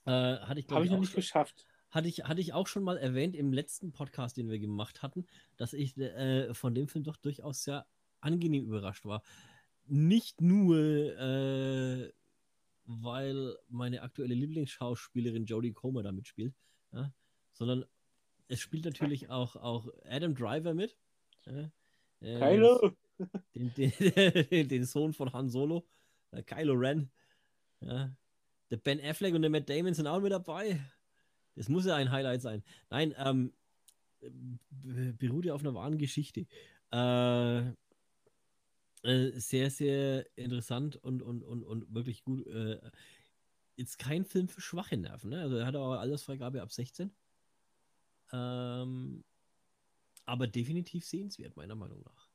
Äh, 0.06 0.12
hatte 0.12 0.60
ich, 0.60 0.68
Habe 0.70 0.84
ich 0.86 0.92
noch 0.92 0.98
auch 0.98 1.02
nicht 1.02 1.12
schon- 1.12 1.16
geschafft. 1.18 1.66
hatte 1.90 2.08
ich, 2.08 2.24
hatte 2.26 2.42
ich 2.42 2.54
auch 2.54 2.68
schon 2.68 2.84
mal 2.84 2.98
erwähnt 2.98 3.36
im 3.36 3.54
letzten 3.54 3.92
Podcast, 3.92 4.38
den 4.38 4.50
wir 4.50 4.60
gemacht 4.60 5.02
hatten, 5.02 5.26
dass 5.58 5.74
ich 5.74 5.98
äh, 5.98 6.54
von 6.54 6.74
dem 6.76 6.88
Film 6.88 7.04
doch 7.04 7.18
durchaus 7.18 7.64
sehr 7.64 7.86
angenehm 8.22 8.66
überrascht 8.66 9.06
war. 9.06 9.22
Nicht 9.88 10.42
nur, 10.42 10.78
äh, 10.78 12.12
weil 12.86 13.56
meine 13.70 14.02
aktuelle 14.02 14.34
Lieblingsschauspielerin 14.34 15.46
Jodie 15.46 15.72
Comer 15.74 16.04
da 16.04 16.12
mitspielt, 16.12 16.54
ja, 16.92 17.12
sondern 17.54 17.86
es 18.50 18.60
spielt 18.60 18.86
natürlich 18.86 19.30
auch, 19.30 19.56
auch 19.56 19.88
Adam 20.06 20.36
Driver 20.36 20.74
mit. 20.74 20.98
Ja, 21.46 21.72
äh, 22.22 22.40
Kylo. 22.40 22.92
den, 23.56 23.74
den, 23.76 23.92
den 24.68 24.84
Sohn 24.86 25.14
von 25.14 25.32
Han 25.34 25.50
Solo, 25.50 25.86
äh, 26.32 26.44
Kylo 26.44 26.74
Ren. 26.74 27.10
Ja. 27.82 28.14
Der 28.70 28.78
Ben 28.78 29.00
Affleck 29.02 29.34
und 29.36 29.42
der 29.42 29.52
Matt 29.52 29.70
Damon 29.70 29.94
sind 29.94 30.08
auch 30.08 30.20
mit 30.22 30.32
dabei. 30.32 30.80
Das 31.56 31.70
muss 31.70 31.86
ja 31.86 31.96
ein 31.96 32.12
Highlight 32.12 32.42
sein. 32.42 32.64
Nein, 32.90 33.14
ähm, 33.18 33.54
b- 34.22 35.12
beruht 35.14 35.46
ja 35.46 35.54
auf 35.54 35.62
einer 35.62 35.74
wahren 35.74 35.98
Geschichte. 35.98 36.48
Äh, 36.92 37.72
Äh, 39.04 39.32
sehr, 39.38 39.70
sehr 39.70 40.26
interessant 40.38 40.96
und, 40.96 41.22
und, 41.22 41.44
und, 41.44 41.64
und 41.64 41.94
wirklich 41.94 42.24
gut. 42.24 42.48
Äh, 42.48 42.80
jetzt 43.76 44.00
kein 44.00 44.24
Film 44.24 44.48
für 44.48 44.62
schwache 44.62 44.96
Nerven, 44.96 45.30
ne? 45.32 45.42
Also 45.42 45.58
er 45.58 45.66
hat 45.66 45.76
auch 45.76 45.92
Altersfreigabe 45.92 46.62
ab 46.62 46.72
16. 46.72 47.12
Ähm, 48.32 49.26
aber 50.26 50.48
definitiv 50.48 51.06
sehenswert, 51.06 51.58
meiner 51.58 51.76
Meinung 51.76 52.02
nach. 52.04 52.30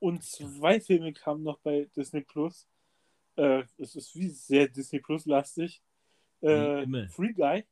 Und 0.00 0.22
zwei 0.24 0.80
Filme 0.80 1.12
kamen 1.12 1.42
noch 1.42 1.58
bei 1.58 1.88
Disney 1.94 2.22
Plus. 2.22 2.66
Äh, 3.38 3.64
es 3.78 3.94
ist 3.94 4.14
wie 4.16 4.28
sehr 4.28 4.68
Disney 4.68 4.98
Plus-lastig. 5.00 5.80
Äh. 6.40 7.08
Free 7.08 7.32
Guy. 7.32 7.64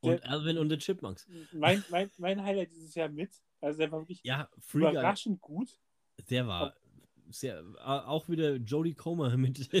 Und 0.00 0.22
Alvin 0.24 0.58
und 0.58 0.70
the 0.70 0.78
Chipmunks. 0.78 1.26
Mein, 1.52 1.82
mein, 1.90 2.10
mein 2.18 2.42
Highlight 2.42 2.70
dieses 2.70 2.94
Jahr 2.94 3.08
mit. 3.08 3.30
Also 3.60 3.78
der 3.78 3.90
war 3.92 4.00
wirklich 4.00 4.20
Ja, 4.24 4.48
Free 4.60 4.80
Guy, 4.80 4.90
überraschend 4.92 5.40
gut. 5.40 5.78
der 6.30 6.46
war 6.46 6.74
sehr, 7.30 7.62
auch 7.84 8.28
wieder 8.28 8.56
Jodie 8.56 8.94
Comer 8.94 9.36
mit, 9.36 9.72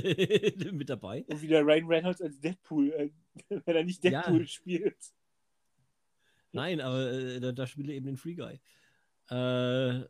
mit 0.72 0.88
dabei. 0.90 1.24
Und 1.26 1.42
wieder 1.42 1.62
Ryan 1.62 1.86
Reynolds 1.86 2.22
als 2.22 2.38
Deadpool, 2.40 2.92
äh, 2.92 3.10
wenn 3.64 3.76
er 3.76 3.84
nicht 3.84 4.04
Ja. 4.04 4.10
Deadpool 4.22 4.46
spielt. 4.46 4.96
Nein, 6.52 6.80
aber 6.80 7.10
äh, 7.12 7.40
da, 7.40 7.52
da 7.52 7.66
spielt 7.66 7.88
er 7.88 7.94
eben 7.94 8.06
den 8.06 8.16
Free 8.16 8.34
Guy. 8.34 8.60
Äh, 9.30 10.04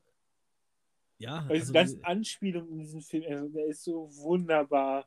ja, 1.21 1.47
Weil 1.49 1.61
diese 1.61 1.75
also, 1.79 1.97
ganzen 1.99 2.05
Anspielungen 2.05 2.73
in 2.73 2.79
diesem 2.79 3.03
Film, 3.03 3.25
also 3.29 3.49
der 3.49 3.67
ist 3.67 3.85
so 3.85 4.09
wunderbar. 4.17 5.07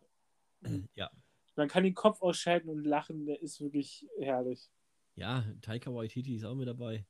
ja, 0.94 1.10
Man 1.56 1.68
kann 1.68 1.84
den 1.84 1.96
Kopf 1.96 2.22
ausschalten 2.22 2.70
und 2.70 2.84
lachen, 2.84 3.26
der 3.26 3.42
ist 3.42 3.60
wirklich 3.60 4.08
herrlich. 4.20 4.70
ja, 5.16 5.44
Taika 5.64 5.92
Waititi 5.92 6.36
ist 6.36 6.44
auch 6.44 6.54
mit 6.54 6.68
dabei. 6.68 7.04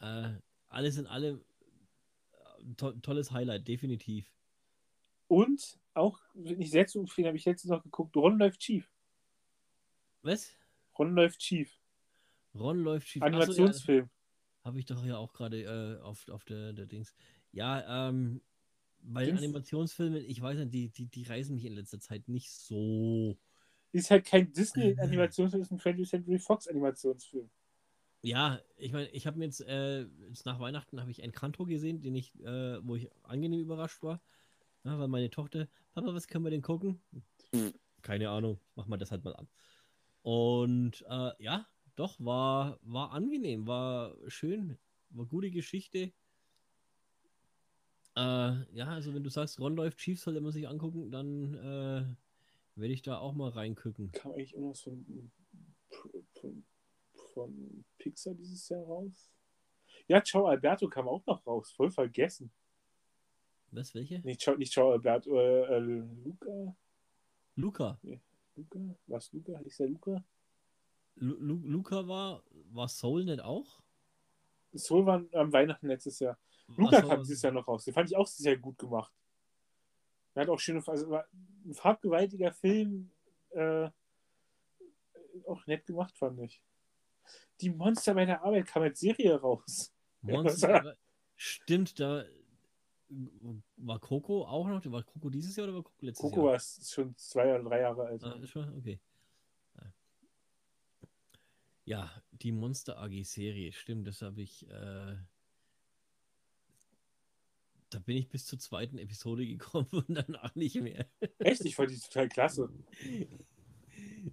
Äh, 0.00 0.34
alles 0.68 0.98
in 0.98 1.06
allem 1.06 1.42
äh, 2.32 2.74
to 2.76 2.92
tolles 2.92 3.32
Highlight, 3.32 3.66
definitiv. 3.66 4.30
Und 5.28 5.78
auch, 5.94 6.20
wenn 6.34 6.60
ich 6.60 6.70
sehr 6.70 6.86
zu 6.86 7.00
empfehlen, 7.00 7.28
habe 7.28 7.38
ich 7.38 7.46
letztens 7.46 7.70
noch 7.70 7.82
geguckt, 7.82 8.14
Ron 8.16 8.38
läuft 8.38 8.62
schief. 8.62 8.92
Was? 10.20 10.54
Ron 10.98 11.14
läuft 11.14 11.42
schief. 11.42 11.80
Ron 12.54 12.80
läuft 12.80 13.08
schief. 13.08 13.22
Animationsfilm. 13.22 14.10
Habe 14.66 14.80
ich 14.80 14.84
doch 14.84 15.06
ja 15.06 15.16
auch 15.16 15.32
gerade 15.32 15.62
äh, 15.62 16.02
auf, 16.02 16.28
auf 16.28 16.44
der, 16.44 16.72
der 16.72 16.86
Dings. 16.86 17.14
Ja, 17.52 18.08
ähm, 18.08 18.40
bei 19.00 19.24
Dings? 19.24 19.38
Animationsfilmen, 19.38 20.24
ich 20.26 20.42
weiß 20.42 20.58
nicht, 20.58 20.74
die, 20.74 20.88
die, 20.88 21.06
die 21.06 21.22
reißen 21.22 21.54
mich 21.54 21.64
in 21.64 21.74
letzter 21.74 22.00
Zeit 22.00 22.26
nicht 22.26 22.50
so. 22.50 23.38
Ist 23.92 24.10
halt 24.10 24.26
kein 24.26 24.52
Disney-Animationsfilm, 24.52 25.62
ist 25.62 25.70
ein 25.70 25.78
20th 25.78 26.08
Century 26.08 26.38
Fox-Animationsfilm. 26.40 27.48
Ja, 28.22 28.60
ich 28.76 28.90
meine, 28.90 29.08
ich 29.10 29.28
habe 29.28 29.38
mir 29.38 29.44
jetzt, 29.44 29.60
äh, 29.60 30.02
jetzt 30.28 30.46
nach 30.46 30.58
Weihnachten 30.58 31.00
habe 31.00 31.12
ich 31.12 31.22
Encanto 31.22 31.64
gesehen, 31.64 32.00
den 32.00 32.16
ich, 32.16 32.34
äh, 32.40 32.84
wo 32.84 32.96
ich 32.96 33.08
angenehm 33.22 33.60
überrascht 33.60 34.02
war. 34.02 34.20
Ja, 34.82 34.98
weil 34.98 35.06
meine 35.06 35.30
Tochter, 35.30 35.68
Papa, 35.92 36.12
was 36.12 36.26
können 36.26 36.42
wir 36.42 36.50
denn 36.50 36.62
gucken? 36.62 37.00
Keine 38.02 38.30
Ahnung, 38.30 38.58
mach 38.74 38.88
mal 38.88 38.96
das 38.96 39.12
halt 39.12 39.22
mal 39.22 39.36
an. 39.36 39.48
Und 40.22 41.04
äh, 41.08 41.30
ja, 41.38 41.68
doch, 41.96 42.20
war, 42.20 42.78
war 42.82 43.12
angenehm, 43.12 43.66
war 43.66 44.14
schön, 44.28 44.78
war 45.10 45.26
gute 45.26 45.50
Geschichte. 45.50 46.12
Äh, 48.14 48.74
ja, 48.74 48.86
also 48.86 49.14
wenn 49.14 49.24
du 49.24 49.30
sagst, 49.30 49.58
Ron 49.60 49.76
läuft 49.76 49.98
Chiefs, 49.98 50.22
sollte 50.22 50.40
man 50.40 50.52
sich 50.52 50.68
angucken, 50.68 51.10
dann 51.10 51.54
äh, 51.54 52.16
werde 52.80 52.94
ich 52.94 53.02
da 53.02 53.18
auch 53.18 53.34
mal 53.34 53.50
reingucken. 53.50 54.12
Kam 54.12 54.32
eigentlich 54.32 54.54
irgendwas 54.54 54.80
von, 54.82 55.32
von, 56.34 56.64
von 57.34 57.84
Pixar 57.98 58.34
dieses 58.34 58.68
Jahr 58.68 58.84
raus? 58.84 59.30
Ja, 60.08 60.22
Ciao 60.22 60.46
Alberto 60.46 60.88
kam 60.88 61.08
auch 61.08 61.24
noch 61.26 61.46
raus. 61.46 61.72
Voll 61.72 61.90
vergessen. 61.90 62.50
Was, 63.72 63.94
welche? 63.94 64.20
Nicht 64.20 64.40
Ciao, 64.40 64.56
nicht 64.56 64.72
Ciao 64.72 64.92
Alberto, 64.92 65.38
äh, 65.38 65.76
äh, 65.76 65.78
Luca? 65.78 66.76
Luca. 67.56 68.00
Luca? 68.54 68.96
Was 69.06 69.32
Luca? 69.32 69.58
Ist 69.60 69.80
der 69.80 69.88
Luca? 69.88 70.24
Lu 71.16 71.36
Lu 71.38 71.60
Luca 71.64 72.06
war, 72.06 72.42
war 72.72 72.88
Soul 72.88 73.24
nicht 73.24 73.40
auch? 73.40 73.82
Soul 74.74 75.06
war 75.06 75.24
am 75.32 75.52
Weihnachten 75.52 75.88
letztes 75.88 76.18
Jahr. 76.18 76.38
Luca 76.76 77.00
so, 77.00 77.08
kam 77.08 77.22
dieses 77.22 77.42
Jahr 77.42 77.52
noch 77.52 77.66
raus. 77.66 77.84
Den 77.84 77.94
fand 77.94 78.10
ich 78.10 78.16
auch 78.16 78.26
sehr 78.26 78.56
gut 78.56 78.78
gemacht. 78.78 79.12
Er 80.34 80.42
hat 80.42 80.48
auch 80.50 80.58
schöne, 80.58 80.82
also 80.86 81.08
war 81.08 81.26
ein 81.64 81.72
farbgewaltiger 81.72 82.52
Film, 82.52 83.10
äh, 83.50 83.88
auch 85.46 85.66
nett 85.66 85.86
gemacht, 85.86 86.16
fand 86.18 86.40
ich. 86.40 86.60
Die 87.60 87.70
Monster 87.70 88.14
bei 88.14 88.26
der 88.26 88.42
Arbeit 88.42 88.66
kam 88.66 88.82
als 88.82 89.00
Serie 89.00 89.36
raus. 89.40 89.94
Monster. 90.20 90.96
Stimmt, 91.36 91.98
da 91.98 92.24
war 93.76 93.98
Coco 94.00 94.44
auch 94.44 94.66
noch? 94.66 94.84
War 94.90 95.02
Coco 95.04 95.30
dieses 95.30 95.54
Jahr 95.56 95.68
oder 95.68 95.76
war 95.76 95.82
Coco 95.82 96.04
letztes 96.06 96.22
Coco 96.22 96.36
Jahr? 96.36 96.46
war 96.46 96.54
es 96.56 96.90
schon 96.92 97.16
zwei 97.16 97.54
oder 97.54 97.62
drei 97.62 97.80
Jahre 97.80 98.06
alt. 98.06 98.24
Ah, 98.24 98.32
ist 98.34 98.50
schon? 98.50 98.76
Okay. 98.76 99.00
Ja. 101.86 102.10
Die 102.32 102.52
Monster 102.52 102.98
AG-Serie, 102.98 103.72
stimmt, 103.72 104.06
das 104.06 104.20
habe 104.20 104.42
ich. 104.42 104.68
Äh, 104.68 105.16
da 107.88 107.98
bin 108.00 108.16
ich 108.16 108.28
bis 108.28 108.44
zur 108.44 108.58
zweiten 108.58 108.98
Episode 108.98 109.46
gekommen 109.46 109.88
und 109.90 110.10
danach 110.14 110.54
nicht 110.54 110.74
mehr. 110.76 111.08
Echt? 111.38 111.64
Ich 111.64 111.76
fand 111.76 111.90
die 111.90 111.98
total 111.98 112.28
klasse. 112.28 112.68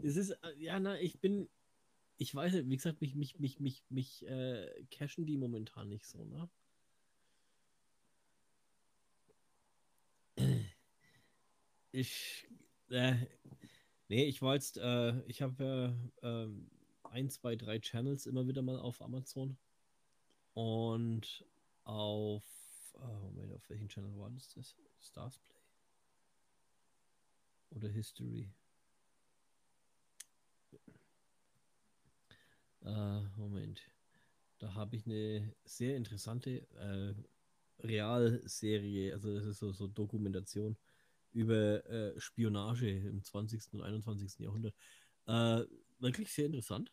Es 0.01 0.17
ist, 0.17 0.31
äh, 0.31 0.57
ja, 0.57 0.79
na, 0.79 0.99
ich 0.99 1.21
bin, 1.21 1.47
ich 2.17 2.33
weiß 2.33 2.51
nicht, 2.53 2.69
wie 2.69 2.75
gesagt, 2.75 2.99
mich, 2.99 3.15
mich, 3.15 3.39
mich, 3.39 3.59
mich, 3.59 3.85
mich 3.89 4.25
äh, 4.27 4.67
cashen 4.91 5.25
die 5.25 5.37
momentan 5.37 5.87
nicht 5.87 6.05
so, 6.05 6.25
ne? 6.25 6.49
Ich, 11.91 12.47
äh, 12.89 13.15
nee, 14.09 14.25
ich 14.25 14.41
war 14.41 14.55
jetzt, 14.55 14.77
äh, 14.77 15.21
ich 15.27 15.41
habe 15.41 15.63
ja 16.21 16.43
ähm, 16.43 16.69
ein, 17.13 17.29
zwei, 17.29 17.55
drei 17.55 17.79
Channels 17.79 18.25
immer 18.25 18.47
wieder 18.47 18.61
mal 18.61 18.79
auf 18.79 19.01
Amazon 19.01 19.57
und 20.53 21.45
auf, 21.83 22.43
äh, 22.95 23.19
Moment, 23.19 23.53
auf 23.53 23.69
welchen 23.69 23.87
Channel 23.87 24.17
war 24.17 24.29
das? 24.31 24.49
das? 24.49 24.75
Stars 24.99 25.37
Play? 25.39 25.57
Oder 27.71 27.89
History? 27.89 28.49
Äh, 32.83 33.21
Moment. 33.37 33.81
Da 34.59 34.73
habe 34.73 34.95
ich 34.95 35.05
eine 35.05 35.53
sehr 35.65 35.95
interessante 35.95 36.67
äh, 36.77 37.13
Realserie, 37.85 39.13
also 39.13 39.33
das 39.35 39.45
ist 39.45 39.59
so, 39.59 39.71
so 39.71 39.87
Dokumentation 39.87 40.77
über 41.31 41.85
äh, 41.89 42.19
Spionage 42.19 42.89
im 42.89 43.23
20. 43.23 43.73
und 43.73 43.81
21. 43.81 44.39
Jahrhundert. 44.39 44.75
Äh, 45.25 45.63
wirklich 45.99 46.31
sehr 46.31 46.45
interessant. 46.45 46.91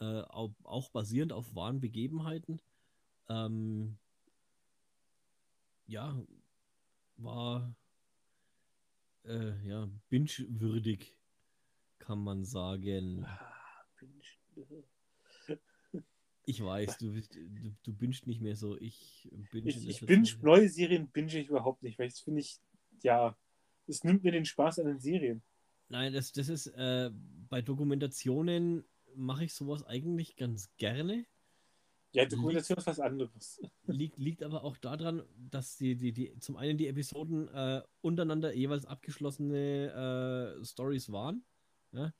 Äh, 0.00 0.22
auch, 0.22 0.52
auch 0.64 0.90
basierend 0.90 1.32
auf 1.32 1.54
wahren 1.54 1.80
Begebenheiten. 1.80 2.60
Ähm, 3.28 3.96
ja, 5.86 6.20
war 7.16 7.74
äh, 9.24 9.66
ja 9.66 9.88
binge-würdig, 10.08 11.16
kann 11.98 12.18
man 12.18 12.44
sagen. 12.44 13.24
Ah, 13.24 13.40
ich- 16.46 16.62
weiß, 16.62 16.98
du, 16.98 17.12
bist- 17.12 17.34
du, 17.34 17.74
du 17.82 17.92
bingst 17.94 18.26
nicht 18.26 18.40
mehr 18.40 18.56
so. 18.56 18.76
Ich 18.78 19.30
binge 19.50 19.70
Ich, 19.70 19.88
ich 19.88 20.00
binge, 20.04 20.28
neue 20.42 20.68
Serien 20.68 21.08
binge 21.08 21.38
ich 21.38 21.48
überhaupt 21.48 21.82
nicht, 21.82 21.98
weil 21.98 22.08
das 22.08 22.20
finde 22.20 22.40
ich, 22.40 22.58
ja, 23.02 23.36
es 23.86 24.04
nimmt 24.04 24.24
mir 24.24 24.32
den 24.32 24.44
Spaß 24.44 24.80
an 24.80 24.86
den 24.86 25.00
Serien. 25.00 25.42
Nein, 25.88 26.12
das, 26.12 26.32
das 26.32 26.48
ist 26.48 26.66
äh, 26.68 27.10
bei 27.48 27.62
Dokumentationen 27.62 28.84
mache 29.16 29.44
ich 29.44 29.54
sowas 29.54 29.84
eigentlich 29.84 30.36
ganz 30.36 30.74
gerne. 30.76 31.26
Ja, 32.12 32.24
Dokumentation 32.26 32.78
ist 32.78 32.86
was 32.86 33.00
anderes. 33.00 33.60
Liegt, 33.86 34.18
liegt 34.18 34.42
aber 34.44 34.62
auch 34.62 34.76
daran, 34.76 35.24
dass 35.50 35.76
die, 35.76 35.96
die, 35.96 36.12
die 36.12 36.38
zum 36.38 36.56
einen 36.56 36.78
die 36.78 36.86
Episoden 36.86 37.48
äh, 37.48 37.82
untereinander 38.02 38.54
jeweils 38.54 38.86
abgeschlossene 38.86 40.58
äh, 40.60 40.64
Stories 40.64 41.10
waren, 41.10 41.44
ja, 41.90 42.14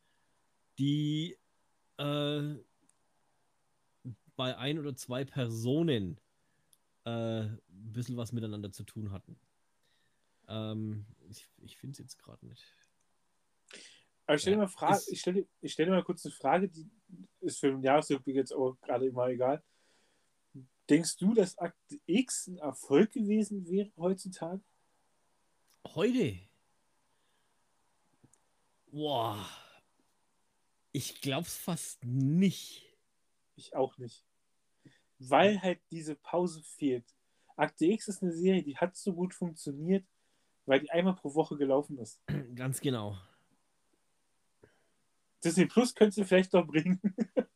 die 0.79 1.39
äh, 1.99 2.55
bei 4.35 4.59
ein 4.59 4.81
oder 4.81 4.97
zwei 4.97 5.25
Personen 5.25 6.19
äh, 7.05 7.43
ein 7.43 7.61
bisschen 7.69 8.17
was 8.17 8.33
miteinander 8.33 8.73
zu 8.73 8.83
tun 8.83 9.13
hatten. 9.13 9.39
Ähm, 10.49 11.07
ich 11.29 11.47
ich 11.63 11.77
finde 11.77 11.93
es 11.93 11.99
jetzt 11.99 12.19
gerade 12.19 12.45
nicht. 12.47 12.65
Aber 14.27 14.37
ich 14.37 14.41
stelle 14.43 14.57
Ja, 14.57 14.63
dir 14.63 14.67
mal 14.67 14.73
Frage, 14.73 14.97
ist- 14.97 15.09
ich 15.13 15.21
stelle 15.21 15.47
ich 15.61 15.73
stell 15.73 15.87
dir 15.87 15.93
mal 15.93 16.05
kurz 16.05 16.25
eine 16.25 16.35
Frage, 16.35 16.69
die 16.69 16.89
ist 17.41 17.59
für 17.61 17.71
den 17.71 17.83
Jahresrückblick 17.83 18.37
jetzt 18.37 18.53
auch 18.53 18.77
gerade 18.81 19.11
mal 19.13 19.31
egal. 19.31 19.63
Denkst 20.89 21.17
du, 21.17 21.35
dass 21.35 21.57
Akte 21.59 21.99
X 22.07 22.47
ein 22.47 22.59
Erfolg 22.59 23.13
gewesen 23.13 23.67
wäre 23.69 23.91
heutzutage? 23.97 24.61
Heute. 25.95 26.39
Boah. 28.91 29.47
Ich 30.93 31.21
glaub's 31.21 31.57
fast 31.57 32.05
nicht. 32.05 32.87
Ich 33.57 33.75
auch 33.75 33.99
nicht. 33.99 34.25
Weil 35.19 35.61
halt 35.63 35.81
diese 35.91 36.15
Pause 36.17 36.63
fehlt. 36.63 37.05
Akte 37.57 37.87
X 37.87 38.09
ist 38.09 38.23
eine 38.23 38.33
Serie, 38.33 38.63
die 38.63 38.77
hat 38.77 38.97
so 38.97 39.13
gut 39.13 39.35
funktioniert, 39.35 40.05
weil 40.67 40.81
die 40.81 40.91
einmal 40.91 41.15
pro 41.15 41.35
Woche 41.35 41.57
gelaufen 41.57 41.99
ist. 41.99 42.21
Ganz 42.55 42.81
genau. 42.81 43.17
Disney 45.45 45.67
Plus 45.67 45.95
könntest 45.95 46.19
du 46.19 46.25
vielleicht 46.25 46.53
noch 46.53 46.67
bringen. 46.67 47.01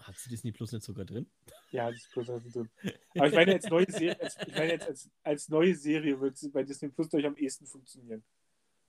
Hat 0.00 0.16
sie 0.18 0.30
Disney 0.30 0.52
Plus 0.52 0.72
nicht 0.72 0.84
sogar 0.84 1.04
drin? 1.04 1.28
ja, 1.72 1.90
Disney 1.90 2.08
Plus 2.12 2.28
hat 2.28 2.42
sie 2.44 2.50
drin. 2.50 2.70
Aber 3.16 3.26
ich 3.28 3.34
meine, 3.34 3.52
als 3.54 3.66
neue 3.68 3.90
Serie, 3.90 4.20
als, 4.20 4.36
ich 4.46 4.54
meine 4.54 4.72
jetzt 4.72 4.86
als, 4.86 5.10
als 5.24 5.48
neue 5.48 5.74
Serie 5.74 6.20
wird 6.20 6.36
sie 6.36 6.48
bei 6.50 6.62
Disney 6.62 6.88
Plus 6.90 7.08
durch 7.08 7.26
am 7.26 7.36
ehesten 7.36 7.66
funktionieren. 7.66 8.22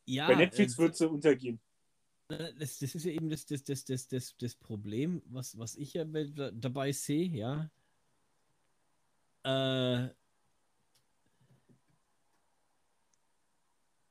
Ja, 0.05 0.27
bei 0.27 0.35
Netflix 0.35 0.75
äh, 0.75 0.77
wird 0.77 0.95
sie 0.95 1.09
untergehen. 1.09 1.59
Das, 2.27 2.77
das 2.79 2.93
ist 2.93 3.03
ja 3.05 3.11
eben 3.11 3.29
das, 3.29 3.45
das, 3.45 3.63
das, 3.63 3.85
das, 3.85 4.07
das, 4.07 4.35
das 4.37 4.55
Problem, 4.55 5.21
was, 5.27 5.57
was 5.57 5.75
ich 5.75 5.93
ja 5.93 6.03
bei- 6.03 6.25
da- 6.25 6.51
dabei 6.51 6.91
sehe, 6.91 7.29
ja. 7.29 7.71
Äh, 9.43 10.09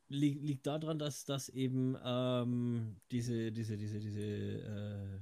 liegt, 0.08 0.42
liegt 0.42 0.66
daran, 0.66 0.98
dass, 0.98 1.24
dass 1.24 1.48
eben 1.48 1.96
ähm, 2.04 2.96
diese, 3.10 3.52
diese, 3.52 3.76
diese, 3.76 4.00
diese 4.00 4.20
äh, 4.20 5.18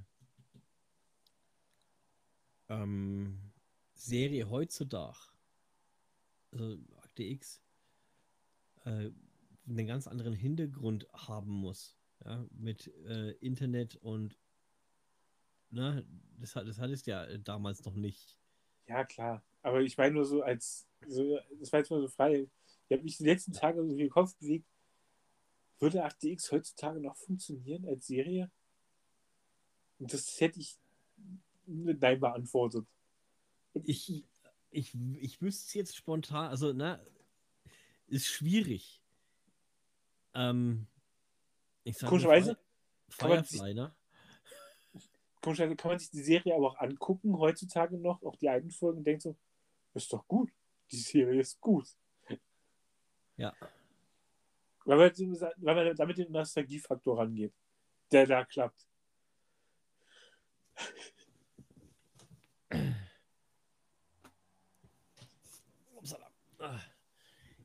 ähm, 2.69 3.39
Serie 3.95 4.51
heutzutage, 4.51 5.17
also 6.53 6.79
Akte 7.03 7.23
X, 7.25 7.61
äh, 8.85 9.11
einen 9.69 9.87
ganz 9.87 10.07
anderen 10.07 10.35
Hintergrund 10.35 11.07
haben 11.13 11.51
muss 11.53 11.97
ja, 12.25 12.45
mit 12.53 12.93
äh, 13.07 13.31
Internet 13.41 13.97
und 13.97 14.39
ne, 15.71 16.05
das, 16.39 16.57
hat- 16.57 16.67
das 16.67 16.79
hattest 16.79 17.07
ja 17.07 17.25
äh, 17.25 17.39
damals 17.39 17.85
noch 17.85 17.95
nicht. 17.95 18.39
Ja, 18.87 19.05
klar. 19.05 19.43
Aber 19.63 19.81
ich 19.81 19.97
meine 19.97 20.15
nur 20.15 20.25
so 20.25 20.43
als, 20.43 20.87
so, 21.07 21.39
das 21.59 21.73
war 21.73 21.81
jetzt 21.81 21.91
mal 21.91 22.01
so 22.01 22.09
frei. 22.09 22.49
Ich 22.89 22.93
habe 22.93 23.03
mich 23.03 23.17
die 23.17 23.25
letzten 23.25 23.53
Tage 23.53 23.83
so 23.87 23.97
den 23.97 24.11
Kopf 24.11 24.37
bewegt. 24.37 24.67
Würde 25.85 26.03
8DX 26.03 26.51
heutzutage 26.51 26.99
noch 26.99 27.15
funktionieren 27.15 27.87
als 27.87 28.07
Serie? 28.07 28.51
Und 29.99 30.15
das 30.15 30.41
hätte 30.41 30.59
ich 30.59 30.79
mit 31.67 32.01
Nein 32.01 32.19
beantwortet. 32.21 32.87
Ich, 33.75 34.25
ich, 34.71 34.95
ich 35.19 35.43
wüsste 35.43 35.67
es 35.67 35.75
jetzt 35.75 35.95
spontan, 35.97 36.49
also, 36.49 36.73
ne, 36.73 37.05
ist 38.07 38.27
schwierig. 38.29 39.03
Ähm, 40.33 40.87
ich 41.83 41.99
sag 41.99 42.09
Komischerweise 42.09 42.57
Fire- 43.11 43.19
kann 43.19 43.29
man 43.29 43.45
sich- 43.45 43.61
Firefly, 43.61 43.75
ne? 43.75 43.95
komischerweise 45.43 45.77
kann 45.77 45.91
man 45.91 45.99
sich 45.99 46.11
die 46.11 46.23
Serie 46.23 46.55
aber 46.55 46.69
auch 46.69 46.79
angucken, 46.79 47.37
heutzutage 47.39 47.99
noch, 47.99 48.23
auch 48.23 48.37
die 48.37 48.49
alten 48.49 48.71
Folgen, 48.71 48.99
und 49.01 49.05
denkt 49.05 49.21
so, 49.21 49.37
ist 49.93 50.11
doch 50.11 50.27
gut. 50.27 50.51
Die 50.91 50.97
Serie 50.97 51.43
ist 51.43 51.61
gut. 51.61 51.87
Ja. 53.37 53.55
Weil 54.85 54.99
man, 54.99 55.41
weil 55.57 55.75
man 55.75 55.97
damit 55.97 56.19
den 56.19 56.33
Nostalgiefaktor 56.33 57.19
rangeht, 57.19 57.55
der 58.13 58.27
da 58.27 58.45
klappt. 58.45 58.87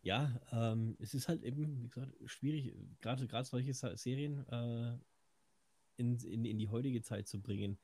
Ja, 0.02 0.42
ähm, 0.52 0.96
es 1.00 1.14
ist 1.14 1.28
halt 1.28 1.44
eben, 1.44 1.84
wie 1.84 1.88
gesagt, 1.88 2.14
schwierig, 2.26 2.74
gerade 3.02 3.28
gerade 3.28 3.46
solche 3.46 3.74
Serien 3.74 4.48
äh, 4.48 4.98
in, 5.98 6.18
in, 6.20 6.46
in 6.46 6.58
die 6.58 6.70
heutige 6.70 7.02
Zeit 7.02 7.28
zu 7.28 7.42
bringen. 7.42 7.78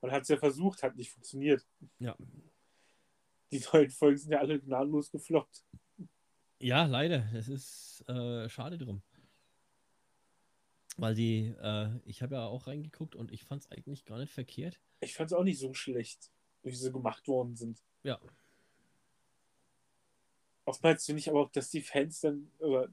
Man 0.00 0.12
hat 0.12 0.22
es 0.22 0.28
ja 0.28 0.36
versucht, 0.36 0.82
hat 0.82 0.96
nicht 0.96 1.10
funktioniert. 1.10 1.66
Ja. 1.98 2.16
Die 3.50 3.62
neuen 3.72 3.90
Folgen 3.90 4.18
sind 4.18 4.32
ja 4.32 4.38
alle 4.38 4.58
gnadenlos 4.60 5.10
gefloppt. 5.10 5.64
Ja, 6.62 6.86
leider. 6.86 7.28
Es 7.34 7.48
ist 7.48 8.04
äh, 8.08 8.48
schade 8.48 8.78
drum. 8.78 9.02
Weil 10.96 11.14
die, 11.14 11.54
äh, 11.60 11.88
ich 12.04 12.22
habe 12.22 12.36
ja 12.36 12.46
auch 12.46 12.68
reingeguckt 12.68 13.16
und 13.16 13.32
ich 13.32 13.44
fand 13.44 13.64
es 13.64 13.70
eigentlich 13.72 14.04
gar 14.04 14.18
nicht 14.18 14.32
verkehrt. 14.32 14.80
Ich 15.00 15.14
fand 15.14 15.32
es 15.32 15.36
auch 15.36 15.42
nicht 15.42 15.58
so 15.58 15.74
schlecht, 15.74 16.30
wie 16.62 16.70
sie 16.70 16.92
gemacht 16.92 17.26
worden 17.26 17.56
sind. 17.56 17.82
Ja. 18.04 18.20
Oftmals 20.64 21.04
finde 21.04 21.18
ich 21.18 21.28
aber 21.28 21.40
auch, 21.40 21.50
dass 21.50 21.68
die 21.70 21.80
Fans 21.80 22.20
dann 22.20 22.48
oder 22.60 22.88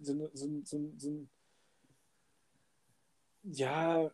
so, 0.00 0.28
so, 0.34 0.60
so, 0.64 0.92
so 0.96 1.28
ja, 3.44 4.10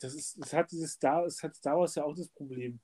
das 0.00 0.14
ist, 0.14 0.38
das 0.38 0.52
hat 0.52 0.70
dieses 0.70 0.92
Star, 0.92 1.24
es 1.24 1.42
hat 1.42 1.56
Star 1.56 1.78
Wars 1.78 1.94
ja 1.94 2.04
auch 2.04 2.14
das 2.14 2.28
Problem. 2.28 2.80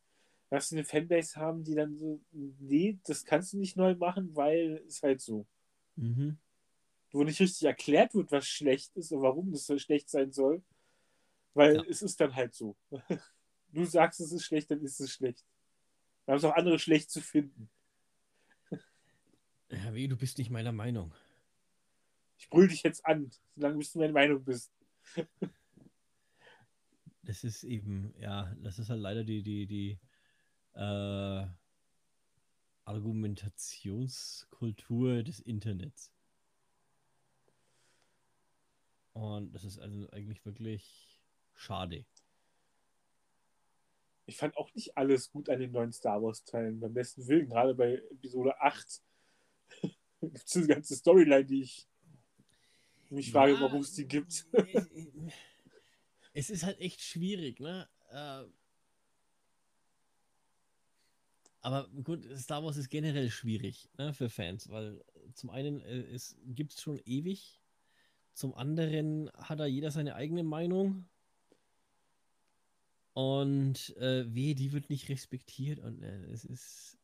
Dass 0.49 0.71
sie 0.71 0.77
eine 0.77 0.85
Fanbase 0.85 1.37
haben, 1.39 1.63
die 1.63 1.75
dann 1.75 1.95
so, 1.99 2.21
nee, 2.33 2.99
das 3.05 3.23
kannst 3.23 3.53
du 3.53 3.59
nicht 3.59 3.77
neu 3.77 3.95
machen, 3.97 4.35
weil 4.35 4.83
es 4.87 5.03
halt 5.03 5.21
so. 5.21 5.47
Mhm. 5.99 6.39
Wo 7.11 7.25
nicht 7.25 7.41
richtig 7.41 7.65
erklärt 7.65 8.15
wird, 8.15 8.31
was 8.31 8.47
schlecht 8.47 8.95
ist 8.97 9.13
und 9.13 9.23
warum 9.23 9.51
das 9.51 9.67
so 9.67 9.79
schlecht 9.79 10.09
sein 10.11 10.33
soll. 10.33 10.63
Weil 11.55 11.77
Ja. 11.77 11.85
es 11.89 12.03
ist 12.03 12.21
dann 12.21 12.35
halt 12.35 12.55
so. 12.55 12.77
Du 13.71 13.85
sagst, 13.85 14.19
es 14.21 14.33
ist 14.33 14.45
schlecht, 14.45 14.71
dann 14.71 14.81
ist 14.81 14.99
es 14.99 15.13
schlecht. 15.13 15.45
Da 16.25 16.33
haben 16.33 16.39
es 16.39 16.45
auch 16.45 16.55
andere 16.57 16.79
schlecht 16.79 17.11
zu 17.11 17.21
finden. 17.21 17.69
Ja, 19.71 19.93
wie, 19.93 20.09
du 20.09 20.17
bist 20.17 20.39
nicht 20.39 20.49
meiner 20.49 20.73
Meinung. 20.73 21.13
Ich 22.39 22.49
brüll 22.49 22.69
dich 22.69 22.83
jetzt 22.83 23.05
an, 23.05 23.31
solange 23.55 23.77
bis 23.77 23.93
du 23.93 23.99
meine 23.99 24.15
Meinung 24.15 24.43
bist. 24.43 24.73
Das 27.25 27.45
ist 27.45 27.63
eben, 27.65 28.15
ja, 28.19 28.55
das 28.63 28.79
ist 28.79 28.89
halt 28.89 29.01
leider 29.01 29.23
die, 29.23 29.43
die, 29.43 29.67
die 29.67 29.99
äh, 30.73 31.47
Argumentationskultur 32.89 35.23
des 35.23 35.39
Internets. 35.41 36.11
Und 39.13 39.53
das 39.53 39.65
ist 39.65 39.79
also 39.79 40.09
eigentlich 40.11 40.47
wirklich 40.47 41.21
schade. 41.55 42.07
Ich 44.25 44.39
fand 44.39 44.57
auch 44.57 44.73
nicht 44.75 44.97
alles 44.97 45.31
gut 45.31 45.51
an 45.51 45.61
den 45.61 45.73
neuen 45.73 45.93
Star 45.93 46.23
Wars-Teilen. 46.23 46.81
Beim 46.81 46.95
besten 46.95 47.27
Willen, 47.27 47.49
gerade 47.49 47.75
bei 47.75 47.97
Episode 48.11 48.59
8 48.61 49.03
gibt 50.23 50.47
es 50.47 50.57
eine 50.57 50.67
ganze 50.67 50.97
Storyline, 50.97 51.45
die 51.45 51.61
ich 51.63 51.87
mich 53.11 53.33
frage, 53.33 53.53
Ja, 53.53 53.61
warum 53.61 53.83
es 53.83 53.93
die 53.95 54.07
gibt. 54.07 54.47
Es 56.35 56.51
ist 56.51 56.63
halt 56.63 56.79
echt 56.79 57.01
schwierig, 57.01 57.59
ne? 57.59 57.89
Äh, 58.11 58.45
Aber 61.61 61.89
gut, 62.05 62.25
Star 62.37 62.63
Wars 62.65 62.77
ist 62.77 62.89
generell 62.89 63.31
schwierig 63.31 63.89
ne, 63.99 64.15
für 64.15 64.31
Fans, 64.31 64.69
weil 64.69 65.03
zum 65.35 65.51
einen 65.51 65.81
äh, 65.81 66.03
es 66.13 66.37
gibt 66.47 66.75
es 66.75 66.81
schon 66.81 67.01
ewig, 67.05 67.61
zum 68.33 68.55
anderen 68.55 69.31
hat 69.35 69.59
da 69.59 69.67
jeder 69.67 69.91
seine 69.91 70.15
eigene 70.15 70.45
Meinung 70.45 71.09
und 73.13 73.97
äh, 73.97 74.33
weh, 74.33 74.55
die 74.55 74.73
wird 74.73 74.91
nicht 74.91 75.09
respektiert 75.09 75.81
und 75.81 76.03
äh, 76.03 76.25
es 76.27 76.45
ist, 76.45 76.99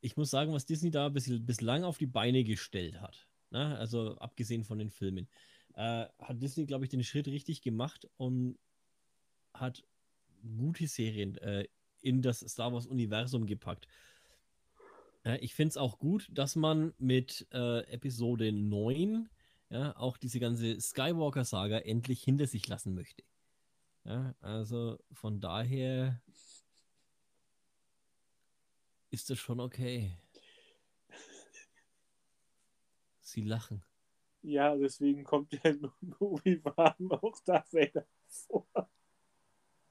ich 0.00 0.16
muss 0.16 0.30
sagen, 0.30 0.54
was 0.54 0.64
Disney 0.64 0.90
da 0.90 1.10
bis, 1.10 1.30
bislang 1.44 1.84
auf 1.84 1.98
die 1.98 2.06
Beine 2.06 2.44
gestellt 2.44 2.98
hat, 3.00 3.28
ne? 3.50 3.76
also 3.76 4.16
abgesehen 4.16 4.64
von 4.64 4.78
den 4.78 4.88
Filmen, 4.88 5.28
äh, 5.74 6.06
hat 6.18 6.42
Disney, 6.42 6.64
glaube 6.64 6.86
ich, 6.86 6.90
den 6.90 7.04
Schritt 7.04 7.28
richtig 7.28 7.60
gemacht 7.60 8.08
und 8.16 8.58
hat 9.52 9.84
gute 10.56 10.86
Serien 10.86 11.36
äh, 11.38 11.68
in 12.00 12.22
das 12.22 12.40
Star 12.40 12.72
Wars-Universum 12.72 13.46
gepackt. 13.46 13.88
Ja, 15.24 15.34
ich 15.36 15.54
finde 15.54 15.70
es 15.70 15.76
auch 15.76 15.98
gut, 15.98 16.28
dass 16.32 16.56
man 16.56 16.94
mit 16.98 17.46
äh, 17.52 17.80
Episode 17.92 18.52
9 18.52 19.28
ja, 19.70 19.96
auch 19.96 20.16
diese 20.16 20.40
ganze 20.40 20.80
Skywalker-Saga 20.80 21.78
endlich 21.78 22.22
hinter 22.22 22.46
sich 22.46 22.66
lassen 22.68 22.94
möchte. 22.94 23.22
Ja, 24.04 24.34
also 24.40 24.98
von 25.12 25.40
daher 25.40 26.22
ist 29.10 29.28
das 29.28 29.38
schon 29.38 29.60
okay. 29.60 30.16
Sie 33.20 33.42
lachen. 33.42 33.84
Ja, 34.40 34.74
deswegen 34.76 35.24
kommt 35.24 35.52
ja 35.52 35.72
nur 35.74 35.92
Obi-Wan 36.20 37.12
auch 37.12 37.38
da 37.44 37.64
Vader 37.70 38.06
vor. 38.26 38.66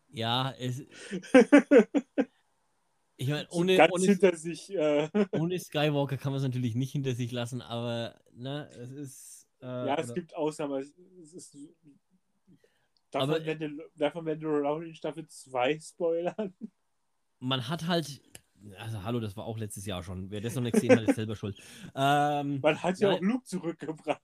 Ja, 0.09 0.51
es, 0.57 0.79
ich 3.17 3.27
meine, 3.29 3.47
ohne, 3.49 3.77
ganz 3.77 3.93
ohne, 3.93 4.05
hinter 4.05 4.35
sich. 4.35 4.73
Äh, 4.73 5.09
ohne 5.31 5.59
Skywalker 5.59 6.17
kann 6.17 6.31
man 6.31 6.37
es 6.37 6.43
natürlich 6.43 6.75
nicht 6.75 6.91
hinter 6.91 7.13
sich 7.13 7.31
lassen, 7.31 7.61
aber 7.61 8.19
ne, 8.33 8.69
es 8.77 8.91
ist. 8.91 9.47
Äh, 9.61 9.65
ja, 9.65 9.95
es 9.97 10.05
oder- 10.05 10.13
gibt 10.15 10.35
Ausnahmen. 10.35 10.81
Es 11.21 11.33
ist. 11.33 11.57
Darf, 13.11 13.23
Aber- 13.23 13.39
man, 13.39 13.45
Mandal 13.45 13.89
darf 13.95 14.13
man 14.15 14.25
Mandalorian 14.25 14.93
Staffel 14.95 15.27
2 15.27 15.79
spoilern? 15.79 16.53
man 17.39 17.67
hat 17.67 17.87
halt. 17.87 18.21
Also, 18.79 19.03
hallo, 19.03 19.19
das 19.19 19.37
war 19.37 19.45
auch 19.45 19.57
letztes 19.57 19.85
Jahr 19.85 20.03
schon. 20.03 20.29
Wer 20.31 20.41
das 20.41 20.55
noch 20.55 20.63
nicht 20.63 20.73
gesehen 20.73 20.91
hat, 20.97 21.07
ist 21.07 21.15
selber 21.15 21.35
schuld. 21.35 21.59
Ähm, 21.95 22.59
Man 22.61 22.81
hat 22.83 22.99
ja 22.99 23.09
Ja. 23.11 23.15
auch 23.15 23.21
Luke 23.21 23.45
zurückgebracht. 23.45 24.21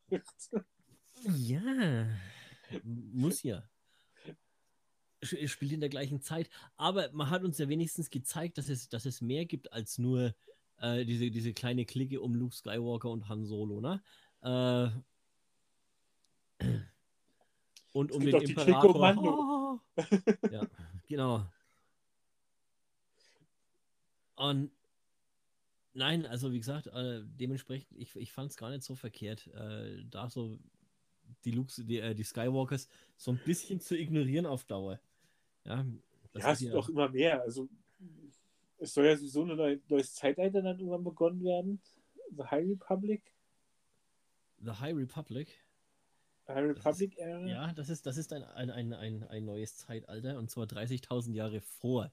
ja, 1.38 2.08
muss 2.84 3.44
ja. 3.44 3.64
Sch- 5.24 5.48
spielt 5.48 5.72
in 5.72 5.80
der 5.80 5.90
gleichen 5.90 6.22
Zeit. 6.22 6.50
Aber 6.78 7.12
man 7.12 7.30
hat 7.30 7.44
uns 7.44 7.58
ja 7.58 7.70
wenigstens 7.70 8.10
gezeigt, 8.10 8.58
dass 8.58 8.70
es, 8.70 8.90
dass 8.90 9.06
es 9.06 9.22
mehr 9.22 9.46
gibt 9.46 9.72
als 9.74 9.98
nur 9.98 10.36
äh, 10.78 11.06
diese, 11.06 11.32
diese 11.32 11.54
kleine 11.54 11.86
Clique 11.86 12.22
um 12.22 12.36
Luke 12.36 12.56
Skywalker 12.56 13.10
und 13.10 13.28
Han 13.30 13.46
Solo, 13.46 13.82
ne? 13.82 14.02
Äh, 14.42 14.90
und 17.94 18.12
um 18.12 18.26
den 18.26 18.42
Imperator. 18.42 19.00
Mando. 19.00 19.82
ja, 20.52 20.68
genau. 21.08 21.46
Und 24.36 24.72
nein, 25.94 26.26
also 26.26 26.52
wie 26.52 26.58
gesagt, 26.58 26.88
äh, 26.88 27.22
dementsprechend, 27.24 27.98
ich, 27.98 28.16
ich 28.16 28.32
fand 28.32 28.52
es 28.52 28.58
gar 28.58 28.70
nicht 28.72 28.84
so 28.84 28.96
verkehrt, 28.96 29.48
äh, 29.48 30.04
da 30.10 30.30
so 30.30 30.60
die, 31.46 31.52
Lux, 31.52 31.76
die, 31.78 32.00
äh, 32.00 32.16
die 32.16 32.24
Skywalkers 32.24 32.88
so 33.16 33.32
ein 33.32 33.40
bisschen 33.46 33.80
zu 33.80 33.98
ignorieren 33.98 34.46
auf 34.46 34.64
Dauer. 34.66 35.00
Ja, 35.66 35.86
das 36.34 36.44
ja, 36.44 36.52
ist 36.52 36.62
wird 36.62 36.76
auch 36.76 36.90
immer 36.90 37.10
mehr. 37.10 37.42
Also, 37.42 37.70
es 38.80 38.94
soll 38.94 39.06
ja 39.06 39.16
sowieso 39.16 39.44
ein 39.44 39.56
neu- 39.56 39.80
neues 39.88 40.14
Zeitalter 40.14 40.62
dann 40.62 40.80
irgendwann 40.80 41.04
begonnen 41.04 41.44
werden. 41.44 41.82
The 42.36 42.44
High 42.44 42.70
Republic. 42.70 43.34
The 44.60 44.72
High 44.72 44.96
Republic. 44.96 45.60
High 46.48 46.70
Republic 46.70 47.18
Era. 47.18 47.46
Ja, 47.48 47.74
das 47.74 47.90
ist, 47.90 48.06
das 48.06 48.18
ist 48.18 48.34
ein, 48.34 48.44
ein, 48.44 48.70
ein, 48.70 48.94
ein, 48.94 49.24
ein 49.24 49.46
neues 49.46 49.78
Zeitalter 49.78 50.38
und 50.38 50.50
zwar 50.50 50.66
30.000 50.66 51.34
Jahre 51.34 51.62
vor 51.62 52.12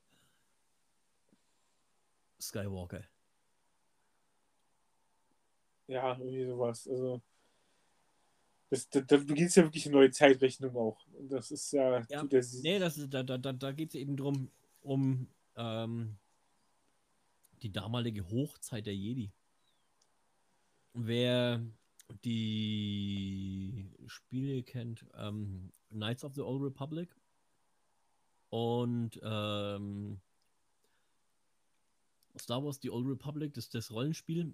Skywalker. 2.40 3.02
Ja, 5.88 6.16
irgendwie 6.16 6.46
sowas. 6.46 6.86
Also, 6.88 7.20
das, 8.70 8.88
da, 8.88 9.00
da 9.00 9.16
beginnt 9.18 9.54
ja 9.56 9.64
wirklich 9.64 9.86
eine 9.86 9.96
neue 9.96 10.10
Zeitrechnung 10.10 10.76
auch. 10.76 11.06
Und 11.18 11.30
das 11.30 11.50
ist 11.50 11.72
ja. 11.72 12.06
Ja, 12.08 12.24
der- 12.24 12.44
Nee, 12.62 12.78
das 12.78 12.96
ist, 12.98 13.12
da, 13.12 13.22
da, 13.22 13.36
da, 13.36 13.52
da 13.52 13.72
geht 13.72 13.90
es 13.90 13.94
eben 13.96 14.16
drum, 14.16 14.48
um 14.82 15.28
ähm, 15.56 16.16
die 17.62 17.70
damalige 17.72 18.26
Hochzeit 18.30 18.86
der 18.86 18.94
Jedi. 18.96 19.30
Wer 20.94 21.60
die 22.24 23.88
Spiele 24.06 24.62
kennt, 24.62 25.04
ähm, 25.16 25.70
Knights 25.90 26.24
of 26.24 26.34
the 26.34 26.40
Old 26.40 26.62
Republic 26.62 27.14
und 28.48 29.20
ähm, 29.22 30.20
Star 32.38 32.64
Wars 32.64 32.78
The 32.82 32.90
Old 32.90 33.06
Republic, 33.06 33.54
das 33.54 33.68
das 33.68 33.90
Rollenspiel, 33.92 34.52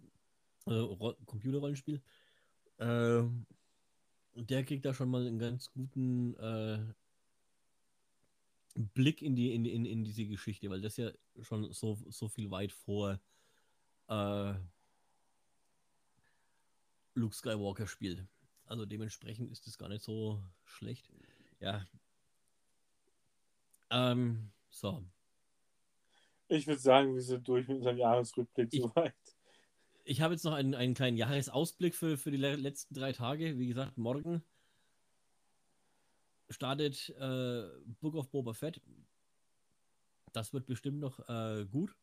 äh, 0.66 0.72
Ro 0.74 1.14
Computerrollenspiel, 1.24 2.02
ähm, 2.80 3.46
der 4.36 4.64
kriegt 4.64 4.84
da 4.84 4.94
schon 4.94 5.10
mal 5.10 5.26
einen 5.26 5.38
ganz 5.38 5.70
guten 5.72 6.36
äh, 6.36 6.78
Blick 8.94 9.22
in 9.22 9.34
die 9.34 9.54
in, 9.54 9.64
in, 9.64 9.86
in 9.86 10.04
diese 10.04 10.26
Geschichte, 10.26 10.68
weil 10.70 10.80
das 10.80 10.96
ja 10.98 11.10
schon 11.40 11.72
so, 11.72 11.98
so 12.08 12.28
viel 12.28 12.50
weit 12.50 12.72
vor 12.72 13.18
äh, 14.08 14.54
Luke 17.14 17.34
Skywalker 17.34 17.86
spielt. 17.86 18.24
Also 18.66 18.84
dementsprechend 18.84 19.50
ist 19.50 19.66
das 19.66 19.78
gar 19.78 19.88
nicht 19.88 20.04
so 20.04 20.42
schlecht. 20.64 21.10
Ja. 21.60 21.86
Ähm, 23.90 24.50
so. 24.68 25.02
Ich 26.48 26.66
würde 26.66 26.80
sagen, 26.80 27.14
wir 27.14 27.22
sind 27.22 27.46
durch 27.48 27.66
mit 27.66 27.78
unserem 27.78 27.96
Jahresrückblick 27.96 28.68
Ich- 28.72 28.82
soweit. 28.82 29.14
Ich 30.08 30.20
habe 30.20 30.34
jetzt 30.34 30.44
noch 30.44 30.52
einen, 30.52 30.74
einen 30.76 30.94
kleinen 30.94 31.16
Jahresausblick 31.16 31.94
für, 31.94 32.16
für 32.16 32.30
die 32.30 32.36
le 32.36 32.54
letzten 32.54 32.94
drei 32.94 33.12
Tage. 33.12 33.58
Wie 33.58 33.66
gesagt, 33.66 33.98
morgen 33.98 34.44
startet 36.48 37.10
äh, 37.18 37.64
Book 38.00 38.14
of 38.14 38.30
Boba 38.30 38.52
Fett. 38.52 38.80
Das 40.32 40.52
wird 40.52 40.66
bestimmt 40.66 41.00
noch 41.00 41.28
äh, 41.28 41.64
gut. 41.64 41.96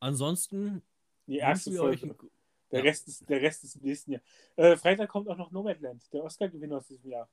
Ansonsten 0.00 0.82
Die 1.26 1.38
erste 1.38 1.70
euch 1.80 2.00
Folge. 2.00 2.14
ein, 2.22 2.30
Der, 2.70 2.80
ja. 2.80 2.84
Rest 2.84 3.08
ist, 3.08 3.28
der 3.30 3.40
Rest 3.40 3.64
ist 3.64 3.76
im 3.76 3.82
nächsten 3.82 4.12
Jahr. 4.12 4.22
Äh, 4.56 4.76
Freitag 4.76 5.08
kommt 5.08 5.28
auch 5.28 5.38
noch 5.38 5.50
Nomadland, 5.50 6.12
der 6.12 6.24
Oscar-Gewinner 6.24 6.76
aus 6.76 6.88
diesem 6.88 7.08
Jahr. 7.10 7.26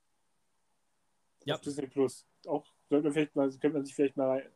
Ja. 1.43 1.55
Auf 1.55 1.61
Disney 1.61 1.87
Plus. 1.87 2.25
Auch 2.45 2.65
sollte 2.87 3.03
man 3.03 3.13
vielleicht 3.13 3.35
mal, 3.35 3.49
könnte 3.49 3.73
man 3.73 3.83
sich 3.83 3.93
vielleicht 3.93 4.15
mal, 4.15 4.49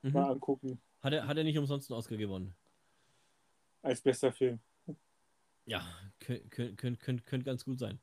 mhm. 0.00 0.12
mal 0.12 0.30
angucken 0.30 0.80
hat, 1.02 1.12
er, 1.12 1.26
hat 1.26 1.36
er 1.36 1.44
nicht 1.44 1.58
umsonst 1.58 1.90
einen 1.90 1.98
Oscar 1.98 2.16
gewonnen? 2.16 2.54
Als 3.82 4.00
bester 4.00 4.32
Film. 4.32 4.60
Ja, 5.66 5.86
könnte 6.20 6.48
könnt, 6.76 7.00
könnt, 7.00 7.26
könnt, 7.26 7.44
ganz 7.44 7.64
gut 7.64 7.78
sein. 7.78 8.00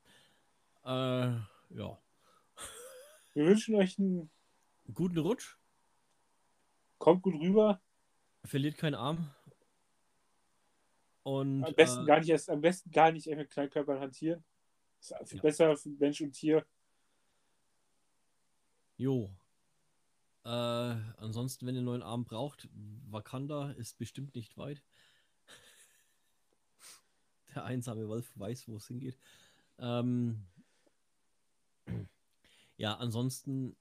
Äh, 0.84 0.88
ja. 0.88 1.98
Wir 3.34 3.46
wünschen 3.46 3.74
euch 3.74 3.98
einen 3.98 4.30
Guten 4.94 5.18
Rutsch. 5.18 5.56
kommt 6.98 7.22
gut 7.22 7.34
rüber. 7.34 7.80
Verliert 8.44 8.76
keinen 8.78 8.94
Arm. 8.94 9.30
Und 11.22 11.64
Am 11.64 11.74
besten 11.74 12.04
äh, 12.04 12.06
gar 12.06 12.18
nicht 12.20 12.30
erst, 12.30 12.48
am 12.48 12.60
besten 12.62 12.90
gar 12.90 13.12
nicht 13.12 13.26
mit 13.26 13.50
Kleinkörpern 13.50 14.00
hantieren. 14.00 14.42
Ist 15.00 15.14
viel 15.26 15.36
Ja. 15.36 15.42
besser 15.42 15.76
für 15.76 15.90
Mensch 15.90 16.20
und 16.22 16.32
Tier. 16.32 16.64
Jo. 18.96 19.30
Äh, 20.44 20.48
ansonsten, 20.48 21.66
wenn 21.66 21.74
ihr 21.74 21.80
einen 21.80 21.86
neuen 21.86 22.02
Arm 22.02 22.24
braucht, 22.24 22.68
Wakanda 23.10 23.72
ist 23.72 23.98
bestimmt 23.98 24.34
nicht 24.34 24.56
weit. 24.56 24.82
Der 27.54 27.64
einsame 27.64 28.08
Wolf 28.08 28.30
weiß, 28.36 28.68
wo 28.68 28.76
es 28.76 28.86
hingeht. 28.86 29.16
Ähm, 29.78 30.46
ja, 32.76 32.96
ansonsten 32.96 33.76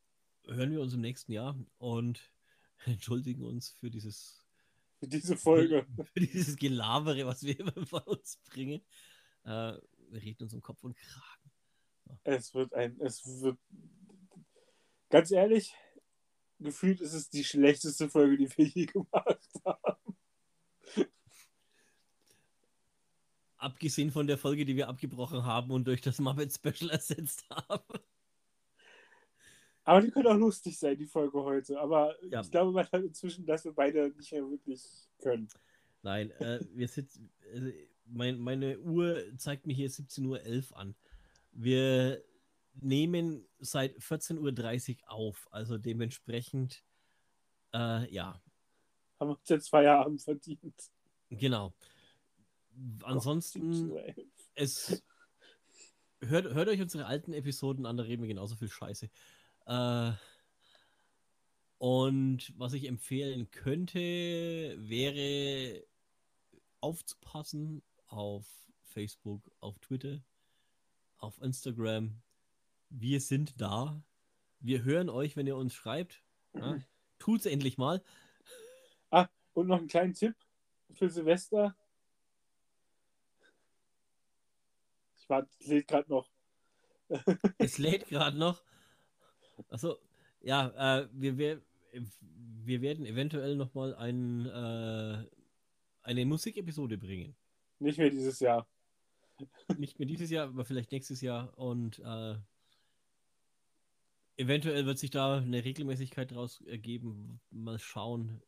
hören 0.45 0.71
wir 0.71 0.81
uns 0.81 0.93
im 0.93 1.01
nächsten 1.01 1.31
Jahr 1.31 1.55
und 1.77 2.31
entschuldigen 2.85 3.43
uns 3.43 3.69
für 3.69 3.89
dieses, 3.89 4.45
Für 4.99 5.07
diese 5.07 5.37
Folge. 5.37 5.85
für 6.13 6.19
dieses 6.19 6.55
Gelabere, 6.55 7.25
was 7.25 7.43
wir 7.43 7.59
immer 7.59 7.85
von 7.85 8.01
uns 8.03 8.37
bringen. 8.49 8.81
Äh, 9.43 9.73
wir 10.11 10.21
reden 10.21 10.43
uns 10.43 10.53
um 10.53 10.61
Kopf 10.61 10.83
und 10.83 10.95
Kragen. 10.95 11.51
Es 12.23 12.53
wird 12.53 12.73
ein, 12.73 12.99
es 12.99 13.23
wird, 13.25 13.59
ganz 15.09 15.29
ehrlich, 15.29 15.75
gefühlt 16.59 17.01
ist 17.01 17.13
es 17.13 17.29
die 17.29 17.43
schlechteste 17.43 18.09
Folge, 18.09 18.37
die 18.37 18.57
wir 18.57 18.65
je 18.65 18.85
gemacht 18.87 19.49
haben. 19.63 20.17
Abgesehen 23.59 24.09
von 24.11 24.25
der 24.25 24.37
Folge, 24.37 24.65
die 24.65 24.75
wir 24.75 24.87
abgebrochen 24.87 25.43
haben 25.45 25.71
und 25.71 25.85
durch 25.85 26.01
das 26.01 26.19
Muppet 26.19 26.53
Special 26.53 26.89
ersetzt 26.91 27.45
haben. 27.49 27.83
Aber 29.83 30.01
die 30.01 30.11
könnte 30.11 30.29
auch 30.31 30.37
lustig 30.37 30.77
sein, 30.77 30.97
die 30.97 31.05
Folge 31.05 31.41
heute. 31.43 31.79
Aber 31.79 32.15
Ja. 32.29 32.41
ich 32.41 32.51
glaube, 32.51 32.71
man 32.71 32.85
hat 32.85 33.03
inzwischen, 33.03 33.45
dass 33.45 33.65
wir 33.65 33.73
beide 33.73 34.09
nicht 34.15 34.31
mehr 34.31 34.49
wirklich 34.49 34.83
können. 35.21 35.47
Nein, 36.03 36.31
äh, 36.31 36.59
wir 36.73 36.87
sitzen. 36.87 37.31
Also 37.53 37.69
mein, 38.05 38.39
meine 38.39 38.79
Uhr 38.79 39.23
zeigt 39.37 39.65
mir 39.67 39.73
hier 39.73 39.89
17.11 39.89 40.71
Uhr 40.71 40.77
an. 40.77 40.95
Wir 41.51 42.23
nehmen 42.75 43.45
seit 43.59 43.97
14.30 43.97 45.01
Uhr 45.03 45.11
auf. 45.11 45.47
Also 45.51 45.77
dementsprechend, 45.77 46.83
äh, 47.73 48.09
ja, 48.13 48.41
Haben 49.19 49.29
wir 49.31 49.37
uns 49.39 49.49
jetzt 49.49 49.69
Feierabend 49.69 50.21
verdient. 50.21 50.91
genau. 51.29 51.73
Ansonsten, 53.03 53.73
17 53.73 53.91
Uhr 53.91 54.03
elf. 54.03 54.27
es. 54.55 55.03
Hört, 56.21 56.53
hört 56.53 56.67
euch 56.67 56.81
unsere 56.81 57.05
alten 57.05 57.31
Episoden 57.31 57.85
an, 57.85 57.95
da 57.95 58.03
reden 58.03 58.21
wir 58.21 58.27
genauso 58.27 58.57
viel 58.57 58.69
Scheiße. 58.69 59.09
Äh, 59.67 60.11
und 61.77 62.53
was 62.57 62.73
ich 62.73 62.85
empfehlen 62.87 63.49
könnte, 63.51 63.99
wäre 63.99 65.85
aufzupassen 66.81 67.81
auf 68.07 68.45
Facebook, 68.83 69.49
auf 69.61 69.79
Twitter, 69.79 70.21
auf 71.19 71.41
Instagram. 71.41 72.21
Wir 72.89 73.21
sind 73.21 73.61
da. 73.61 74.03
Wir 74.59 74.83
hören 74.83 75.09
euch, 75.09 75.37
wenn 75.37 75.47
ihr 75.47 75.55
uns 75.55 75.73
schreibt. 75.73 76.21
Ja? 76.53 76.79
Tut's 77.17 77.45
endlich 77.45 77.77
mal. 77.77 78.03
Und 79.53 79.67
noch 79.67 79.79
einen 79.79 79.87
kleinen 79.87 80.13
Tipp 80.13 80.35
für 80.93 81.09
Silvester. 81.09 81.75
War, 85.29 85.47
lädt 85.61 85.87
gerade 85.87 86.09
noch. 86.09 86.29
Es 87.57 87.77
lädt 87.77 88.07
gerade 88.07 88.37
noch. 88.37 88.63
Achso, 89.69 89.97
ja, 90.41 91.01
äh, 91.01 91.07
wir, 91.11 91.37
wir, 91.37 91.61
wir 92.63 92.81
werden 92.81 93.05
eventuell 93.05 93.55
nochmal 93.55 93.95
ein, 93.95 94.45
äh, 94.45 95.25
eine 96.03 96.25
Musikepisode 96.25 96.97
bringen. 96.97 97.35
Nicht 97.79 97.97
mehr 97.97 98.09
dieses 98.09 98.39
Jahr. 98.39 98.67
Nicht 99.77 99.99
mehr 99.99 100.07
dieses 100.07 100.29
Jahr, 100.29 100.47
aber 100.47 100.65
vielleicht 100.65 100.91
nächstes 100.91 101.21
Jahr. 101.21 101.57
Und 101.57 101.99
äh, 101.99 102.35
eventuell 104.37 104.85
wird 104.85 104.99
sich 104.99 105.11
da 105.11 105.37
eine 105.37 105.63
Regelmäßigkeit 105.63 106.31
draus 106.31 106.61
ergeben. 106.61 107.39
Mal 107.51 107.79
schauen. 107.79 108.41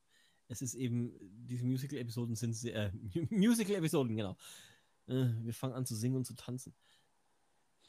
Es 0.47 0.61
ist 0.61 0.73
eben, 0.73 1.13
diese 1.47 1.65
Musical-Episoden 1.65 2.35
sind 2.35 2.53
sehr, 2.53 2.75
äh, 2.75 2.91
Musical-Episoden, 3.29 4.15
genau. 4.15 4.35
Äh, 5.11 5.43
wir 5.43 5.53
fangen 5.53 5.73
an 5.73 5.85
zu 5.85 5.95
singen 5.95 6.15
und 6.15 6.25
zu 6.25 6.35
tanzen. 6.35 6.73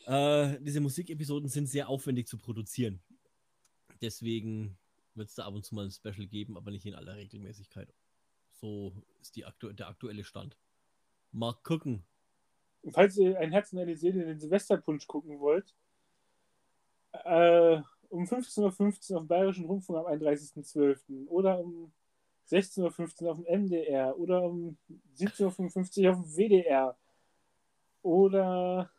Äh, 0.07 0.59
diese 0.61 0.81
Musikepisoden 0.81 1.49
sind 1.49 1.69
sehr 1.69 1.89
aufwendig 1.89 2.27
zu 2.27 2.37
produzieren. 2.37 3.01
Deswegen 4.01 4.77
wird 5.15 5.29
es 5.29 5.37
da 5.37 5.47
ab 5.47 5.55
und 5.55 5.65
zu 5.65 5.75
mal 5.75 5.85
ein 5.85 5.93
Special 5.93 6.27
geben, 6.27 6.57
aber 6.57 6.71
nicht 6.71 6.85
in 6.85 6.95
aller 6.95 7.17
Regelmäßigkeit. 7.17 7.95
So 8.51 8.93
ist 9.21 9.41
aktu 9.45 9.73
der 9.73 9.89
aktuelle 9.89 10.25
Stand. 10.25 10.57
Mal 11.31 11.55
gucken. 11.63 12.05
Und 12.83 12.93
falls 12.93 13.17
ihr 13.17 13.39
ein 13.39 13.53
Herz 13.53 13.73
und 13.73 13.79
eine 13.79 13.97
Seele 13.97 14.23
in 14.23 14.29
den 14.29 14.41
Silvesterpunsch 14.41 15.07
gucken 15.07 15.39
wollt, 15.39 15.75
äh, 17.13 17.81
um 18.09 18.25
15.15 18.25 18.61
Uhr 18.61 18.67
auf 18.67 18.77
dem 19.23 19.29
Bayerischen 19.29 19.65
Rundfunk 19.67 20.01
am 20.01 20.07
31.12. 20.07 21.29
oder 21.29 21.61
um 21.61 21.93
16.15 22.51 23.23
Uhr 23.23 23.31
auf 23.31 23.41
dem 23.41 23.63
MDR 23.65 24.19
oder 24.19 24.43
um 24.43 24.77
17.55 25.17 26.05
Uhr 26.05 26.11
auf 26.11 26.17
dem 26.17 26.37
WDR 26.37 26.99
oder 28.03 28.91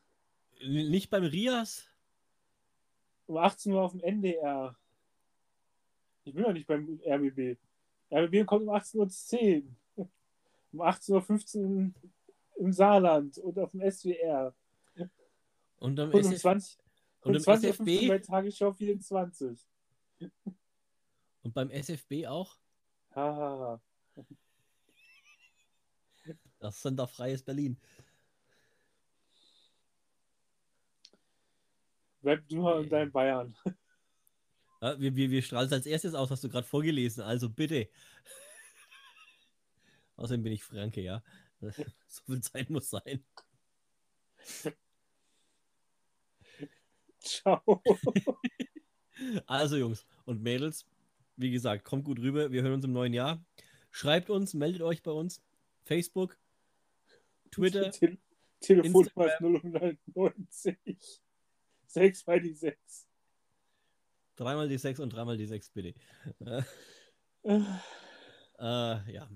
Nicht 0.62 1.10
beim 1.10 1.24
Rias? 1.24 1.88
um 3.28 3.38
18 3.38 3.72
Uhr 3.74 3.82
auf 3.82 3.92
dem 3.92 4.02
NDR. 4.02 4.78
Ich 6.26 6.34
bin 6.34 6.44
doch 6.44 6.54
nicht 6.54 6.68
beim 6.68 7.00
RBB. 7.06 7.58
RBB 8.12 8.46
kommt 8.46 8.64
um 8.64 8.70
18.10 8.70 9.66
Uhr. 9.96 10.10
Um 10.72 10.82
18.15 10.82 11.58
Uhr 11.60 11.92
im- 12.58 12.74
Saarland 12.74 13.38
und 13.40 13.58
auf 13.60 13.72
dem 13.72 13.82
SWR. 13.92 14.54
Und 15.78 16.00
am, 16.00 16.10
Und 16.12 16.14
um 16.26 16.32
SF 16.32 16.42
20, 16.42 16.78
und 17.22 17.30
um 17.32 17.36
im 17.36 17.42
20 17.42 17.70
Uhr 17.70 17.76
15 17.76 17.96
SFB? 17.98 18.08
bei 18.08 18.20
Tagesschau 18.20 18.72
24. 18.72 19.60
Und 21.42 21.54
beim 21.54 21.70
SFB 21.72 22.26
auch? 22.28 22.58
Haha. 23.14 23.82
Das 26.60 26.82
sind 26.82 26.98
doch 26.98 27.10
freies 27.10 27.44
Berlin. 27.44 27.78
Bleib 32.24 32.50
nur 32.50 32.78
in 32.78 32.84
Nee. 32.84 32.90
deinem 32.90 33.12
Bayern. 33.12 33.56
Ja, 34.82 35.00
wir, 35.00 35.16
wir, 35.16 35.30
wir 35.30 35.42
strahlen 35.42 35.68
es 35.68 35.74
als 35.74 35.86
erstes 35.86 36.14
aus, 36.16 36.32
hast 36.32 36.44
du 36.44 36.50
gerade 36.50 36.66
vorgelesen, 36.68 37.22
also 37.24 37.50
bitte. 37.50 37.90
Außerdem 40.16 40.44
bin 40.44 40.54
ich 40.54 40.64
Franke, 40.64 41.02
ja. 41.02 41.22
So 42.08 42.24
viel 42.26 42.42
Zeit 42.42 42.70
muss 42.70 42.90
sein. 42.90 43.24
Ciao. 47.20 47.82
Also 49.46 49.78
Jungs 49.78 50.06
und 50.26 50.42
Mädels, 50.42 50.86
wie 51.38 51.52
gesagt, 51.52 51.86
kommt 51.86 52.04
gut 52.04 52.20
rüber. 52.20 52.52
Wir 52.52 52.64
hören 52.64 52.74
uns 52.74 52.86
im 52.86 52.92
neuen 52.92 53.14
Jahr. 53.14 53.44
Schreibt 53.92 54.30
uns, 54.30 54.54
meldet 54.54 54.82
euch 54.82 55.04
bei 55.04 55.12
uns. 55.12 55.42
Facebook, 55.86 56.38
Twitter, 57.52 57.92
Te 57.92 58.18
Telefonnummer 58.60 59.28
ist 59.28 59.40
090. 60.16 61.22
6 61.94 62.24
bei 62.24 62.40
die 62.40 62.54
6. 62.54 63.08
dreimal 64.36 64.68
die 64.68 64.78
6 64.80 65.00
und 65.00 65.12
dreimal 65.14 65.38
die 65.38 65.46
6, 65.46 65.70
bitte. 65.70 65.94
Äh, 66.40 66.64
Äh, 68.60 69.12
ja. 69.12 69.30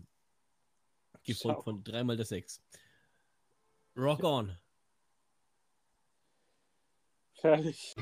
Gefolgt 1.23 1.57
Ciao. 1.57 1.61
von 1.61 1.83
dreimal 1.83 2.15
der 2.17 2.25
6. 2.25 2.61
Rock 3.95 4.23
on. 4.23 4.57
Fertig. 7.33 7.93